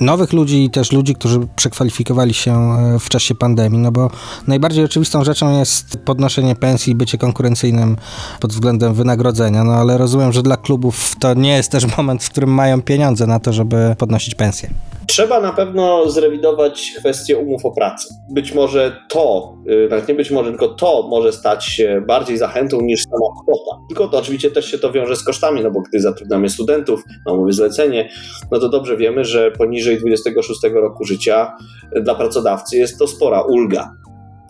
nowych 0.00 0.32
ludzi 0.32 0.64
i 0.64 0.70
też 0.70 0.92
ludzi, 0.92 1.14
którzy 1.14 1.40
przekwalifikowali 1.56 2.34
się 2.34 2.52
e, 2.52 2.98
w 2.98 3.08
czasie 3.08 3.34
pandemii? 3.34 3.78
No 3.78 3.92
bo 3.92 4.10
najbardziej 4.46 4.84
oczywistą 4.84 5.24
rzeczą 5.24 5.58
jest 5.58 5.96
podnoszenie 6.04 6.54
pensji 6.54 6.92
i 6.92 6.96
bycie 6.96 7.18
konkurencyjnym 7.18 7.96
pod 8.40 8.52
względem 8.52 8.94
wynagrodzenia, 8.94 9.64
no 9.64 9.72
ale 9.72 9.98
rozumiem, 9.98 10.32
że 10.32 10.42
dla 10.42 10.56
klubów 10.56 11.14
to 11.20 11.34
nie 11.34 11.56
jest 11.56 11.72
też 11.72 11.96
moment, 11.96 12.24
w 12.24 12.30
którym 12.30 12.50
mają 12.50 12.82
pieniądze 12.82 13.26
na 13.26 13.40
to, 13.40 13.52
żeby 13.52 13.94
podnosić 13.98 14.34
pensje. 14.34 14.70
Trzeba 15.08 15.40
na 15.40 15.52
pewno 15.52 16.10
zrewidować 16.10 16.92
kwestię 16.98 17.38
umów 17.38 17.64
o 17.64 17.70
pracę. 17.70 18.14
Być 18.30 18.54
może 18.54 18.96
to, 19.08 19.54
y, 19.70 19.88
nawet 19.90 20.08
nie 20.08 20.14
być 20.14 20.30
może, 20.30 20.50
tylko 20.50 20.68
to 20.68 21.08
może 21.10 21.32
stać 21.32 21.64
się 21.64 22.02
bardziej 22.06 22.38
zachętą 22.38 22.80
niż 22.80 23.02
sama 23.02 23.26
kwota. 23.42 23.82
Tylko 23.88 24.08
to 24.08 24.18
oczywiście 24.18 24.50
też 24.50 24.70
się 24.70 24.78
to 24.78 24.92
wiąże 24.92 25.16
z 25.16 25.24
kosztami, 25.24 25.62
no 25.62 25.70
bo 25.70 25.80
gdy 25.80 26.00
zatrudniamy 26.00 26.48
studentów 26.48 27.02
na 27.26 27.32
umowie 27.32 27.52
zlecenie, 27.52 28.08
no 28.50 28.58
to 28.58 28.68
dobrze 28.68 28.96
wiemy, 28.96 29.24
że 29.24 29.50
poniżej 29.50 29.98
26 29.98 30.60
roku 30.74 31.04
życia 31.04 31.56
dla 32.02 32.14
pracodawcy 32.14 32.78
jest 32.78 32.98
to 32.98 33.06
spora 33.06 33.40
ulga 33.42 33.94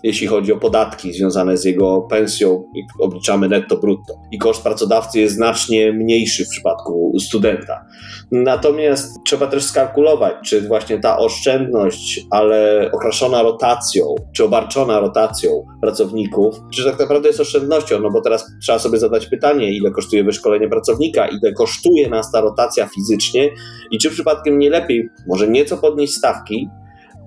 jeśli 0.03 0.26
chodzi 0.26 0.53
o 0.53 0.57
podatki 0.57 1.12
związane 1.12 1.57
z 1.57 1.64
jego 1.64 2.01
pensją, 2.01 2.64
obliczamy 3.01 3.49
netto 3.49 3.76
brutto. 3.76 4.14
I 4.32 4.38
koszt 4.38 4.62
pracodawcy 4.62 5.20
jest 5.20 5.34
znacznie 5.34 5.92
mniejszy 5.92 6.44
w 6.44 6.49
przypadku 6.49 7.12
studenta. 7.20 7.84
Natomiast 8.32 9.18
trzeba 9.26 9.46
też 9.46 9.64
skalkulować, 9.64 10.34
czy 10.44 10.68
właśnie 10.68 10.99
ta 10.99 11.18
oszczędność, 11.18 12.26
ale 12.30 12.90
okraszona 12.92 13.42
rotacją, 13.42 14.14
czy 14.32 14.44
obarczona 14.44 15.01
rotacją 15.01 15.51
pracowników, 15.80 16.55
czy 16.74 16.84
tak 16.84 16.99
naprawdę 16.99 17.28
jest 17.28 17.40
oszczędnością, 17.40 18.01
no 18.01 18.11
bo 18.11 18.20
teraz 18.20 18.46
trzeba 18.62 18.78
sobie 18.78 18.99
zadać 18.99 19.26
pytanie, 19.26 19.72
ile 19.76 19.90
kosztuje 19.90 20.24
wyszkolenie 20.24 20.68
pracownika, 20.68 21.26
ile 21.26 21.53
kosztuje 21.53 22.09
nas 22.09 22.32
ta 22.32 22.40
rotacja 22.40 22.86
fizycznie 22.86 23.51
i 23.90 23.99
czy 23.99 24.11
przypadkiem 24.11 24.59
nie 24.59 24.70
lepiej 24.70 25.09
może 25.26 25.49
nieco 25.49 25.76
podnieść 25.76 26.14
stawki, 26.14 26.68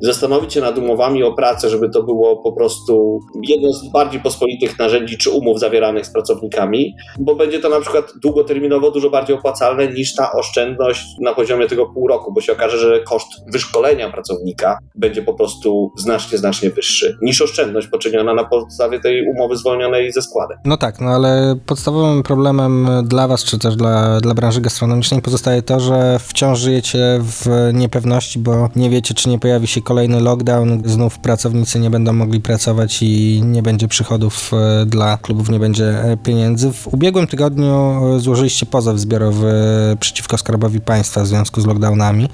zastanowić 0.01 0.53
się 0.53 0.61
nad 0.61 0.77
umowami 0.77 1.23
o 1.23 1.33
pracę, 1.33 1.69
żeby 1.69 1.89
to 1.89 2.03
było 2.03 2.37
po 2.43 2.51
prostu 2.51 3.19
jedno 3.43 3.73
z 3.73 3.91
bardziej 3.91 4.21
pospolitych 4.21 4.79
narzędzi 4.79 5.17
czy 5.17 5.29
umów 5.29 5.59
zawieranych 5.59 6.05
z 6.05 6.13
pracownikami, 6.13 6.95
bo 7.19 7.35
będzie 7.35 7.59
to 7.59 7.69
na 7.69 7.81
przykład 7.81 8.13
długoterminowo 8.21 8.91
dużo 8.91 9.09
bardziej 9.09 9.35
opłacalne 9.35 9.87
niż 9.87 10.15
ta 10.15 10.31
oszczędność 10.31 11.05
na 11.21 11.33
poziomie 11.33 11.67
tego 11.67 11.85
pół 11.85 12.07
roku, 12.07 12.33
bo 12.33 12.41
się 12.41 12.53
okaże, 12.53 12.77
że 12.77 13.03
koszt 13.03 13.27
wyszkolenia 13.53 14.11
pracownika 14.11 14.77
będzie 14.95 15.21
po 15.21 15.33
prostu 15.33 15.91
znacznie, 15.97 16.37
znacznie 16.37 16.69
wyższy 16.69 17.17
niż 17.21 17.41
oszczędność 17.41 17.87
poczyniona 17.87 18.33
na 18.33 18.43
podstawie 18.43 18.99
tej 18.99 19.27
umowy 19.27 19.57
zwolnionej 19.57 20.11
ze 20.11 20.21
składem. 20.21 20.57
No 20.65 20.77
tak, 20.77 21.01
no 21.01 21.09
ale 21.09 21.55
podstawowym 21.65 22.23
problemem 22.23 22.87
dla 23.03 23.27
Was, 23.27 23.43
czy 23.43 23.59
też 23.59 23.75
dla, 23.75 24.19
dla 24.19 24.33
branży 24.33 24.61
gastronomicznej 24.61 25.21
pozostaje 25.21 25.61
to, 25.61 25.79
że 25.79 26.19
wciąż 26.19 26.59
żyjecie 26.59 27.19
w 27.21 27.69
niepewności, 27.73 28.39
bo 28.39 28.69
nie 28.75 28.89
wiecie, 28.89 29.13
czy 29.13 29.29
nie 29.29 29.39
pojawi 29.39 29.67
się 29.67 29.81
kolejny 29.91 30.21
lockdown, 30.21 30.81
znów 30.85 31.19
pracownicy 31.19 31.79
nie 31.79 31.89
będą 31.89 32.13
mogli 32.13 32.41
pracować 32.41 33.01
i 33.01 33.41
nie 33.45 33.61
będzie 33.61 33.87
przychodów 33.87 34.51
e, 34.53 34.85
dla 34.85 35.17
klubów, 35.17 35.49
nie 35.49 35.59
będzie 35.59 35.85
e, 35.85 36.17
pieniędzy. 36.17 36.71
W 36.71 36.87
ubiegłym 36.87 37.27
tygodniu 37.27 38.01
e, 38.15 38.19
złożyliście 38.19 38.65
pozew 38.65 38.97
zbiorowy 38.97 39.51
przeciwko 39.99 40.37
Skarbowi 40.37 40.81
Państwa 40.81 41.21
w 41.21 41.27
związku 41.27 41.61
z 41.61 41.65
lockdownami. 41.65 42.27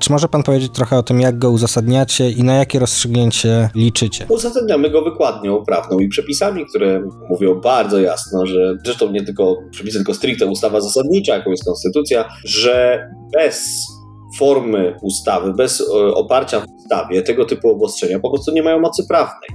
Czy 0.00 0.12
może 0.12 0.28
Pan 0.28 0.42
powiedzieć 0.42 0.72
trochę 0.72 0.98
o 0.98 1.02
tym, 1.02 1.20
jak 1.20 1.38
go 1.38 1.50
uzasadniacie 1.50 2.30
i 2.30 2.44
na 2.44 2.54
jakie 2.54 2.78
rozstrzygnięcie 2.78 3.70
liczycie? 3.74 4.26
Uzasadniamy 4.28 4.90
go 4.90 5.02
wykładnią 5.02 5.64
prawną 5.64 5.98
i 5.98 6.08
przepisami, 6.08 6.66
które 6.66 7.02
mówią 7.30 7.60
bardzo 7.60 8.00
jasno, 8.00 8.46
że 8.46 8.76
zresztą 8.84 9.10
nie 9.10 9.24
tylko 9.24 9.56
przepisy, 9.70 9.96
tylko 9.96 10.14
stricte 10.14 10.46
ustawa 10.46 10.80
zasadnicza, 10.80 11.36
jaką 11.36 11.50
jest 11.50 11.64
konstytucja, 11.64 12.28
że 12.44 13.06
bez 13.32 13.86
formy 14.38 14.96
ustawy, 15.02 15.52
bez 15.54 15.80
e, 15.80 16.14
oparcia 16.14 16.60
w 16.60 16.64
ustawie 16.76 17.22
tego 17.22 17.44
typu 17.44 17.70
obostrzenia 17.70 18.20
po 18.20 18.30
prostu 18.30 18.52
nie 18.52 18.62
mają 18.62 18.80
mocy 18.80 19.06
prawnej. 19.08 19.50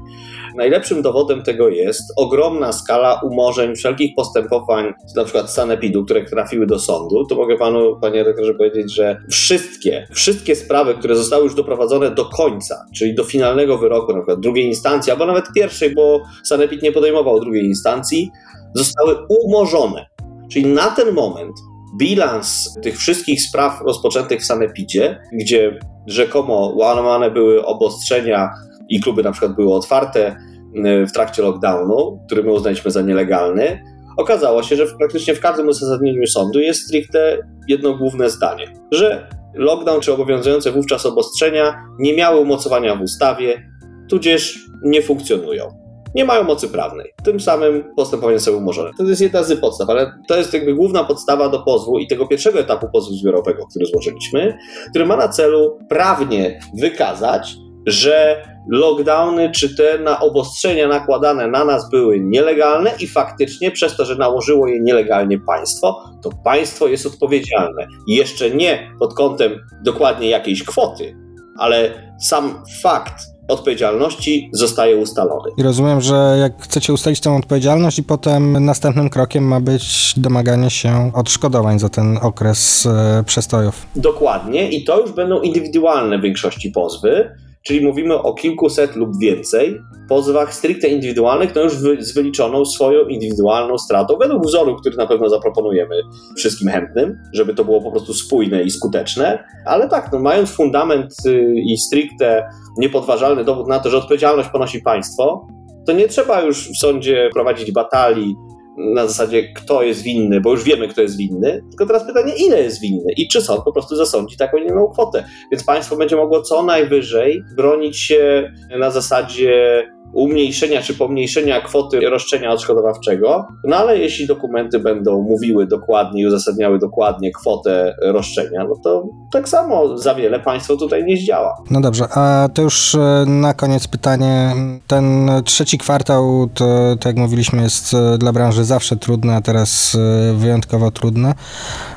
Najlepszym 0.58 1.02
dowodem 1.02 1.44
tego 1.44 1.70
jest 1.70 2.14
ogromna 2.16 2.74
skala 2.74 3.22
umorzeń 3.24 3.76
wszelkich 3.76 4.16
postępowań, 4.16 4.94
na 5.16 5.24
przykład 5.24 5.52
sanepidu, 5.52 6.06
które 6.06 6.26
trafiły 6.26 6.66
do 6.66 6.80
sądu. 6.80 7.26
To 7.26 7.36
mogę 7.36 7.58
panu, 7.58 8.00
panie 8.02 8.24
redaktorze, 8.24 8.54
powiedzieć, 8.54 8.94
że 8.94 9.22
wszystkie, 9.32 10.08
wszystkie 10.12 10.56
sprawy, 10.56 10.94
które 10.94 11.16
zostały 11.16 11.44
już 11.44 11.56
doprowadzone 11.56 12.12
do 12.12 12.26
końca, 12.26 12.86
czyli 12.96 13.16
do 13.16 13.24
finalnego 13.24 13.78
wyroku, 13.78 14.14
na 14.14 14.20
przykład 14.20 14.40
drugiej 14.40 14.66
instancji, 14.66 15.12
albo 15.12 15.26
nawet 15.26 15.46
pierwszej, 15.56 15.96
bo 15.96 16.22
sanepid 16.44 16.82
nie 16.82 16.92
podejmował 16.92 17.40
drugiej 17.40 17.66
instancji, 17.66 18.32
zostały 18.74 19.16
umorzone. 19.30 20.06
Czyli 20.50 20.66
na 20.66 20.92
ten 20.92 21.14
moment 21.14 21.56
bilans 21.98 22.78
tych 22.82 22.98
wszystkich 22.98 23.42
spraw 23.42 23.82
rozpoczętych 23.82 24.42
w 24.42 24.46
Sanepidzie, 24.46 25.20
gdzie 25.34 25.80
rzekomo 26.08 26.74
łamane 26.76 27.32
były 27.32 27.66
obostrzenia 27.66 28.50
i 28.90 29.00
kluby 29.00 29.24
na 29.24 29.32
przykład 29.32 29.56
były 29.56 29.74
otwarte 29.74 30.36
y, 30.76 31.06
w 31.06 31.12
trakcie 31.12 31.42
lockdownu, 31.42 32.20
który 32.26 32.44
my 32.44 32.52
uznaliśmy 32.52 32.92
za 32.92 33.02
nielegalny, 33.02 33.84
okazało 34.18 34.64
się, 34.64 34.76
że 34.76 34.86
praktycznie 34.98 35.36
w 35.36 35.40
każdym 35.40 35.68
uzasadnieniu 35.68 36.28
sądu 36.28 36.60
jest 36.60 36.82
stricte 36.82 37.38
jedno 37.68 37.98
główne 37.98 38.30
zdanie, 38.30 38.74
że 38.92 39.30
lockdown 39.54 40.02
czy 40.02 40.14
obowiązujące 40.14 40.72
wówczas 40.72 41.06
obostrzenia 41.06 41.84
nie 42.00 42.16
miały 42.16 42.40
umocowania 42.40 42.96
w 42.96 43.02
ustawie, 43.02 43.70
tudzież 44.10 44.60
nie 44.84 45.02
funkcjonują 45.02 45.87
nie 46.18 46.26
mają 46.26 46.44
mocy 46.44 46.70
prawnej. 46.70 47.14
Tym 47.24 47.40
samym 47.40 47.84
postępowanie 47.96 48.40
są 48.40 48.52
umorzone. 48.52 48.92
To 48.98 49.04
jest 49.04 49.22
jedna 49.22 49.44
z 49.44 49.60
podstaw, 49.60 49.90
ale 49.90 50.12
to 50.28 50.38
jest 50.38 50.54
jakby 50.54 50.74
główna 50.74 51.04
podstawa 51.04 51.50
do 51.50 51.60
pozwu 51.60 52.00
i 52.00 52.08
tego 52.08 52.28
pierwszego 52.28 52.60
etapu 52.60 52.88
pozwu 52.94 53.14
zbiorowego, 53.14 53.68
który 53.70 53.86
złożyliśmy, 53.86 54.58
który 54.90 55.06
ma 55.06 55.18
na 55.18 55.28
celu 55.28 55.80
prawnie 55.90 56.60
wykazać, 56.80 57.56
że 57.86 58.44
lockdowny 58.70 59.52
czy 59.52 59.76
te 59.76 60.00
na 60.00 60.20
obostrzenia 60.20 60.88
nakładane 60.88 61.48
na 61.48 61.66
nas 61.66 61.90
były 61.90 62.20
nielegalne 62.20 62.92
i 63.00 63.08
faktycznie 63.08 63.72
przez 63.72 63.98
to, 63.98 64.06
że 64.06 64.16
nałożyło 64.16 64.68
je 64.68 64.80
nielegalnie 64.80 65.40
państwo, 65.40 66.04
to 66.24 66.30
państwo 66.44 66.88
jest 66.88 67.06
odpowiedzialne. 67.06 67.88
Jeszcze 68.08 68.52
nie 68.52 68.92
pod 69.00 69.14
kątem 69.14 69.60
dokładnie 69.84 70.30
jakiejś 70.30 70.64
kwoty, 70.64 71.16
ale 71.58 71.94
sam 72.20 72.64
fakt 72.82 73.37
odpowiedzialności 73.48 74.50
zostaje 74.54 74.98
ustalony. 74.98 75.52
I 75.58 75.64
rozumiem, 75.64 76.02
że 76.02 76.38
jak 76.42 76.62
chcecie 76.62 76.94
ustalić 76.94 77.20
tę 77.20 77.36
odpowiedzialność 77.36 78.00
i 78.00 78.04
potem 78.04 78.66
następnym 78.66 79.10
krokiem 79.10 79.44
ma 79.44 79.60
być 79.60 80.14
domaganie 80.18 80.70
się 80.70 81.12
odszkodowań 81.14 81.80
za 81.80 81.90
ten 81.90 82.20
okres 82.22 82.86
e, 82.86 83.24
przestojów. 83.26 83.86
Dokładnie 83.96 84.72
i 84.72 84.84
to 84.84 85.02
już 85.02 85.12
będą 85.12 85.42
indywidualne 85.42 86.20
w 86.20 86.22
większości 86.22 86.72
pozwy, 86.72 87.30
czyli 87.68 87.86
mówimy 87.86 88.22
o 88.22 88.34
kilkuset 88.34 88.96
lub 88.96 89.20
więcej 89.20 89.82
pozwach 90.10 90.54
stricte 90.54 90.88
indywidualnych, 90.88 91.56
no 91.56 91.62
już 91.62 91.76
wy, 91.76 92.04
z 92.04 92.14
wyliczoną 92.14 92.66
swoją 92.66 93.06
indywidualną 93.06 93.78
stratą, 93.78 94.18
według 94.18 94.46
wzoru, 94.46 94.76
który 94.76 94.98
na 94.98 95.08
pewno 95.08 95.30
zaproponujemy 95.30 95.96
wszystkim 96.38 96.70
chętnym, 96.70 97.18
żeby 97.34 97.54
to 97.54 97.66
było 97.66 97.82
po 97.82 97.92
prostu 97.92 98.14
spójne 98.14 98.64
i 98.64 98.72
skuteczne, 98.72 99.44
ale 99.66 99.90
tak, 99.90 100.10
no 100.14 100.20
mając 100.20 100.52
fundament 100.52 101.14
y, 101.26 101.54
i 101.56 101.78
stricte 101.78 102.50
niepodważalny 102.78 103.44
dowód 103.44 103.68
na 103.68 103.80
to, 103.80 103.90
że 103.90 103.98
odpowiedzialność 103.98 104.50
ponosi 104.50 104.82
państwo, 104.82 105.48
to 105.86 105.92
nie 105.92 106.08
trzeba 106.08 106.42
już 106.42 106.70
w 106.72 106.78
sądzie 106.78 107.30
prowadzić 107.34 107.72
batalii 107.72 108.36
na 108.78 109.08
zasadzie, 109.08 109.54
kto 109.54 109.84
jest 109.84 110.02
winny, 110.02 110.42
bo 110.42 110.52
już 110.52 110.64
wiemy, 110.64 110.88
kto 110.88 111.02
jest 111.02 111.18
winny, 111.18 111.64
tylko 111.70 111.86
teraz 111.86 112.08
pytanie, 112.08 112.34
ile 112.48 112.62
jest 112.64 112.82
winny 112.82 113.14
i 113.18 113.28
czy 113.28 113.42
sąd 113.42 113.64
po 113.64 113.72
prostu 113.72 113.96
zasądzi 113.96 114.38
taką 114.38 114.58
inną 114.58 114.88
kwotę. 114.88 115.24
Więc 115.52 115.64
państwo 115.64 115.96
będzie 115.96 116.16
mogło 116.16 116.42
co 116.42 116.64
najwyżej 116.64 117.44
bronić 117.56 117.98
się 118.00 118.52
na 118.80 118.92
zasadzie 118.92 119.84
umniejszenia 120.18 120.82
czy 120.82 120.94
pomniejszenia 120.94 121.62
kwoty 121.62 122.00
roszczenia 122.00 122.52
odszkodowawczego, 122.52 123.48
no 123.64 123.76
ale 123.76 123.98
jeśli 123.98 124.28
dokumenty 124.28 124.80
będą 124.80 125.22
mówiły 125.22 125.68
dokładnie 125.68 126.22
i 126.22 126.28
uzasadniały 126.28 126.80
dokładnie 126.80 127.32
kwotę 127.32 127.96
roszczenia, 128.02 128.66
no 128.70 128.76
to 128.84 129.04
tak 129.32 129.50
samo 129.50 129.98
za 129.98 130.16
wiele 130.16 130.40
państwo 130.40 130.78
tutaj 130.78 131.04
nie 131.04 131.18
zdziała. 131.18 131.58
No 131.72 131.82
dobrze, 131.82 132.06
a 132.10 132.50
to 132.54 132.62
już 132.62 132.96
e, 132.96 133.26
na 133.28 133.54
koniec 133.54 133.88
pytanie. 133.88 134.54
Ten 134.88 135.30
trzeci 135.46 135.78
kwartał, 135.78 136.50
to, 136.54 136.66
tak 136.96 137.06
jak 137.06 137.18
mówiliśmy, 137.18 137.62
jest 137.62 137.94
e, 137.94 138.18
dla 138.18 138.34
branży 138.34 138.66
zawsze 138.66 138.96
trudny, 138.96 139.36
a 139.36 139.42
teraz 139.42 139.96
e, 139.96 140.34
wyjątkowo 140.34 140.92
trudny. 140.92 141.34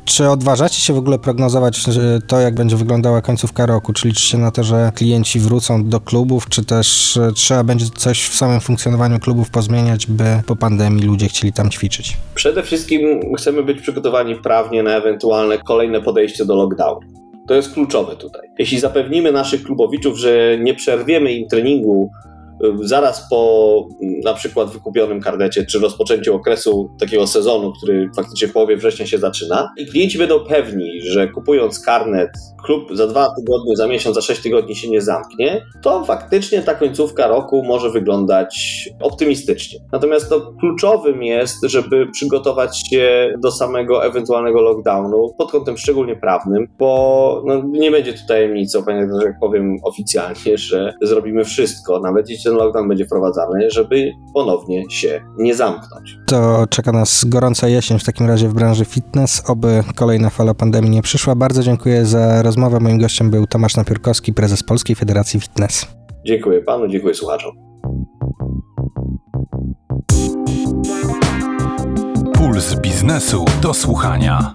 Czy 0.04 0.30
odważacie 0.30 0.80
się 0.80 0.92
w 0.92 0.98
ogóle 0.98 1.18
prognozować 1.18 1.84
to, 2.26 2.40
jak 2.40 2.54
będzie 2.54 2.76
wyglądała 2.76 3.22
końcówka 3.22 3.66
roku? 3.66 3.92
Czy 3.92 4.08
liczycie 4.08 4.38
na 4.38 4.50
to, 4.50 4.64
że 4.64 4.92
klienci 4.94 5.40
wrócą 5.40 5.88
do 5.88 6.00
klubów, 6.00 6.48
czy 6.48 6.64
też 6.64 7.18
trzeba 7.34 7.64
będzie 7.64 7.86
coś 7.96 8.09
w 8.18 8.34
samym 8.34 8.60
funkcjonowaniu 8.60 9.18
klubów 9.18 9.50
pozmieniać, 9.50 10.06
by 10.06 10.24
po 10.46 10.56
pandemii 10.56 11.04
ludzie 11.04 11.28
chcieli 11.28 11.52
tam 11.52 11.70
ćwiczyć? 11.70 12.16
Przede 12.34 12.62
wszystkim 12.62 13.20
chcemy 13.36 13.62
być 13.62 13.80
przygotowani 13.80 14.36
prawnie 14.36 14.82
na 14.82 14.90
ewentualne 14.90 15.58
kolejne 15.58 16.00
podejście 16.00 16.44
do 16.44 16.54
lockdownu. 16.56 17.08
To 17.48 17.54
jest 17.54 17.74
kluczowe 17.74 18.16
tutaj. 18.16 18.48
Jeśli 18.58 18.80
zapewnimy 18.80 19.32
naszych 19.32 19.62
klubowiczów, 19.62 20.18
że 20.18 20.58
nie 20.60 20.74
przerwiemy 20.74 21.32
im 21.32 21.48
treningu 21.48 22.10
zaraz 22.82 23.28
po 23.30 23.88
na 24.24 24.34
przykład 24.34 24.70
wykupionym 24.70 25.20
karnecie, 25.20 25.66
czy 25.66 25.78
rozpoczęciu 25.78 26.34
okresu 26.34 26.90
takiego 27.00 27.26
sezonu, 27.26 27.72
który 27.72 28.10
faktycznie 28.16 28.48
w 28.48 28.52
połowie 28.52 28.76
września 28.76 29.06
się 29.06 29.18
zaczyna 29.18 29.72
i 29.76 29.86
klienci 29.86 30.18
będą 30.18 30.40
pewni, 30.40 31.00
że 31.02 31.28
kupując 31.28 31.80
karnet 31.80 32.30
klub 32.64 32.96
za 32.96 33.06
dwa 33.06 33.34
tygodnie, 33.34 33.76
za 33.76 33.86
miesiąc, 33.86 34.16
za 34.16 34.22
sześć 34.22 34.42
tygodni 34.42 34.76
się 34.76 34.90
nie 34.90 35.00
zamknie, 35.00 35.66
to 35.82 36.04
faktycznie 36.04 36.62
ta 36.62 36.74
końcówka 36.74 37.28
roku 37.28 37.62
może 37.64 37.90
wyglądać 37.90 38.84
optymistycznie. 39.02 39.78
Natomiast 39.92 40.28
to 40.28 40.52
kluczowym 40.60 41.22
jest, 41.22 41.56
żeby 41.62 42.06
przygotować 42.12 42.88
się 42.90 43.34
do 43.38 43.52
samego 43.52 44.04
ewentualnego 44.04 44.60
lockdownu 44.60 45.34
pod 45.38 45.50
kątem 45.50 45.78
szczególnie 45.78 46.16
prawnym, 46.16 46.66
bo 46.78 47.42
no, 47.46 47.62
nie 47.66 47.90
będzie 47.90 48.12
tu 48.12 48.20
tajemnicą, 48.28 48.84
panie 48.84 49.08
jak 49.24 49.40
powiem 49.40 49.76
oficjalnie, 49.82 50.58
że 50.58 50.94
zrobimy 51.02 51.44
wszystko, 51.44 52.00
nawet 52.00 52.30
jeśli 52.30 52.49
ten 52.50 52.58
lockdown 52.58 52.88
będzie 52.88 53.06
wprowadzany, 53.06 53.70
żeby 53.70 54.12
ponownie 54.34 54.90
się 54.90 55.20
nie 55.38 55.54
zamknąć. 55.54 56.18
To 56.26 56.66
czeka 56.66 56.92
nas 56.92 57.24
gorąca 57.24 57.68
jesień 57.68 57.98
w 57.98 58.04
takim 58.04 58.26
razie 58.26 58.48
w 58.48 58.54
branży 58.54 58.84
fitness, 58.84 59.42
oby 59.46 59.84
kolejna 59.94 60.30
fala 60.30 60.54
pandemii 60.54 60.90
nie 60.90 61.02
przyszła. 61.02 61.34
Bardzo 61.34 61.62
dziękuję 61.62 62.06
za 62.06 62.42
rozmowę. 62.42 62.80
Moim 62.80 62.98
gościem 62.98 63.30
był 63.30 63.46
Tomasz 63.46 63.76
Napiórkowski, 63.76 64.32
prezes 64.32 64.62
Polskiej 64.62 64.96
Federacji 64.96 65.40
Fitness. 65.40 65.86
Dziękuję 66.26 66.60
panu, 66.62 66.88
dziękuję 66.88 67.14
słuchaczom. 67.14 67.52
Puls 72.34 72.74
biznesu 72.74 73.44
do 73.62 73.74
słuchania. 73.74 74.54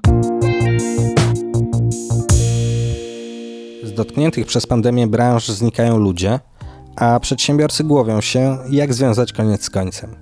Z 3.84 3.94
dotkniętych 3.94 4.46
przez 4.46 4.68
pandemię 4.68 5.08
branż 5.08 5.48
znikają 5.48 5.98
ludzie, 5.98 6.40
a 6.96 7.20
przedsiębiorcy 7.20 7.84
głowią 7.84 8.22
się, 8.22 8.58
jak 8.70 8.94
związać 8.94 9.34
koniec 9.34 9.64
z 9.64 9.70
końcem. 9.70 10.16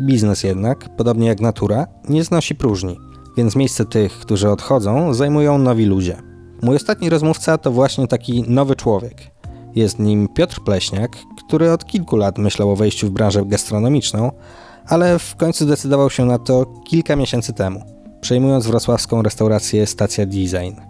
Biznes 0.00 0.42
jednak, 0.42 0.96
podobnie 0.96 1.28
jak 1.28 1.40
natura, 1.40 1.86
nie 2.08 2.24
znosi 2.24 2.54
próżni, 2.54 2.98
więc 3.36 3.56
miejsce 3.56 3.84
tych, 3.84 4.12
którzy 4.12 4.50
odchodzą, 4.50 5.14
zajmują 5.14 5.58
nowi 5.58 5.84
ludzie. 5.84 6.16
Mój 6.62 6.76
ostatni 6.76 7.10
rozmówca 7.10 7.58
to 7.58 7.72
właśnie 7.72 8.06
taki 8.08 8.44
nowy 8.48 8.76
człowiek. 8.76 9.30
Jest 9.74 9.98
nim 9.98 10.28
Piotr 10.28 10.60
Pleśniak, 10.64 11.16
który 11.46 11.72
od 11.72 11.84
kilku 11.84 12.16
lat 12.16 12.38
myślał 12.38 12.70
o 12.70 12.76
wejściu 12.76 13.06
w 13.06 13.10
branżę 13.10 13.44
gastronomiczną, 13.46 14.32
ale 14.86 15.18
w 15.18 15.36
końcu 15.36 15.64
zdecydował 15.64 16.10
się 16.10 16.24
na 16.24 16.38
to 16.38 16.66
kilka 16.84 17.16
miesięcy 17.16 17.52
temu, 17.52 17.82
przejmując 18.20 18.66
wrocławską 18.66 19.22
restaurację 19.22 19.86
Stacja 19.86 20.26
Design. 20.26 20.80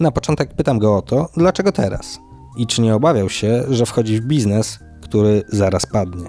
Na 0.00 0.10
początek 0.10 0.54
pytam 0.54 0.78
go 0.78 0.96
o 0.96 1.02
to, 1.02 1.28
dlaczego 1.36 1.72
teraz? 1.72 2.18
I 2.56 2.66
czy 2.66 2.82
nie 2.82 2.94
obawiał 2.94 3.28
się, 3.28 3.64
że 3.70 3.86
wchodzi 3.86 4.20
w 4.20 4.26
biznes, 4.26 4.78
który 5.02 5.42
zaraz 5.48 5.86
padnie? 5.86 6.24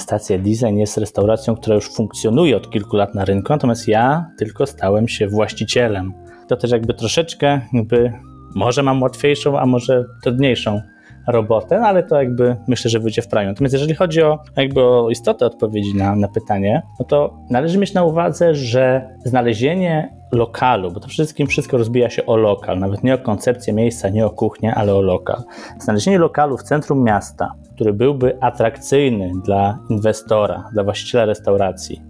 Stacja 0.00 0.38
Design 0.38 0.76
jest 0.76 0.96
restauracją, 0.96 1.56
która 1.56 1.74
już 1.74 1.90
funkcjonuje 1.90 2.56
od 2.56 2.70
kilku 2.70 2.96
lat 2.96 3.14
na 3.14 3.24
rynku, 3.24 3.52
natomiast 3.52 3.88
ja 3.88 4.26
tylko 4.38 4.66
stałem 4.66 5.08
się 5.08 5.28
właścicielem. 5.28 6.12
To 6.48 6.56
też 6.56 6.70
jakby 6.70 6.94
troszeczkę, 6.94 7.60
jakby 7.72 8.12
może 8.54 8.82
mam 8.82 9.02
łatwiejszą, 9.02 9.58
a 9.58 9.66
może 9.66 10.04
trudniejszą 10.22 10.80
robotę, 11.26 11.80
no 11.80 11.86
ale 11.86 12.02
to 12.02 12.16
jakby 12.16 12.56
myślę, 12.68 12.90
że 12.90 13.00
wyjdzie 13.00 13.22
w 13.22 13.28
praniu. 13.28 13.48
Natomiast 13.48 13.72
jeżeli 13.72 13.94
chodzi 13.94 14.22
o 14.22 14.38
jakby 14.56 14.82
o 14.82 15.10
istotę 15.10 15.46
odpowiedzi 15.46 15.96
na, 15.96 16.16
na 16.16 16.28
pytanie, 16.28 16.82
no 17.00 17.04
to 17.04 17.34
należy 17.50 17.78
mieć 17.78 17.94
na 17.94 18.04
uwadze, 18.04 18.54
że 18.54 19.08
znalezienie 19.24 20.16
lokalu, 20.32 20.90
bo 20.90 21.00
to 21.00 21.08
wszystkim 21.08 21.46
wszystko 21.46 21.76
rozbija 21.76 22.10
się 22.10 22.26
o 22.26 22.36
lokal, 22.36 22.78
nawet 22.78 23.04
nie 23.04 23.14
o 23.14 23.18
koncepcję 23.18 23.72
miejsca, 23.72 24.08
nie 24.08 24.26
o 24.26 24.30
kuchnię, 24.30 24.74
ale 24.74 24.94
o 24.94 25.00
lokal. 25.00 25.42
Znalezienie 25.78 26.18
lokalu 26.18 26.56
w 26.56 26.62
centrum 26.62 27.04
miasta, 27.04 27.54
który 27.74 27.92
byłby 27.92 28.38
atrakcyjny 28.40 29.32
dla 29.44 29.78
inwestora, 29.90 30.64
dla 30.72 30.84
właściciela 30.84 31.24
restauracji, 31.24 32.02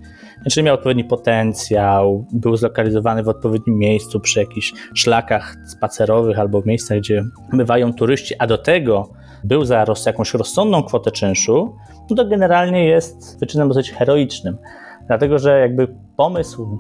znaczy 0.45 0.63
miał 0.63 0.75
odpowiedni 0.75 1.05
potencjał, 1.05 2.25
był 2.33 2.57
zlokalizowany 2.57 3.23
w 3.23 3.29
odpowiednim 3.29 3.79
miejscu 3.79 4.21
przy 4.21 4.41
jakichś 4.41 4.73
szlakach 4.95 5.57
spacerowych 5.67 6.39
albo 6.39 6.63
w 6.63 6.67
miejscach, 6.67 6.99
gdzie 6.99 7.25
bywają 7.53 7.93
turyści, 7.93 8.35
a 8.39 8.47
do 8.47 8.59
tego 8.59 9.09
był 9.45 9.65
za 9.65 9.85
jakąś 10.07 10.35
rozsądną 10.35 10.83
kwotę 10.83 11.11
czynszu, 11.11 11.77
no 12.11 12.17
to 12.17 12.25
generalnie 12.25 12.85
jest 12.85 13.41
wyczynem 13.41 13.69
dosyć 13.69 13.93
heroicznym. 13.93 14.59
Dlatego, 15.07 15.39
że 15.39 15.61
jakby 15.61 15.89
pomysł 16.17 16.79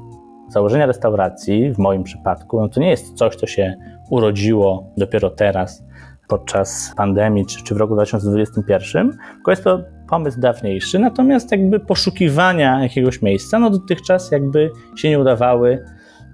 założenia 0.49 0.87
restauracji, 0.87 1.73
w 1.73 1.79
moim 1.79 2.03
przypadku, 2.03 2.61
no 2.61 2.69
to 2.69 2.81
nie 2.81 2.91
jest 2.91 3.15
coś, 3.15 3.37
co 3.37 3.47
się 3.47 3.77
urodziło 4.11 4.91
dopiero 4.97 5.31
teraz, 5.31 5.85
podczas 6.29 6.93
pandemii 6.97 7.47
czy, 7.47 7.65
czy 7.65 7.75
w 7.75 7.77
roku 7.77 7.95
2021, 7.95 9.19
tylko 9.35 9.51
jest 9.51 9.65
to 9.65 9.81
pomysł 10.09 10.41
dawniejszy, 10.41 10.99
natomiast 10.99 11.53
jakby 11.53 11.81
poszukiwania 11.81 12.83
jakiegoś 12.83 13.23
miejsca, 13.23 13.59
no 13.59 13.71
dotychczas 13.71 14.31
jakby 14.31 14.71
się 14.97 15.11
nie 15.11 15.19
udawały. 15.19 15.85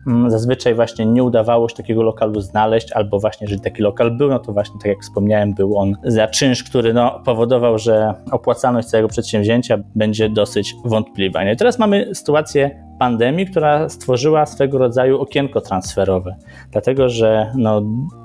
Mm, 0.06 0.30
zazwyczaj 0.30 0.74
właśnie 0.74 1.06
nie 1.06 1.24
udawało 1.24 1.68
się 1.68 1.76
takiego 1.76 2.02
lokalu 2.02 2.40
znaleźć, 2.40 2.92
albo 2.92 3.20
właśnie, 3.20 3.44
jeżeli 3.44 3.60
taki 3.60 3.82
lokal 3.82 4.16
był, 4.16 4.28
no 4.28 4.38
to 4.38 4.52
właśnie, 4.52 4.80
tak 4.80 4.86
jak 4.86 5.02
wspomniałem, 5.02 5.54
był 5.54 5.78
on 5.78 5.96
za 6.04 6.28
czynsz, 6.28 6.64
który 6.64 6.94
no, 6.94 7.20
powodował, 7.24 7.78
że 7.78 8.14
opłacalność 8.30 8.88
całego 8.88 9.08
przedsięwzięcia 9.08 9.78
będzie 9.94 10.28
dosyć 10.28 10.74
wątpliwa. 10.84 11.44
No 11.44 11.50
I 11.50 11.56
teraz 11.56 11.78
mamy 11.78 12.14
sytuację 12.14 12.84
pandemii, 12.98 13.46
która 13.46 13.88
stworzyła 13.88 14.46
swego 14.46 14.78
rodzaju 14.78 15.20
okienko 15.20 15.60
transferowe, 15.60 16.36
dlatego 16.72 17.08
że 17.08 17.52
no, 17.54 17.82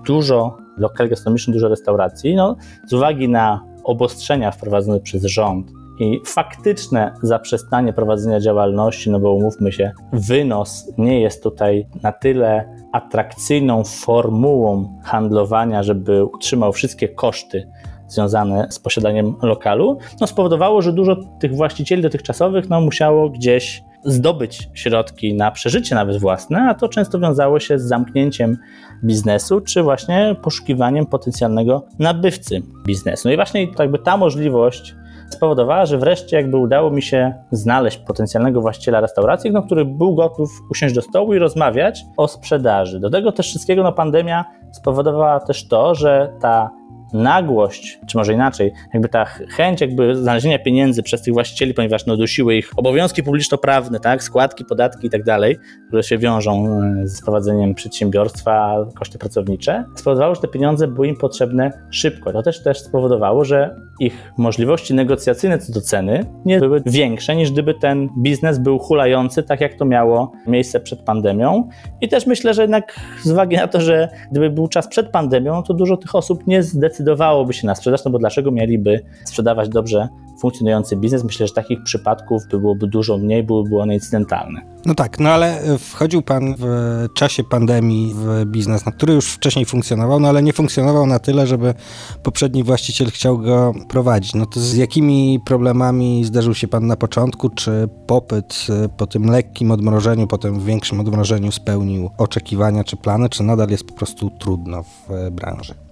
dużo 0.08 0.58
lokal 0.78 1.10
gastronomicznych, 1.10 1.56
dużo 1.56 1.68
restauracji, 1.68 2.36
no, 2.36 2.56
z 2.86 2.94
uwagi 2.94 3.30
na 3.30 3.75
obostrzenia 3.86 4.52
wprowadzone 4.52 5.00
przez 5.00 5.24
rząd 5.24 5.72
i 6.00 6.22
faktyczne 6.26 7.14
zaprzestanie 7.22 7.94
prowadzenia 7.94 8.40
działalności, 8.40 9.10
no 9.10 9.20
bo 9.20 9.34
umówmy 9.34 9.72
się, 9.72 9.92
wynos 10.14 10.92
nie 10.98 11.22
jest 11.22 11.44
tutaj 11.44 11.88
na 12.04 12.12
tyle 12.12 12.78
atrakcyjną 12.92 13.84
formułą 13.84 15.00
handlowania, 15.04 15.84
żeby 15.84 16.26
utrzymał 16.26 16.74
wszystkie 16.74 17.10
koszty 17.10 17.68
związane 18.08 18.68
z 18.70 18.80
posiadaniem 18.80 19.36
lokalu, 19.42 19.98
no 20.22 20.28
spowodowało, 20.28 20.82
że 20.82 20.94
dużo 20.94 21.16
tych 21.40 21.56
właścicieli 21.56 22.02
dotychczasowych 22.02 22.70
no, 22.70 22.82
musiało 22.82 23.30
gdzieś 23.30 23.84
zdobyć 24.06 24.70
środki 24.74 25.34
na 25.34 25.52
przeżycie 25.52 25.96
nawet 25.96 26.18
własne, 26.18 26.68
a 26.70 26.74
to 26.74 26.90
często 26.90 27.20
wiązało 27.20 27.60
się 27.60 27.80
z 27.80 27.84
zamknięciem 27.84 28.58
biznesu, 29.04 29.62
czy 29.62 29.84
właśnie 29.84 30.36
poszukiwaniem 30.42 31.06
potencjalnego 31.06 31.86
nabywcy 32.00 32.62
biznesu. 32.86 33.28
No 33.28 33.34
i 33.34 33.36
właśnie 33.36 33.68
jakby 33.80 34.00
ta 34.00 34.18
możliwość 34.18 34.96
spowodowała, 35.30 35.86
że 35.86 35.98
wreszcie 35.98 36.38
jakby 36.38 36.58
udało 36.58 36.92
mi 36.92 37.02
się 37.02 37.34
znaleźć 37.52 37.98
potencjalnego 37.98 38.62
właściciela 38.62 39.02
restauracji, 39.02 39.52
no, 39.52 39.64
który 39.64 39.86
był 39.86 40.16
gotów 40.16 40.50
usiąść 40.72 40.96
do 40.96 41.02
stołu 41.02 41.34
i 41.34 41.40
rozmawiać 41.40 42.06
o 42.18 42.28
sprzedaży. 42.28 43.00
Do 43.00 43.10
tego 43.10 43.32
też 43.32 43.48
wszystkiego 43.48 43.84
no, 43.84 43.92
pandemia 43.92 44.46
spowodowała 44.72 45.40
też 45.40 45.68
to, 45.68 45.96
że 45.96 46.34
ta 46.42 46.70
nagłość, 47.16 48.00
czy 48.08 48.18
może 48.18 48.34
inaczej, 48.34 48.72
jakby 48.94 49.10
ta 49.10 49.26
chęć 49.26 49.82
jakby 49.82 50.16
znalezienia 50.16 50.60
pieniędzy 50.60 51.04
przez 51.04 51.22
tych 51.22 51.34
właścicieli, 51.34 51.74
ponieważ 51.74 52.06
no, 52.06 52.18
dusiły 52.18 52.56
ich 52.56 52.72
obowiązki 52.78 53.24
publiczno-prawne, 53.24 54.00
tak, 54.00 54.24
składki, 54.24 54.66
podatki 54.66 55.08
i 55.08 55.10
tak 55.10 55.24
dalej, 55.24 55.58
które 55.88 56.04
się 56.04 56.18
wiążą 56.18 56.68
e, 57.04 57.08
z 57.08 57.22
prowadzeniem 57.22 57.74
przedsiębiorstwa, 57.74 58.86
koszty 58.96 59.18
pracownicze, 59.18 59.86
spowodowało, 59.96 60.36
że 60.36 60.42
te 60.42 60.48
pieniądze 60.48 60.88
były 60.88 61.08
im 61.08 61.16
potrzebne 61.16 61.72
szybko. 61.90 62.34
To 62.34 62.44
też 62.44 62.64
też 62.64 62.80
spowodowało, 62.80 63.46
że 63.46 63.76
ich 64.00 64.34
możliwości 64.38 64.94
negocjacyjne 64.94 65.60
co 65.60 65.74
do 65.74 65.82
ceny 65.82 66.26
nie 66.46 66.60
były 66.60 66.82
większe 66.86 67.36
niż 67.36 67.52
gdyby 67.52 67.74
ten 67.74 68.10
biznes 68.18 68.60
był 68.60 68.80
hulający, 68.80 69.44
tak 69.44 69.62
jak 69.62 69.76
to 69.76 69.86
miało 69.86 70.32
miejsce 70.48 70.80
przed 70.80 71.02
pandemią. 71.02 71.70
I 72.02 72.10
też 72.10 72.28
myślę, 72.28 72.54
że 72.54 72.62
jednak 72.62 73.00
z 73.24 73.32
uwagi 73.32 73.56
na 73.56 73.68
to, 73.68 73.82
że 73.82 74.10
gdyby 74.32 74.50
był 74.50 74.68
czas 74.68 74.88
przed 74.88 75.10
pandemią, 75.10 75.64
to 75.64 75.74
dużo 75.74 75.98
tych 75.98 76.16
osób 76.16 76.48
nie 76.48 76.64
zdecydowałoby 77.06 77.54
się 77.54 77.68
na 77.68 77.76
sprzedaż, 77.76 78.06
no 78.06 78.12
bo 78.12 78.20
dlaczego 78.20 78.52
mieliby 78.52 79.02
sprzedawać 79.26 79.70
dobrze 79.70 80.10
funkcjonujący 80.40 80.96
biznes? 80.96 81.24
Myślę, 81.24 81.48
że 81.48 81.54
takich 81.54 81.84
przypadków 81.84 82.42
byłoby 82.52 82.88
dużo 82.88 83.18
mniej, 83.18 83.44
byłyby 83.44 83.80
one 83.80 83.94
incydentalne. 83.94 84.62
No 84.86 84.96
tak, 84.96 85.20
no 85.20 85.30
ale 85.30 85.62
wchodził 85.80 86.22
pan 86.22 86.56
w 86.58 86.68
czasie 87.16 87.44
pandemii 87.44 88.14
w 88.16 88.46
biznes, 88.46 88.86
no, 88.86 88.92
który 88.92 89.14
już 89.14 89.32
wcześniej 89.32 89.66
funkcjonował, 89.66 90.20
no 90.20 90.28
ale 90.28 90.44
nie 90.44 90.54
funkcjonował 90.54 91.08
na 91.08 91.20
tyle, 91.20 91.48
żeby 91.48 91.74
poprzedni 92.24 92.64
właściciel 92.64 93.08
chciał 93.12 93.38
go 93.38 93.74
prowadzić. 93.90 94.34
No 94.34 94.46
to 94.46 94.60
z 94.60 94.74
jakimi 94.74 95.40
problemami 95.46 96.26
zderzył 96.26 96.54
się 96.54 96.68
pan 96.68 96.88
na 96.88 96.96
początku? 96.96 97.50
Czy 97.50 97.90
popyt 98.08 98.68
po 98.98 99.08
tym 99.08 99.26
lekkim 99.26 99.72
odmrożeniu, 99.72 100.28
po 100.28 100.38
tym 100.38 100.60
większym 100.60 101.00
odmrożeniu 101.00 101.52
spełnił 101.52 102.10
oczekiwania 102.18 102.84
czy 102.84 102.98
plany, 102.98 103.30
czy 103.30 103.44
nadal 103.44 103.70
jest 103.70 103.88
po 103.88 103.94
prostu 103.94 104.30
trudno 104.40 104.84
w 104.84 105.32
branży? 105.32 105.85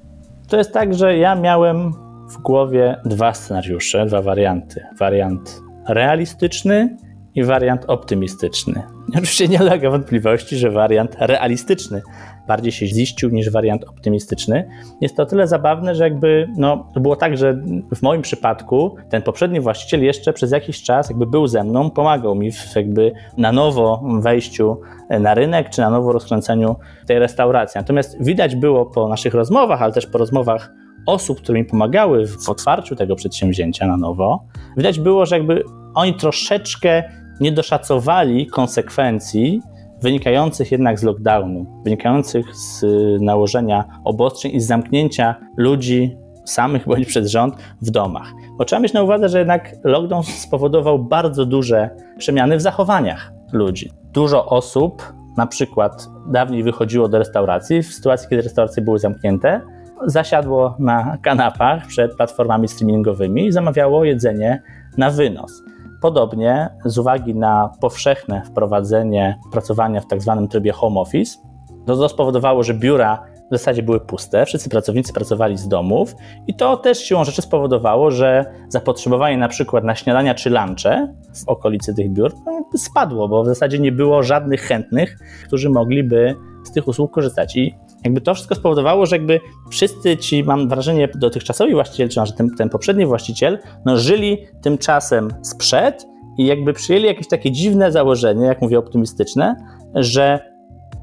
To 0.53 0.57
jest 0.57 0.73
tak, 0.73 0.93
że 0.93 1.17
ja 1.17 1.35
miałem 1.35 1.91
w 2.29 2.37
głowie 2.37 2.97
dwa 3.05 3.33
scenariusze, 3.33 4.05
dwa 4.05 4.21
warianty. 4.21 4.85
Wariant 4.99 5.61
realistyczny 5.87 6.97
i 7.35 7.43
wariant 7.43 7.85
optymistyczny. 7.87 8.83
Oczywiście 9.09 9.47
nie 9.47 9.59
ulega 9.61 9.89
wątpliwości, 9.89 10.57
że 10.57 10.71
wariant 10.71 11.15
realistyczny 11.19 12.01
bardziej 12.47 12.71
się 12.71 12.87
ziścił 12.87 13.29
niż 13.29 13.49
wariant 13.49 13.83
optymistyczny. 13.83 14.69
Jest 15.01 15.17
to 15.17 15.23
o 15.23 15.25
tyle 15.25 15.47
zabawne, 15.47 15.95
że 15.95 16.03
jakby 16.03 16.47
no, 16.57 16.87
było 16.95 17.15
tak, 17.15 17.37
że 17.37 17.61
w 17.95 18.01
moim 18.01 18.21
przypadku 18.21 18.95
ten 19.09 19.21
poprzedni 19.21 19.59
właściciel 19.59 20.03
jeszcze 20.03 20.33
przez 20.33 20.51
jakiś 20.51 20.83
czas 20.83 21.09
jakby 21.09 21.25
był 21.25 21.47
ze 21.47 21.63
mną, 21.63 21.89
pomagał 21.89 22.35
mi 22.35 22.51
w 22.51 22.75
jakby 22.75 23.11
na 23.37 23.51
nowo 23.51 24.03
wejściu 24.21 24.77
na 25.09 25.33
rynek, 25.33 25.69
czy 25.69 25.81
na 25.81 25.89
nowo 25.89 26.11
rozkręceniu 26.11 26.75
tej 27.07 27.19
restauracji. 27.19 27.79
Natomiast 27.79 28.23
widać 28.23 28.55
było 28.55 28.85
po 28.85 29.09
naszych 29.09 29.33
rozmowach, 29.33 29.81
ale 29.81 29.93
też 29.93 30.07
po 30.07 30.17
rozmowach 30.17 30.71
osób, 31.05 31.41
które 31.41 31.59
mi 31.59 31.65
pomagały 31.65 32.27
w 32.27 32.49
otwarciu 32.49 32.95
tego 32.95 33.15
przedsięwzięcia 33.15 33.87
na 33.87 33.97
nowo, 33.97 34.43
widać 34.77 34.99
było, 34.99 35.25
że 35.25 35.37
jakby 35.37 35.63
oni 35.95 36.13
troszeczkę 36.13 37.03
nie 37.39 37.51
doszacowali 37.51 38.47
konsekwencji 38.47 39.61
wynikających 40.03 40.71
jednak 40.71 40.99
z 40.99 41.03
lockdownu, 41.03 41.81
wynikających 41.83 42.55
z 42.55 42.83
y, 42.83 43.17
nałożenia 43.21 43.85
obostrzeń 44.03 44.51
i 44.55 44.59
z 44.59 44.67
zamknięcia 44.67 45.35
ludzi 45.57 46.17
samych 46.45 46.85
bądź 46.87 47.05
przez 47.05 47.29
rząd 47.29 47.55
w 47.81 47.89
domach. 47.91 48.33
Bo 48.57 48.65
trzeba 48.65 48.79
mieć 48.79 48.93
na 48.93 49.03
uwadze, 49.03 49.29
że 49.29 49.39
jednak 49.39 49.75
lockdown 49.83 50.23
spowodował 50.23 50.99
bardzo 50.99 51.45
duże 51.45 51.89
przemiany 52.17 52.57
w 52.57 52.61
zachowaniach 52.61 53.31
ludzi. 53.53 53.91
Dużo 54.13 54.45
osób, 54.45 55.13
na 55.37 55.47
przykład 55.47 56.07
dawniej 56.27 56.63
wychodziło 56.63 57.07
do 57.07 57.19
restauracji, 57.19 57.83
w 57.83 57.93
sytuacji, 57.93 58.29
kiedy 58.29 58.41
restauracje 58.41 58.83
były 58.83 58.99
zamknięte, 58.99 59.61
zasiadło 60.05 60.75
na 60.79 61.17
kanapach 61.21 61.87
przed 61.87 62.15
platformami 62.15 62.67
streamingowymi 62.67 63.45
i 63.47 63.51
zamawiało 63.51 64.05
jedzenie 64.05 64.61
na 64.97 65.09
wynos. 65.09 65.63
Podobnie 66.03 66.69
z 66.85 66.97
uwagi 66.97 67.35
na 67.35 67.69
powszechne 67.81 68.41
wprowadzenie 68.45 69.39
pracowania 69.51 70.01
w 70.01 70.07
tak 70.07 70.21
zwanym 70.21 70.47
trybie 70.47 70.71
home 70.71 70.99
office, 70.99 71.39
to 71.85 72.09
spowodowało, 72.09 72.63
że 72.63 72.73
biura 72.73 73.23
w 73.51 73.51
zasadzie 73.51 73.83
były 73.83 73.99
puste, 73.99 74.45
wszyscy 74.45 74.69
pracownicy 74.69 75.13
pracowali 75.13 75.57
z 75.57 75.67
domów 75.67 76.15
i 76.47 76.55
to 76.55 76.77
też 76.77 76.97
siłą 76.97 77.23
rzeczy 77.23 77.41
spowodowało, 77.41 78.11
że 78.11 78.45
zapotrzebowanie 78.69 79.37
na 79.37 79.47
przykład 79.47 79.83
na 79.83 79.95
śniadania 79.95 80.33
czy 80.33 80.49
lunche 80.49 81.13
w 81.33 81.49
okolicy 81.49 81.95
tych 81.95 82.11
biur 82.11 82.33
no, 82.45 82.65
spadło, 82.77 83.27
bo 83.27 83.43
w 83.43 83.45
zasadzie 83.45 83.79
nie 83.79 83.91
było 83.91 84.23
żadnych 84.23 84.61
chętnych, 84.61 85.17
którzy 85.47 85.69
mogliby 85.69 86.35
z 86.63 86.71
tych 86.71 86.87
usług 86.87 87.11
korzystać. 87.11 87.55
I 87.55 87.75
jakby 88.03 88.21
to 88.21 88.33
wszystko 88.33 88.55
spowodowało, 88.55 89.05
że 89.05 89.15
jakby 89.15 89.39
wszyscy 89.71 90.17
ci, 90.17 90.43
mam 90.43 90.69
wrażenie, 90.69 91.09
dotychczasowi 91.15 91.73
właściciele, 91.73 92.09
czy 92.09 92.19
może 92.19 92.33
ten, 92.33 92.49
ten 92.57 92.69
poprzedni 92.69 93.05
właściciel, 93.05 93.59
no 93.85 93.97
żyli 93.97 94.37
tym 94.61 94.77
czasem 94.77 95.27
sprzed 95.41 96.07
i 96.37 96.45
jakby 96.45 96.73
przyjęli 96.73 97.05
jakieś 97.05 97.27
takie 97.27 97.51
dziwne 97.51 97.91
założenie, 97.91 98.45
jak 98.45 98.61
mówię, 98.61 98.79
optymistyczne, 98.79 99.55
że 99.95 100.53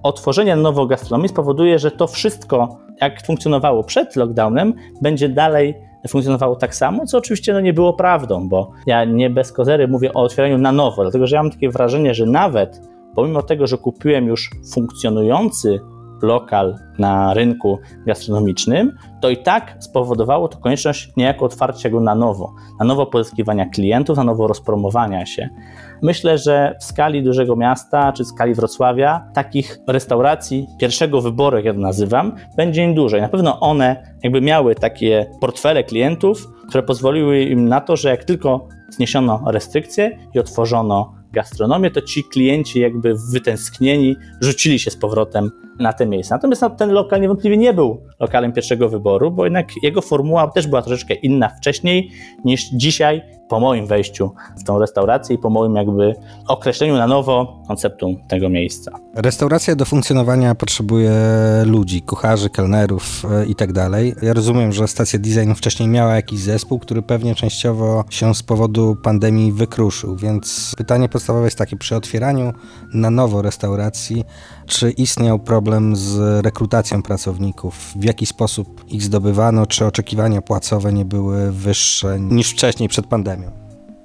otworzenie 0.03 0.57
nowo 0.57 0.87
gastronomii 0.87 1.29
spowoduje, 1.29 1.79
że 1.79 1.91
to 1.91 2.07
wszystko, 2.07 2.79
jak 3.01 3.27
funkcjonowało 3.27 3.85
przed 3.85 4.17
lockdownem, 4.17 4.75
będzie 5.03 5.29
dalej 5.29 5.75
funkcjonowało 6.09 6.57
tak 6.57 6.75
samo, 6.75 7.07
co 7.07 7.19
oczywiście 7.19 7.53
no, 7.53 7.61
nie 7.61 7.73
było 7.73 7.93
prawdą, 7.93 8.49
bo 8.49 8.71
ja 8.87 9.05
nie 9.05 9.31
bez 9.31 9.53
kozery 9.53 9.89
mówię 9.89 10.13
o 10.15 10.23
otwieraniu 10.23 10.59
na 10.59 10.73
nowo, 10.73 11.03
dlatego 11.03 11.27
że 11.27 11.37
ja 11.37 11.43
mam 11.43 11.53
takie 11.53 11.71
wrażenie, 11.71 12.15
że 12.15 12.27
nawet 12.27 12.81
pomimo 13.15 13.43
tego, 13.43 13.67
że 13.67 13.79
kupiłem 13.79 14.27
już 14.27 14.51
funkcjonujący 14.75 15.81
lokal 16.23 16.79
na 16.99 17.35
rynku 17.35 17.79
gastronomicznym, 18.07 18.97
to 19.21 19.31
i 19.31 19.37
tak 19.37 19.77
spowodowało 19.79 20.49
to 20.49 20.59
konieczność 20.59 21.13
niejako 21.17 21.45
otwarcia 21.45 21.91
go 21.91 22.01
na 22.01 22.15
nowo, 22.15 22.55
na 22.81 22.85
nowo 22.85 23.07
pozyskiwania 23.07 23.67
klientów, 23.67 24.17
na 24.17 24.25
nowo 24.25 24.47
rozpromowania 24.47 25.27
się. 25.27 25.49
Myślę, 26.03 26.39
że 26.39 26.77
w 26.81 26.85
skali 26.85 27.23
dużego 27.23 27.57
miasta 27.57 28.13
czy 28.13 28.25
w 28.25 28.27
skali 28.27 28.55
Wrocławia 28.55 29.31
takich 29.35 29.79
restauracji 29.87 30.67
pierwszego 30.79 31.21
wyboru, 31.21 31.57
jak 31.57 31.67
ja 31.67 31.73
to 31.73 31.81
nazywam, 31.81 32.37
będzie 32.57 32.85
im 32.85 32.95
dużo. 32.95 33.17
I 33.17 33.21
na 33.21 33.29
pewno 33.29 33.61
one 33.61 34.15
jakby 34.23 34.41
miały 34.41 34.75
takie 34.75 35.31
portfele 35.41 35.85
klientów, 35.85 36.49
które 36.69 36.83
pozwoliły 36.83 37.41
im 37.41 37.69
na 37.69 37.81
to, 37.81 37.97
że 37.97 38.09
jak 38.09 38.25
tylko 38.25 38.69
zniesiono 38.91 39.43
restrykcje 39.47 40.19
i 40.35 40.39
otworzono 40.39 41.20
gastronomię, 41.33 41.91
to 41.91 42.03
ci 42.03 42.25
klienci 42.25 42.81
jakby 42.81 43.15
wytęsknieni 43.33 44.17
rzucili 44.41 44.79
się 44.79 44.91
z 44.91 44.97
powrotem 44.97 45.51
na 45.79 45.93
te 45.93 46.07
miejsca. 46.07 46.35
Natomiast 46.35 46.63
no, 46.63 46.71
ten 46.71 46.91
lokal 46.91 47.21
niewątpliwie 47.21 47.57
nie 47.57 47.75
był 47.75 48.03
lokalem 48.21 48.53
pierwszego 48.53 48.89
wyboru, 48.89 49.31
bo 49.31 49.45
jednak 49.45 49.69
jego 49.83 50.03
formuła 50.03 50.51
też 50.51 50.67
była 50.67 50.83
troszeczkę 50.83 51.15
inna 51.15 51.49
wcześniej 51.49 52.11
niż 52.45 52.65
dzisiaj 52.65 53.23
po 53.51 53.61
moim 53.61 53.87
wejściu 53.87 54.33
w 54.59 54.65
tą 54.65 54.79
restaurację 54.79 55.37
i 55.37 55.39
po 55.39 55.51
moim 55.51 55.77
jakby 55.77 56.15
określeniu 56.47 56.97
na 56.97 57.07
nowo 57.07 57.63
konceptu 57.69 58.17
tego 58.29 58.49
miejsca. 58.49 58.93
Restauracja 59.15 59.77
do 59.77 59.85
funkcjonowania 59.85 60.55
potrzebuje 60.55 61.13
ludzi, 61.67 62.03
kucharzy, 62.03 62.51
kelnerów 62.51 63.23
e, 63.25 63.47
i 63.47 63.55
tak 63.55 63.73
dalej. 63.73 64.15
Ja 64.23 64.33
rozumiem, 64.33 64.73
że 64.73 64.89
stacja 64.89 65.19
design 65.19 65.55
wcześniej 65.55 65.89
miała 65.89 66.15
jakiś 66.15 66.41
zespół, 66.41 66.79
który 66.79 67.03
pewnie 67.03 67.35
częściowo 67.35 68.05
się 68.11 68.35
z 68.35 68.43
powodu 68.43 68.97
pandemii 69.03 69.53
wykruszył, 69.53 70.17
więc 70.17 70.75
pytanie 70.77 71.09
podstawowe 71.09 71.45
jest 71.45 71.59
takie, 71.59 71.77
przy 71.77 71.97
otwieraniu 71.97 72.53
na 72.95 73.11
nowo 73.11 73.43
restauracji, 73.43 74.25
czy 74.71 74.91
istniał 74.91 75.39
problem 75.39 75.97
z 75.97 76.45
rekrutacją 76.45 77.03
pracowników? 77.03 77.93
W 77.97 78.05
jaki 78.05 78.27
sposób 78.27 78.85
ich 78.89 79.03
zdobywano? 79.03 79.67
Czy 79.67 79.87
oczekiwania 79.87 80.43
płacowe 80.43 80.93
nie 80.93 81.05
były 81.05 81.53
wyższe 81.53 82.21
niż 82.21 82.51
wcześniej 82.51 82.89
przed 82.89 83.07
pandemią? 83.07 83.51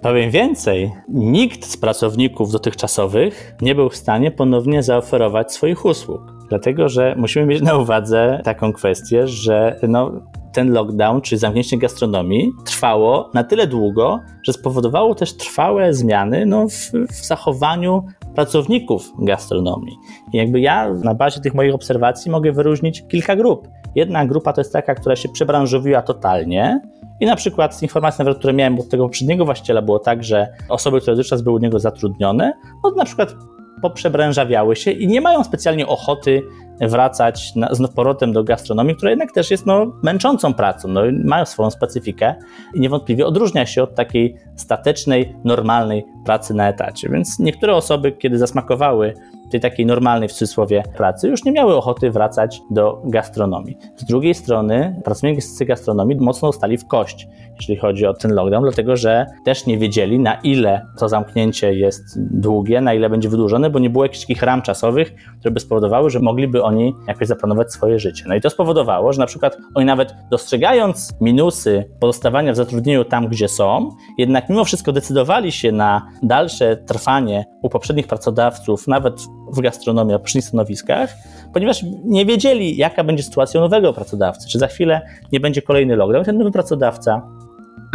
Powiem 0.02 0.32
więcej, 0.32 0.92
nikt 1.10 1.66
z 1.66 1.78
pracowników 1.78 2.52
dotychczasowych 2.52 3.56
nie 3.62 3.76
był 3.76 3.90
w 3.90 3.96
stanie 3.96 4.32
ponownie 4.32 4.84
zaoferować 4.84 5.54
swoich 5.54 5.86
usług. 5.86 6.22
Dlatego, 6.50 6.90
że 6.90 7.16
musimy 7.18 7.46
mieć 7.46 7.62
na 7.62 7.76
uwadze 7.76 8.42
taką 8.44 8.74
kwestię, 8.74 9.28
że 9.28 9.80
no, 9.88 10.12
ten 10.54 10.72
lockdown 10.72 11.22
czy 11.22 11.38
zamknięcie 11.38 11.78
gastronomii 11.78 12.52
trwało 12.66 13.30
na 13.34 13.44
tyle 13.44 13.68
długo, 13.68 14.20
że 14.44 14.54
spowodowało 14.54 15.16
też 15.16 15.34
trwałe 15.38 15.94
zmiany 15.94 16.46
no, 16.46 16.68
w, 16.70 16.92
w 17.12 17.26
zachowaniu 17.26 18.06
pracowników 18.36 19.14
gastronomii. 19.20 19.98
I 20.34 20.38
jakby 20.38 20.60
ja 20.60 20.94
na 20.94 21.14
bazie 21.14 21.42
tych 21.42 21.54
moich 21.54 21.76
obserwacji 21.76 22.32
mogę 22.32 22.52
wyróżnić 22.52 23.04
kilka 23.08 23.36
grup. 23.36 23.68
Jedna 23.96 24.26
grupa 24.26 24.54
to 24.54 24.62
jest 24.62 24.74
taka, 24.74 24.96
która 24.96 25.16
się 25.16 25.30
przebranżowiła 25.30 26.02
totalnie, 26.02 26.82
i 27.20 27.26
na 27.26 27.36
przykład 27.36 27.76
z 27.76 27.84
informacji, 27.84 28.24
nawet, 28.24 28.38
które 28.38 28.54
miałem 28.54 28.80
od 28.80 28.90
tego 28.90 29.04
poprzedniego 29.04 29.46
właściciela, 29.46 29.82
było 29.82 30.00
tak, 30.00 30.24
że 30.24 30.48
osoby, 30.70 31.02
które 31.02 31.16
dotychczas 31.16 31.42
były 31.42 31.56
u 31.56 31.60
niego 31.60 31.80
zatrudnione, 31.80 32.54
no 32.84 32.92
na 32.92 33.06
przykład 33.06 33.36
poprzebranżawiały 33.82 34.76
się 34.76 34.92
i 34.92 35.08
nie 35.08 35.22
mają 35.22 35.44
specjalnie 35.44 35.88
ochoty 35.88 36.42
wracać 36.82 37.56
na, 37.56 37.74
z 37.74 37.94
powrotem 37.94 38.34
do 38.34 38.44
gastronomii, 38.44 38.96
która 38.96 39.12
jednak 39.12 39.32
też 39.32 39.52
jest 39.52 39.66
no, 39.66 39.92
męczącą 40.04 40.54
pracą, 40.54 40.88
no, 40.88 41.02
mają 41.24 41.46
swoją 41.46 41.72
specyfikę 41.72 42.36
i 42.74 42.80
niewątpliwie 42.80 43.26
odróżnia 43.26 43.66
się 43.66 43.84
od 43.84 43.96
takiej 43.96 44.36
statecznej, 44.56 45.36
normalnej 45.44 46.06
pracy 46.26 46.54
na 46.54 46.70
etacie. 46.70 47.10
Więc 47.10 47.40
niektóre 47.40 47.76
osoby, 47.76 48.12
kiedy 48.12 48.38
zasmakowały 48.38 49.14
tej 49.52 49.60
takiej 49.60 49.86
normalnej 49.86 50.30
w 50.30 50.32
cudzysłowie 50.32 50.84
pracy, 50.98 51.28
już 51.28 51.44
nie 51.44 51.52
miały 51.52 51.76
ochoty 51.76 52.12
wracać 52.12 52.62
do 52.72 53.02
gastronomii. 53.06 53.78
Z 53.96 54.06
drugiej 54.06 54.34
strony 54.34 55.02
pracownicy 55.04 55.66
gastronomii 55.66 56.18
mocno 56.20 56.52
stali 56.52 56.78
w 56.78 56.88
kość, 56.88 57.28
jeśli 57.60 57.76
chodzi 57.76 58.06
o 58.06 58.14
ten 58.14 58.34
lockdown, 58.34 58.64
dlatego 58.64 58.98
że 58.98 59.26
też 59.46 59.66
nie 59.66 59.78
wiedzieli 59.78 60.20
na 60.20 60.34
ile 60.34 60.86
to 61.00 61.10
zamknięcie 61.10 61.74
jest 61.74 62.04
długie, 62.18 62.82
na 62.82 62.94
ile 62.94 63.10
będzie 63.10 63.30
wydłużone, 63.30 63.70
bo 63.70 63.80
nie 63.80 63.90
było 63.90 64.06
jakichś 64.06 64.22
takich 64.22 64.44
ram 64.44 64.62
czasowych, 64.62 65.16
które 65.40 65.52
by 65.52 65.60
spowodowały, 65.60 66.10
że 66.10 66.20
mogliby 66.20 66.64
oni 66.64 66.96
jakoś 67.08 67.28
zaplanować 67.28 67.74
swoje 67.74 68.00
życie. 68.00 68.24
No 68.28 68.36
i 68.36 68.42
to 68.42 68.50
spowodowało, 68.50 69.14
że 69.14 69.20
na 69.20 69.26
przykład 69.26 69.58
oni 69.76 69.86
nawet 69.86 70.16
dostrzegając 70.32 71.14
minusy 71.22 71.90
pozostawania 72.00 72.54
w 72.54 72.56
zatrudnieniu 72.56 73.06
tam, 73.06 73.28
gdzie 73.28 73.48
są, 73.48 73.90
jednak 74.18 74.50
mimo 74.50 74.66
wszystko 74.66 74.92
decydowali 74.92 75.52
się 75.52 75.72
na 75.72 76.08
dalsze 76.24 76.78
trwanie 76.78 77.46
u 77.62 77.70
poprzednich 77.70 78.08
pracodawców, 78.08 78.88
nawet 78.88 79.22
w 79.54 79.62
gastronomii, 79.62 80.12
na 80.14 80.20
poprzednich 80.20 80.46
stanowiskach, 80.46 81.14
ponieważ 81.54 81.84
nie 82.04 82.26
wiedzieli, 82.26 82.78
jaka 82.78 83.04
będzie 83.04 83.24
sytuacja 83.24 83.62
nowego 83.62 83.94
pracodawcy, 83.94 84.50
czy 84.50 84.60
za 84.60 84.68
chwilę 84.68 85.02
nie 85.32 85.40
będzie 85.40 85.62
kolejny 85.62 85.96
lockdown. 85.96 86.26
Ten 86.26 86.38
nowy 86.38 86.52
pracodawca, 86.52 87.22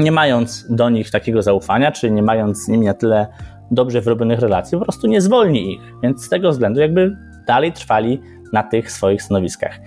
nie 0.00 0.12
mając 0.12 0.66
do 0.70 0.90
nich 0.90 1.10
takiego 1.10 1.42
zaufania, 1.42 1.92
czy 1.92 2.10
nie 2.10 2.22
mając 2.22 2.64
z 2.64 2.68
nimi 2.68 2.86
na 2.86 2.94
tyle 2.94 3.26
dobrze 3.70 4.00
wyrobionych 4.00 4.40
relacji, 4.40 4.78
po 4.78 4.84
prostu 4.84 5.06
nie 5.06 5.20
zwolni 5.20 5.72
ich. 5.72 5.80
Więc 6.02 6.24
z 6.24 6.28
tego 6.28 6.50
względu 6.50 6.80
jakby 6.80 7.16
dalej 7.46 7.72
trwali 7.72 8.20
na 8.52 8.62
tych 8.62 8.90
swoich 8.92 9.22
stanowiskach. 9.22 9.80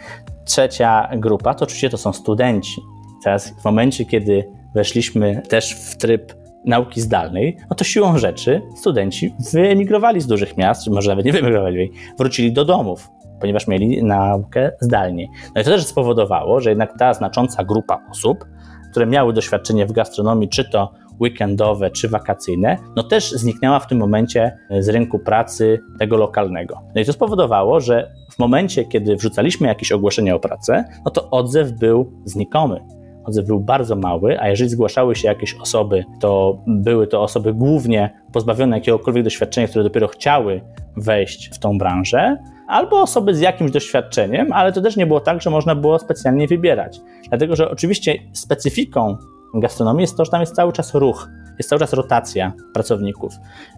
Trzecia 0.45 1.09
grupa 1.17 1.53
to 1.53 1.63
oczywiście 1.63 1.89
to 1.89 1.97
są 1.97 2.13
studenci. 2.13 2.81
Teraz 3.23 3.49
w 3.61 3.65
momencie, 3.65 4.05
kiedy 4.05 4.43
weszliśmy 4.75 5.41
też 5.49 5.73
w 5.73 5.97
tryb 5.97 6.33
nauki 6.65 7.01
zdalnej, 7.01 7.57
no 7.69 7.75
to 7.75 7.83
siłą 7.83 8.17
rzeczy 8.17 8.61
studenci 8.77 9.35
wyemigrowali 9.53 10.21
z 10.21 10.27
dużych 10.27 10.57
miast, 10.57 10.83
czy 10.83 10.91
może 10.91 11.09
nawet 11.09 11.25
nie 11.25 11.31
wyemigrowali, 11.31 11.91
wrócili 12.17 12.53
do 12.53 12.65
domów, 12.65 13.09
ponieważ 13.39 13.67
mieli 13.67 14.03
naukę 14.03 14.71
zdalnie. 14.81 15.27
No 15.55 15.61
i 15.61 15.63
to 15.63 15.69
też 15.69 15.85
spowodowało, 15.85 16.59
że 16.59 16.69
jednak 16.69 16.97
ta 16.99 17.13
znacząca 17.13 17.63
grupa 17.63 17.99
osób, 18.11 18.45
które 18.93 19.05
miały 19.05 19.33
doświadczenie 19.33 19.85
w 19.85 19.91
gastronomii, 19.91 20.49
czy 20.49 20.69
to 20.69 20.93
weekendowe 21.21 21.91
czy 21.91 22.09
wakacyjne, 22.09 22.77
no 22.95 23.03
też 23.03 23.31
zniknęła 23.31 23.79
w 23.79 23.87
tym 23.87 23.97
momencie 23.97 24.57
z 24.79 24.89
rynku 24.89 25.19
pracy 25.19 25.79
tego 25.99 26.17
lokalnego. 26.17 26.81
No 26.95 27.01
i 27.01 27.05
to 27.05 27.13
spowodowało, 27.13 27.79
że 27.79 28.11
w 28.31 28.39
momencie, 28.39 28.85
kiedy 28.85 29.15
wrzucaliśmy 29.15 29.67
jakieś 29.67 29.91
ogłoszenie 29.91 30.35
o 30.35 30.39
pracę, 30.39 30.83
no 31.05 31.11
to 31.11 31.29
odzew 31.29 31.71
był 31.71 32.11
znikomy 32.25 32.79
odzew 33.25 33.45
był 33.45 33.59
bardzo 33.59 33.95
mały, 33.95 34.39
a 34.39 34.49
jeżeli 34.49 34.69
zgłaszały 34.69 35.15
się 35.15 35.27
jakieś 35.27 35.55
osoby, 35.55 36.03
to 36.19 36.61
były 36.67 37.07
to 37.07 37.21
osoby 37.21 37.53
głównie 37.53 38.09
pozbawione 38.33 38.77
jakiegokolwiek 38.77 39.23
doświadczenia, 39.23 39.67
które 39.67 39.83
dopiero 39.83 40.07
chciały 40.07 40.61
wejść 40.97 41.49
w 41.53 41.59
tą 41.59 41.77
branżę, 41.77 42.37
albo 42.67 43.01
osoby 43.01 43.35
z 43.35 43.39
jakimś 43.39 43.71
doświadczeniem, 43.71 44.53
ale 44.53 44.71
to 44.71 44.81
też 44.81 44.95
nie 44.95 45.07
było 45.07 45.19
tak, 45.19 45.41
że 45.41 45.49
można 45.49 45.75
było 45.75 45.99
specjalnie 45.99 46.47
wybierać. 46.47 47.01
Dlatego, 47.29 47.55
że 47.55 47.71
oczywiście 47.71 48.15
specyfiką 48.33 49.17
gastronomii 49.53 50.01
jest 50.01 50.17
to, 50.17 50.25
że 50.25 50.31
tam 50.31 50.41
jest 50.41 50.55
cały 50.55 50.73
czas 50.73 50.93
ruch, 50.93 51.29
jest 51.57 51.69
cały 51.69 51.79
czas 51.79 51.93
rotacja 51.93 52.53
pracowników. 52.73 53.33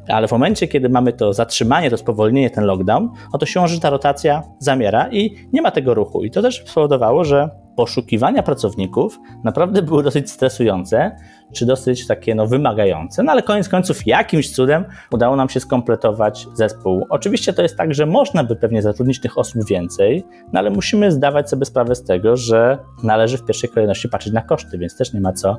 Ale 0.07 0.27
w 0.27 0.31
momencie, 0.31 0.67
kiedy 0.67 0.89
mamy 0.89 1.13
to 1.13 1.33
zatrzymanie, 1.33 1.89
to 1.89 1.97
spowolnienie, 1.97 2.49
ten 2.49 2.63
lockdown, 2.63 3.09
no 3.33 3.39
to 3.39 3.45
się 3.45 3.67
że 3.67 3.79
ta 3.79 3.89
rotacja 3.89 4.43
zamiera 4.59 5.09
i 5.11 5.35
nie 5.53 5.61
ma 5.61 5.71
tego 5.71 5.93
ruchu. 5.93 6.23
I 6.23 6.31
to 6.31 6.41
też 6.41 6.63
spowodowało, 6.65 7.23
że 7.23 7.64
poszukiwania 7.75 8.43
pracowników 8.43 9.19
naprawdę 9.43 9.81
były 9.81 10.03
dosyć 10.03 10.31
stresujące, 10.31 11.15
czy 11.53 11.65
dosyć 11.65 12.07
takie 12.07 12.35
no, 12.35 12.47
wymagające, 12.47 13.23
no 13.23 13.31
ale 13.31 13.41
koniec 13.41 13.69
końców 13.69 14.07
jakimś 14.07 14.51
cudem 14.51 14.85
udało 15.11 15.35
nam 15.35 15.49
się 15.49 15.59
skompletować 15.59 16.47
zespół. 16.53 17.05
Oczywiście 17.09 17.53
to 17.53 17.61
jest 17.61 17.77
tak, 17.77 17.93
że 17.93 18.05
można 18.05 18.43
by 18.43 18.55
pewnie 18.55 18.81
zatrudnić 18.81 19.19
tych 19.19 19.37
osób 19.37 19.65
więcej, 19.67 20.23
no 20.53 20.59
ale 20.59 20.69
musimy 20.69 21.11
zdawać 21.11 21.49
sobie 21.49 21.65
sprawę 21.65 21.95
z 21.95 22.03
tego, 22.03 22.37
że 22.37 22.77
należy 23.03 23.37
w 23.37 23.45
pierwszej 23.45 23.69
kolejności 23.69 24.09
patrzeć 24.09 24.33
na 24.33 24.41
koszty, 24.41 24.77
więc 24.77 24.97
też 24.97 25.13
nie 25.13 25.21
ma 25.21 25.33
co 25.33 25.57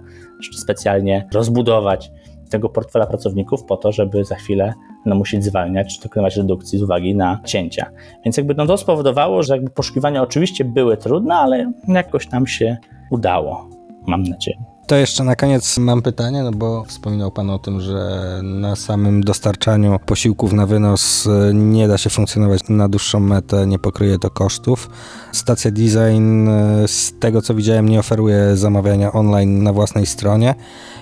specjalnie 0.53 1.29
rozbudować 1.33 2.11
tego 2.51 2.69
portfela 2.69 3.07
pracowników 3.07 3.65
po 3.65 3.77
to, 3.77 3.93
żeby 3.93 4.25
za 4.25 4.35
chwilę 4.35 4.75
no, 5.07 5.15
musieć 5.15 5.45
zwalniać 5.45 5.97
czy 5.97 6.03
dokonywać 6.03 6.37
redukcji 6.37 6.79
z 6.79 6.83
uwagi 6.83 7.15
na 7.15 7.41
cięcia. 7.45 7.91
Więc 8.25 8.37
jakby 8.37 8.55
no, 8.55 8.67
to 8.67 8.77
spowodowało, 8.77 9.43
że 9.43 9.55
jakby 9.55 9.71
poszukiwania 9.71 10.23
oczywiście 10.23 10.65
były 10.65 10.97
trudne, 10.97 11.35
ale 11.35 11.73
jakoś 11.89 12.31
nam 12.31 12.47
się 12.47 12.77
udało, 13.11 13.69
mam 14.07 14.23
nadzieję. 14.23 14.76
To 14.87 14.97
jeszcze 14.97 15.25
na 15.25 15.37
koniec 15.37 15.79
mam 15.79 16.03
pytanie, 16.03 16.43
no 16.43 16.51
bo 16.51 16.85
wspominał 16.85 17.31
Pan 17.31 17.51
o 17.51 17.59
tym, 17.59 17.81
że 17.81 18.41
na 18.43 18.77
samym 18.77 19.25
dostarczaniu 19.25 19.99
posiłków 20.07 20.53
na 20.53 20.67
wynos 20.67 21.27
e, 21.27 21.55
nie 21.55 21.89
da 21.89 21.99
się 21.99 22.11
funkcjonować 22.11 22.61
na 22.69 22.89
dłuższą 22.89 23.21
metę, 23.21 23.67
nie 23.67 23.79
pokryje 23.79 24.19
to 24.19 24.31
kosztów. 24.31 24.91
Stacja 25.33 25.71
Design, 25.71 26.49
e, 26.49 26.89
z 26.89 27.13
tego 27.21 27.43
co 27.43 27.55
widziałem, 27.55 27.89
nie 27.89 28.01
oferuje 28.01 28.57
zamawiania 28.57 29.13
online 29.13 29.63
na 29.63 29.73
własnej 29.73 30.07
stronie. 30.07 30.55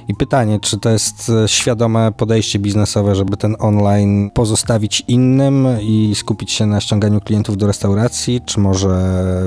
I 0.09 0.15
pytanie, 0.15 0.61
czy 0.61 0.79
to 0.79 0.91
jest 0.91 1.33
e, 1.45 1.49
świadome 1.49 2.13
podejście 2.13 2.59
biznesowe, 2.59 3.15
żeby 3.15 3.37
ten 3.37 3.57
online 3.59 4.31
pozostawić 4.35 5.05
innym 5.09 5.67
i 5.81 6.13
skupić 6.15 6.53
się 6.53 6.67
na 6.67 6.81
ściąganiu 6.81 7.21
klientów 7.21 7.57
do 7.57 7.67
restauracji, 7.67 8.41
czy 8.47 8.61
może 8.61 8.97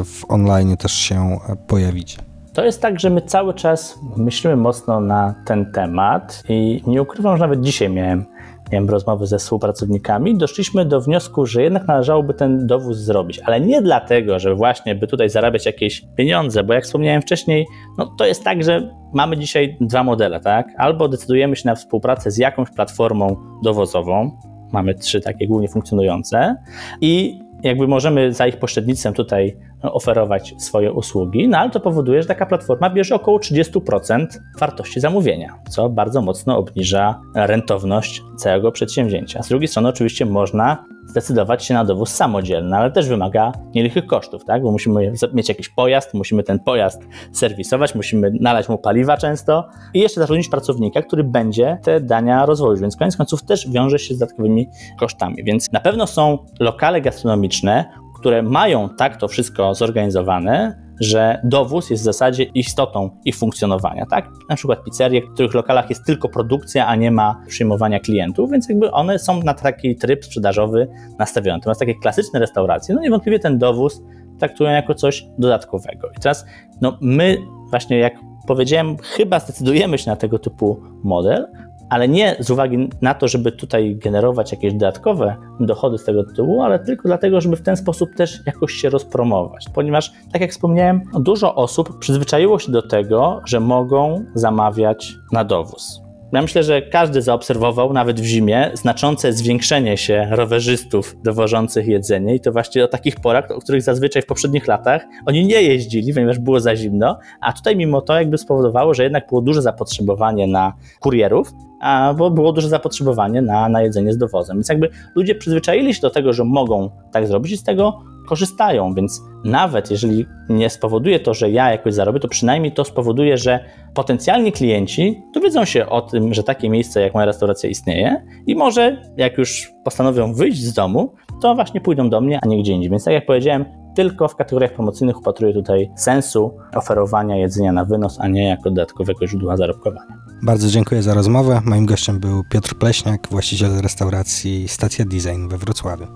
w 0.06 0.32
online 0.32 0.78
też 0.78 0.94
się 0.94 1.40
pojawić? 1.68 2.18
To 2.58 2.66
jest 2.66 2.82
tak, 2.82 3.00
że 3.00 3.10
my 3.10 3.22
cały 3.22 3.54
czas 3.54 4.00
myślimy 4.16 4.56
mocno 4.56 5.00
na 5.00 5.36
ten 5.46 5.72
temat 5.72 6.44
i 6.50 6.82
nie 6.88 7.02
ukrywam, 7.02 7.38
że 7.38 7.44
nawet 7.44 7.62
dzisiaj 7.62 7.90
miałem, 7.90 8.26
miałem 8.72 8.90
rozmowy 8.90 9.28
ze 9.28 9.38
współpracownikami. 9.38 10.38
Doszliśmy 10.38 10.86
do 10.86 11.02
wniosku, 11.02 11.46
że 11.46 11.64
jednak 11.64 11.88
należałoby 11.88 12.34
ten 12.34 12.68
dowóz 12.68 12.98
zrobić, 12.98 13.40
ale 13.46 13.62
nie 13.62 13.82
dlatego, 13.82 14.40
że 14.40 14.56
właśnie 14.56 14.96
by 14.96 15.08
tutaj 15.08 15.30
zarabiać 15.30 15.66
jakieś 15.66 16.06
pieniądze, 16.16 16.64
bo 16.64 16.74
jak 16.74 16.84
wspomniałem 16.84 17.22
wcześniej, 17.22 17.66
no 17.98 18.06
to 18.18 18.26
jest 18.26 18.44
tak, 18.44 18.64
że 18.64 18.90
mamy 19.14 19.38
dzisiaj 19.38 19.78
dwa 19.82 20.04
modele, 20.04 20.40
tak? 20.40 20.68
Albo 20.78 21.08
decydujemy 21.08 21.56
się 21.56 21.70
na 21.70 21.76
współpracę 21.76 22.32
z 22.32 22.38
jakąś 22.38 22.70
platformą 22.70 23.36
dowozową, 23.64 24.32
mamy 24.72 24.96
trzy 24.96 25.22
takie 25.22 25.48
głównie 25.48 25.68
funkcjonujące 25.68 26.56
i 27.02 27.40
jakby 27.64 27.88
możemy 27.88 28.34
za 28.34 28.48
ich 28.48 28.60
pośrednictwem 28.60 29.14
tutaj 29.14 29.58
oferować 29.82 30.54
swoje 30.58 30.92
usługi, 30.92 31.48
no 31.48 31.58
ale 31.58 31.70
to 31.70 31.80
powoduje, 31.80 32.22
że 32.22 32.28
taka 32.28 32.46
platforma 32.46 32.90
bierze 32.90 33.16
około 33.16 33.40
30% 33.40 34.26
wartości 34.60 35.00
zamówienia, 35.00 35.60
co 35.70 35.90
bardzo 35.90 36.22
mocno 36.22 36.58
obniża 36.58 37.22
rentowność 37.36 38.24
całego 38.38 38.72
przedsięwzięcia. 38.72 39.44
Z 39.44 39.50
drugiej 39.50 39.68
strony 39.68 39.90
oczywiście 39.90 40.26
można 40.26 40.86
zdecydować 41.08 41.66
się 41.66 41.74
na 41.74 41.86
dowóz 41.86 42.10
samodzielny, 42.10 42.78
ale 42.78 42.92
też 42.92 43.08
wymaga 43.08 43.52
nielichych 43.76 44.06
kosztów, 44.06 44.46
tak? 44.46 44.64
bo 44.64 44.72
musimy 44.72 45.14
mieć 45.34 45.50
jakiś 45.50 45.70
pojazd, 45.70 46.14
musimy 46.14 46.44
ten 46.44 46.60
pojazd 46.60 47.02
serwisować, 47.32 47.96
musimy 47.96 48.32
nalać 48.40 48.70
mu 48.70 48.78
paliwa 48.78 49.18
często 49.18 49.68
i 49.94 50.00
jeszcze 50.00 50.22
zatrudnić 50.22 50.50
pracownika, 50.50 51.02
który 51.02 51.24
będzie 51.24 51.78
te 51.84 52.02
dania 52.02 52.46
rozwoził, 52.46 52.82
więc 52.82 52.96
koniec 52.96 53.18
końców 53.18 53.44
też 53.44 53.70
wiąże 53.70 54.00
się 54.00 54.16
z 54.16 54.18
dodatkowymi 54.18 54.70
kosztami. 55.00 55.44
Więc 55.44 55.72
na 55.72 55.80
pewno 55.80 56.08
są 56.08 56.38
lokale 56.60 57.02
gastronomiczne, 57.02 57.86
które 58.20 58.44
mają 58.44 58.90
tak 58.90 59.18
to 59.18 59.28
wszystko 59.28 59.76
zorganizowane, 59.76 60.88
że 61.00 61.42
dowóz 61.44 61.90
jest 61.90 62.04
w 62.04 62.06
zasadzie 62.06 62.44
istotą 62.44 63.10
ich 63.26 63.36
funkcjonowania, 63.36 64.06
tak? 64.06 64.30
Na 64.50 64.56
przykład 64.56 64.84
pizzerie, 64.84 65.22
w 65.22 65.34
których 65.34 65.54
lokalach 65.54 65.90
jest 65.90 66.06
tylko 66.06 66.30
produkcja, 66.30 66.88
a 66.88 66.96
nie 66.96 67.12
ma 67.12 67.42
przyjmowania 67.48 68.00
klientów, 68.00 68.52
więc 68.52 68.70
jakby 68.70 68.92
one 68.92 69.20
są 69.20 69.44
na 69.44 69.54
taki 69.54 69.96
tryb 69.96 70.26
sprzedażowy 70.26 70.88
nastawione. 71.20 71.58
Natomiast 71.58 71.80
takie 71.80 71.96
klasyczne 71.96 72.40
restauracje, 72.40 72.96
no 72.96 73.02
niewątpliwie 73.02 73.40
ten 73.40 73.58
dowóz 73.58 74.02
traktują 74.40 74.72
jako 74.72 74.94
coś 74.94 75.26
dodatkowego. 75.38 76.10
I 76.18 76.20
teraz, 76.22 76.46
no 76.82 76.98
my 77.02 77.38
właśnie 77.70 77.98
jak 78.00 78.14
powiedziałem, 78.48 78.98
chyba 78.98 79.40
zdecydujemy 79.40 79.98
się 79.98 80.10
na 80.10 80.16
tego 80.16 80.40
typu 80.40 80.82
model, 81.04 81.48
ale 81.90 82.08
nie 82.08 82.36
z 82.40 82.52
uwagi 82.52 82.90
na 83.02 83.14
to, 83.14 83.28
żeby 83.28 83.52
tutaj 83.52 83.96
generować 83.96 84.52
jakieś 84.52 84.74
dodatkowe 84.74 85.36
dochody 85.60 85.98
z 85.98 86.06
tego 86.06 86.24
tytułu, 86.24 86.62
ale 86.62 86.80
tylko 86.80 87.08
dlatego, 87.08 87.42
żeby 87.42 87.56
w 87.56 87.62
ten 87.62 87.78
sposób 87.78 88.16
też 88.16 88.40
jakoś 88.46 88.74
się 88.74 88.90
rozpromować. 88.90 89.66
Ponieważ, 89.74 90.12
tak 90.32 90.42
jak 90.42 90.52
wspomniałem, 90.52 91.02
dużo 91.20 91.56
osób 91.56 92.00
przyzwyczaiło 92.00 92.60
się 92.60 92.72
do 92.72 92.82
tego, 92.82 93.42
że 93.46 93.60
mogą 93.60 94.26
zamawiać 94.36 95.16
na 95.32 95.44
dowóz. 95.44 96.08
Ja 96.34 96.42
myślę, 96.42 96.64
że 96.64 96.82
każdy 96.82 97.22
zaobserwował, 97.22 97.94
nawet 97.94 98.22
w 98.22 98.24
zimie, 98.24 98.72
znaczące 98.74 99.34
zwiększenie 99.34 99.98
się 99.98 100.28
rowerzystów 100.32 101.16
dowożących 101.24 101.88
jedzenie 101.88 102.36
i 102.36 102.40
to 102.40 102.52
właśnie 102.52 102.84
o 102.84 102.88
takich 102.88 103.16
porach, 103.16 103.52
o 103.52 103.60
których 103.60 103.82
zazwyczaj 103.82 104.22
w 104.22 104.26
poprzednich 104.26 104.68
latach 104.68 105.06
oni 105.26 105.46
nie 105.46 105.62
jeździli, 105.62 106.14
ponieważ 106.14 106.40
było 106.40 106.60
za 106.60 106.76
zimno, 106.76 107.20
a 107.42 107.54
tutaj 107.54 107.76
mimo 107.76 108.02
to 108.02 108.20
jakby 108.20 108.38
spowodowało, 108.38 108.94
że 108.94 109.04
jednak 109.04 109.28
było 109.30 109.42
duże 109.42 109.62
zapotrzebowanie 109.62 110.48
na 110.48 110.74
kurierów, 111.00 111.54
a 111.82 112.14
bo 112.18 112.32
było 112.32 112.54
duże 112.54 112.70
zapotrzebowanie 112.70 113.42
na, 113.42 113.70
na 113.70 113.82
jedzenie 113.82 114.14
z 114.14 114.18
dowozem. 114.18 114.58
Więc 114.58 114.70
jakby 114.70 114.90
ludzie 115.16 115.36
przyzwyczaili 115.36 115.94
się 115.94 116.02
do 116.02 116.10
tego, 116.10 116.34
że 116.34 116.44
mogą 116.44 116.90
tak 117.12 117.28
zrobić 117.28 117.52
i 117.52 117.58
z 117.58 117.64
tego 117.64 118.04
korzystają, 118.28 118.94
więc 118.94 119.22
nawet 119.44 119.92
jeżeli 119.92 120.26
nie 120.50 120.70
spowoduje 120.70 121.20
to, 121.20 121.34
że 121.34 121.52
ja 121.52 121.72
jakoś 121.72 121.94
zarobię, 121.94 122.20
to 122.20 122.28
przynajmniej 122.28 122.72
to 122.72 122.84
spowoduje, 122.84 123.38
że 123.38 123.60
potencjalni 123.94 124.52
klienci 124.52 125.22
dowiedzą 125.34 125.66
się 125.66 125.86
o 125.86 126.02
tym, 126.02 126.34
że 126.34 126.44
takie 126.44 126.70
miejsce 126.70 127.02
jak 127.02 127.14
moja 127.14 127.26
restauracja 127.26 127.70
istnieje 127.70 128.26
i 128.48 128.56
może 128.56 129.02
jak 129.18 129.38
już 129.38 129.72
postanowią 129.84 130.34
wyjść 130.34 130.64
z 130.64 130.74
domu, 130.74 131.14
to 131.42 131.56
właśnie 131.56 131.82
pójdą 131.82 132.10
do 132.10 132.22
mnie, 132.22 132.40
a 132.44 132.48
nie 132.48 132.60
gdzie 132.60 132.74
indziej. 132.74 132.90
Więc 132.90 133.04
tak 133.04 133.14
jak 133.14 133.26
powiedziałem, 133.26 133.66
tylko 133.96 134.28
w 134.28 134.36
kategoriach 134.36 134.74
promocyjnych 134.74 135.18
upatruję 135.18 135.54
tutaj 135.54 135.92
sensu 135.96 136.58
oferowania 136.76 137.38
jedzenia 137.38 137.72
na 137.72 137.86
wynos, 137.86 138.18
a 138.22 138.28
nie 138.28 138.48
jako 138.48 138.70
dodatkowego 138.70 139.28
źródła 139.28 139.58
zarobkowania. 139.58 140.27
Bardzo 140.42 140.70
dziękuję 140.70 141.04
za 141.04 141.14
rozmowę. 141.14 141.62
Moim 141.66 141.86
gościem 141.86 142.20
był 142.20 142.44
Piotr 142.44 142.76
Pleśniak, 142.76 143.28
właściciel 143.32 143.82
restauracji 143.82 144.68
Stacja 144.68 145.06
Design 145.06 145.48
we 145.48 145.58
Wrocławiu. 145.58 146.08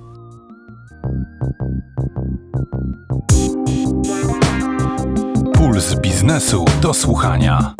Puls 5.53 5.95
biznesu 5.95 6.65
do 6.81 6.93
słuchania. 6.93 7.75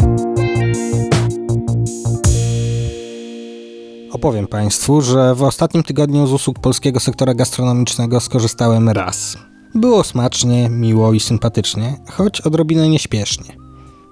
Opowiem 4.11 4.47
Państwu, 4.47 5.01
że 5.01 5.35
w 5.35 5.43
ostatnim 5.43 5.83
tygodniu 5.83 6.27
z 6.27 6.33
usług 6.33 6.59
polskiego 6.59 6.99
sektora 6.99 7.33
gastronomicznego 7.33 8.19
skorzystałem 8.19 8.89
raz. 8.89 9.37
Było 9.75 10.03
smacznie, 10.03 10.69
miło 10.69 11.13
i 11.13 11.19
sympatycznie, 11.19 11.97
choć 12.11 12.41
odrobinę 12.41 12.89
nieśpiesznie. 12.89 13.61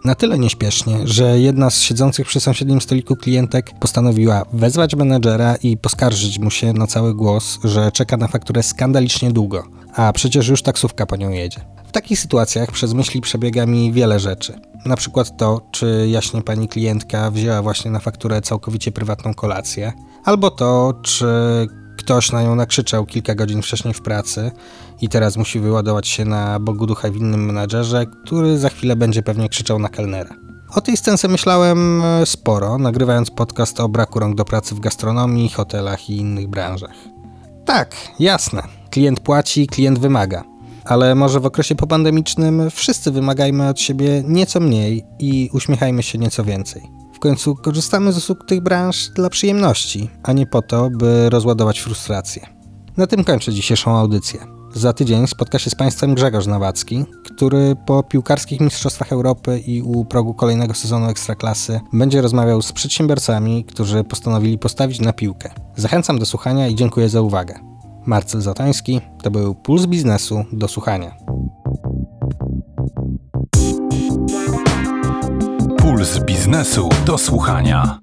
Na 0.06 0.16
tyle 0.16 0.40
nieśpiesznie, 0.40 1.08
że 1.08 1.40
jedna 1.40 1.70
z 1.70 1.82
siedzących 1.82 2.28
przy 2.28 2.40
sąsiednim 2.40 2.82
stoliku 2.82 3.16
klientek 3.16 3.72
postanowiła 3.80 4.46
wezwać 4.54 4.96
menedżera 4.96 5.56
i 5.56 5.78
poskarżyć 5.78 6.40
mu 6.40 6.52
się 6.52 6.74
na 6.74 6.88
cały 6.88 7.16
głos, 7.16 7.60
że 7.64 7.92
czeka 7.92 8.18
na 8.18 8.28
fakturę 8.28 8.64
skandalicznie 8.64 9.32
długo, 9.32 9.64
a 9.96 10.14
przecież 10.14 10.48
już 10.48 10.62
taksówka 10.62 11.06
po 11.06 11.16
nią 11.16 11.30
jedzie. 11.30 11.60
W 11.88 11.92
takich 11.92 12.20
sytuacjach 12.20 12.72
przez 12.72 12.94
myśli 12.94 13.22
przebiega 13.22 13.66
mi 13.66 13.92
wiele 13.92 14.20
rzeczy. 14.20 14.60
Na 14.86 14.96
przykład 14.96 15.38
to, 15.38 15.62
czy 15.72 16.08
jaśnie 16.12 16.42
pani 16.42 16.68
klientka 16.68 17.32
wzięła 17.32 17.62
właśnie 17.62 17.92
na 17.92 18.00
fakturę 18.00 18.42
całkowicie 18.42 18.92
prywatną 18.92 19.34
kolację, 19.34 19.94
albo 20.24 20.52
to, 20.52 20.94
czy 21.04 21.26
ktoś 22.00 22.32
na 22.32 22.44
nią 22.44 22.56
nakrzyczał 22.56 23.06
kilka 23.06 23.36
godzin 23.36 23.62
wcześniej 23.62 23.94
w 23.94 24.02
pracy 24.02 24.52
i 25.02 25.10
teraz 25.10 25.38
musi 25.38 25.60
wyładować 25.60 26.08
się 26.08 26.26
na 26.26 26.60
Bogu 26.60 26.86
ducha 26.86 27.12
winnym 27.12 27.46
menadżerze, 27.46 28.06
który 28.26 28.58
za 28.58 28.70
chwilę 28.70 28.96
będzie 28.96 29.24
pewnie 29.24 29.50
krzyczał 29.50 29.80
na 29.80 29.90
kelnera. 29.90 30.36
O 30.76 30.82
tej 30.82 30.98
scence 30.98 31.28
myślałem 31.28 32.02
e, 32.02 32.26
sporo, 32.26 32.78
nagrywając 32.78 33.32
podcast 33.32 33.80
o 33.80 33.90
braku 33.90 34.20
rąk 34.20 34.36
do 34.36 34.46
pracy 34.46 34.76
w 34.76 34.80
gastronomii, 34.80 35.50
hotelach 35.50 36.10
i 36.10 36.18
innych 36.18 36.48
branżach. 36.48 36.96
Tak, 37.66 37.96
jasne. 38.20 38.64
Klient 38.92 39.20
płaci, 39.20 39.68
klient 39.68 40.00
wymaga. 40.00 40.44
Ale 40.86 41.16
może 41.16 41.40
w 41.40 41.46
okresie 41.46 41.76
popandemicznym 41.76 42.70
wszyscy 42.72 43.12
wymagajmy 43.12 43.68
od 43.68 43.80
siebie 43.80 44.24
nieco 44.26 44.60
mniej 44.60 45.06
i 45.20 45.50
uśmiechajmy 45.54 46.04
się 46.04 46.18
nieco 46.18 46.44
więcej. 46.44 46.82
W 47.20 47.22
końcu 47.22 47.56
korzystamy 47.56 48.12
z 48.12 48.18
usług 48.18 48.46
tych 48.46 48.62
branż 48.62 49.10
dla 49.10 49.30
przyjemności, 49.30 50.10
a 50.24 50.34
nie 50.34 50.48
po 50.48 50.62
to, 50.62 50.90
by 50.90 51.30
rozładować 51.30 51.80
frustrację. 51.80 52.46
Na 52.98 53.08
tym 53.08 53.24
kończę 53.24 53.54
dzisiejszą 53.54 53.98
audycję. 53.98 54.40
Za 54.74 54.94
tydzień 54.94 55.28
spotka 55.28 55.60
się 55.60 55.70
z 55.70 55.76
Państwem 55.76 56.16
Grzegorz 56.16 56.48
Nawacki, 56.48 57.06
który 57.26 57.76
po 57.86 58.04
piłkarskich 58.04 58.60
Mistrzostwach 58.60 59.12
Europy 59.12 59.60
i 59.60 59.82
u 59.82 60.06
progu 60.06 60.34
kolejnego 60.34 60.74
sezonu 60.74 61.10
Ekstraklasy 61.10 61.80
będzie 61.94 62.22
rozmawiał 62.22 62.62
z 62.62 62.72
przedsiębiorcami, 62.72 63.66
którzy 63.66 64.04
postanowili 64.04 64.58
postawić 64.58 65.00
na 65.00 65.14
piłkę. 65.14 65.50
Zachęcam 65.76 66.20
do 66.20 66.26
słuchania 66.26 66.68
i 66.68 66.76
dziękuję 66.76 67.10
za 67.10 67.22
uwagę. 67.22 67.60
Marcel 68.06 68.42
Zatoński, 68.42 69.02
to 69.24 69.32
był 69.32 69.56
Puls 69.56 69.86
Biznesu 69.86 70.46
do 70.54 70.68
słuchania. 70.68 71.18
Puls 76.00 76.20
biznesu 76.20 76.90
do 77.06 77.18
słuchania. 77.18 78.00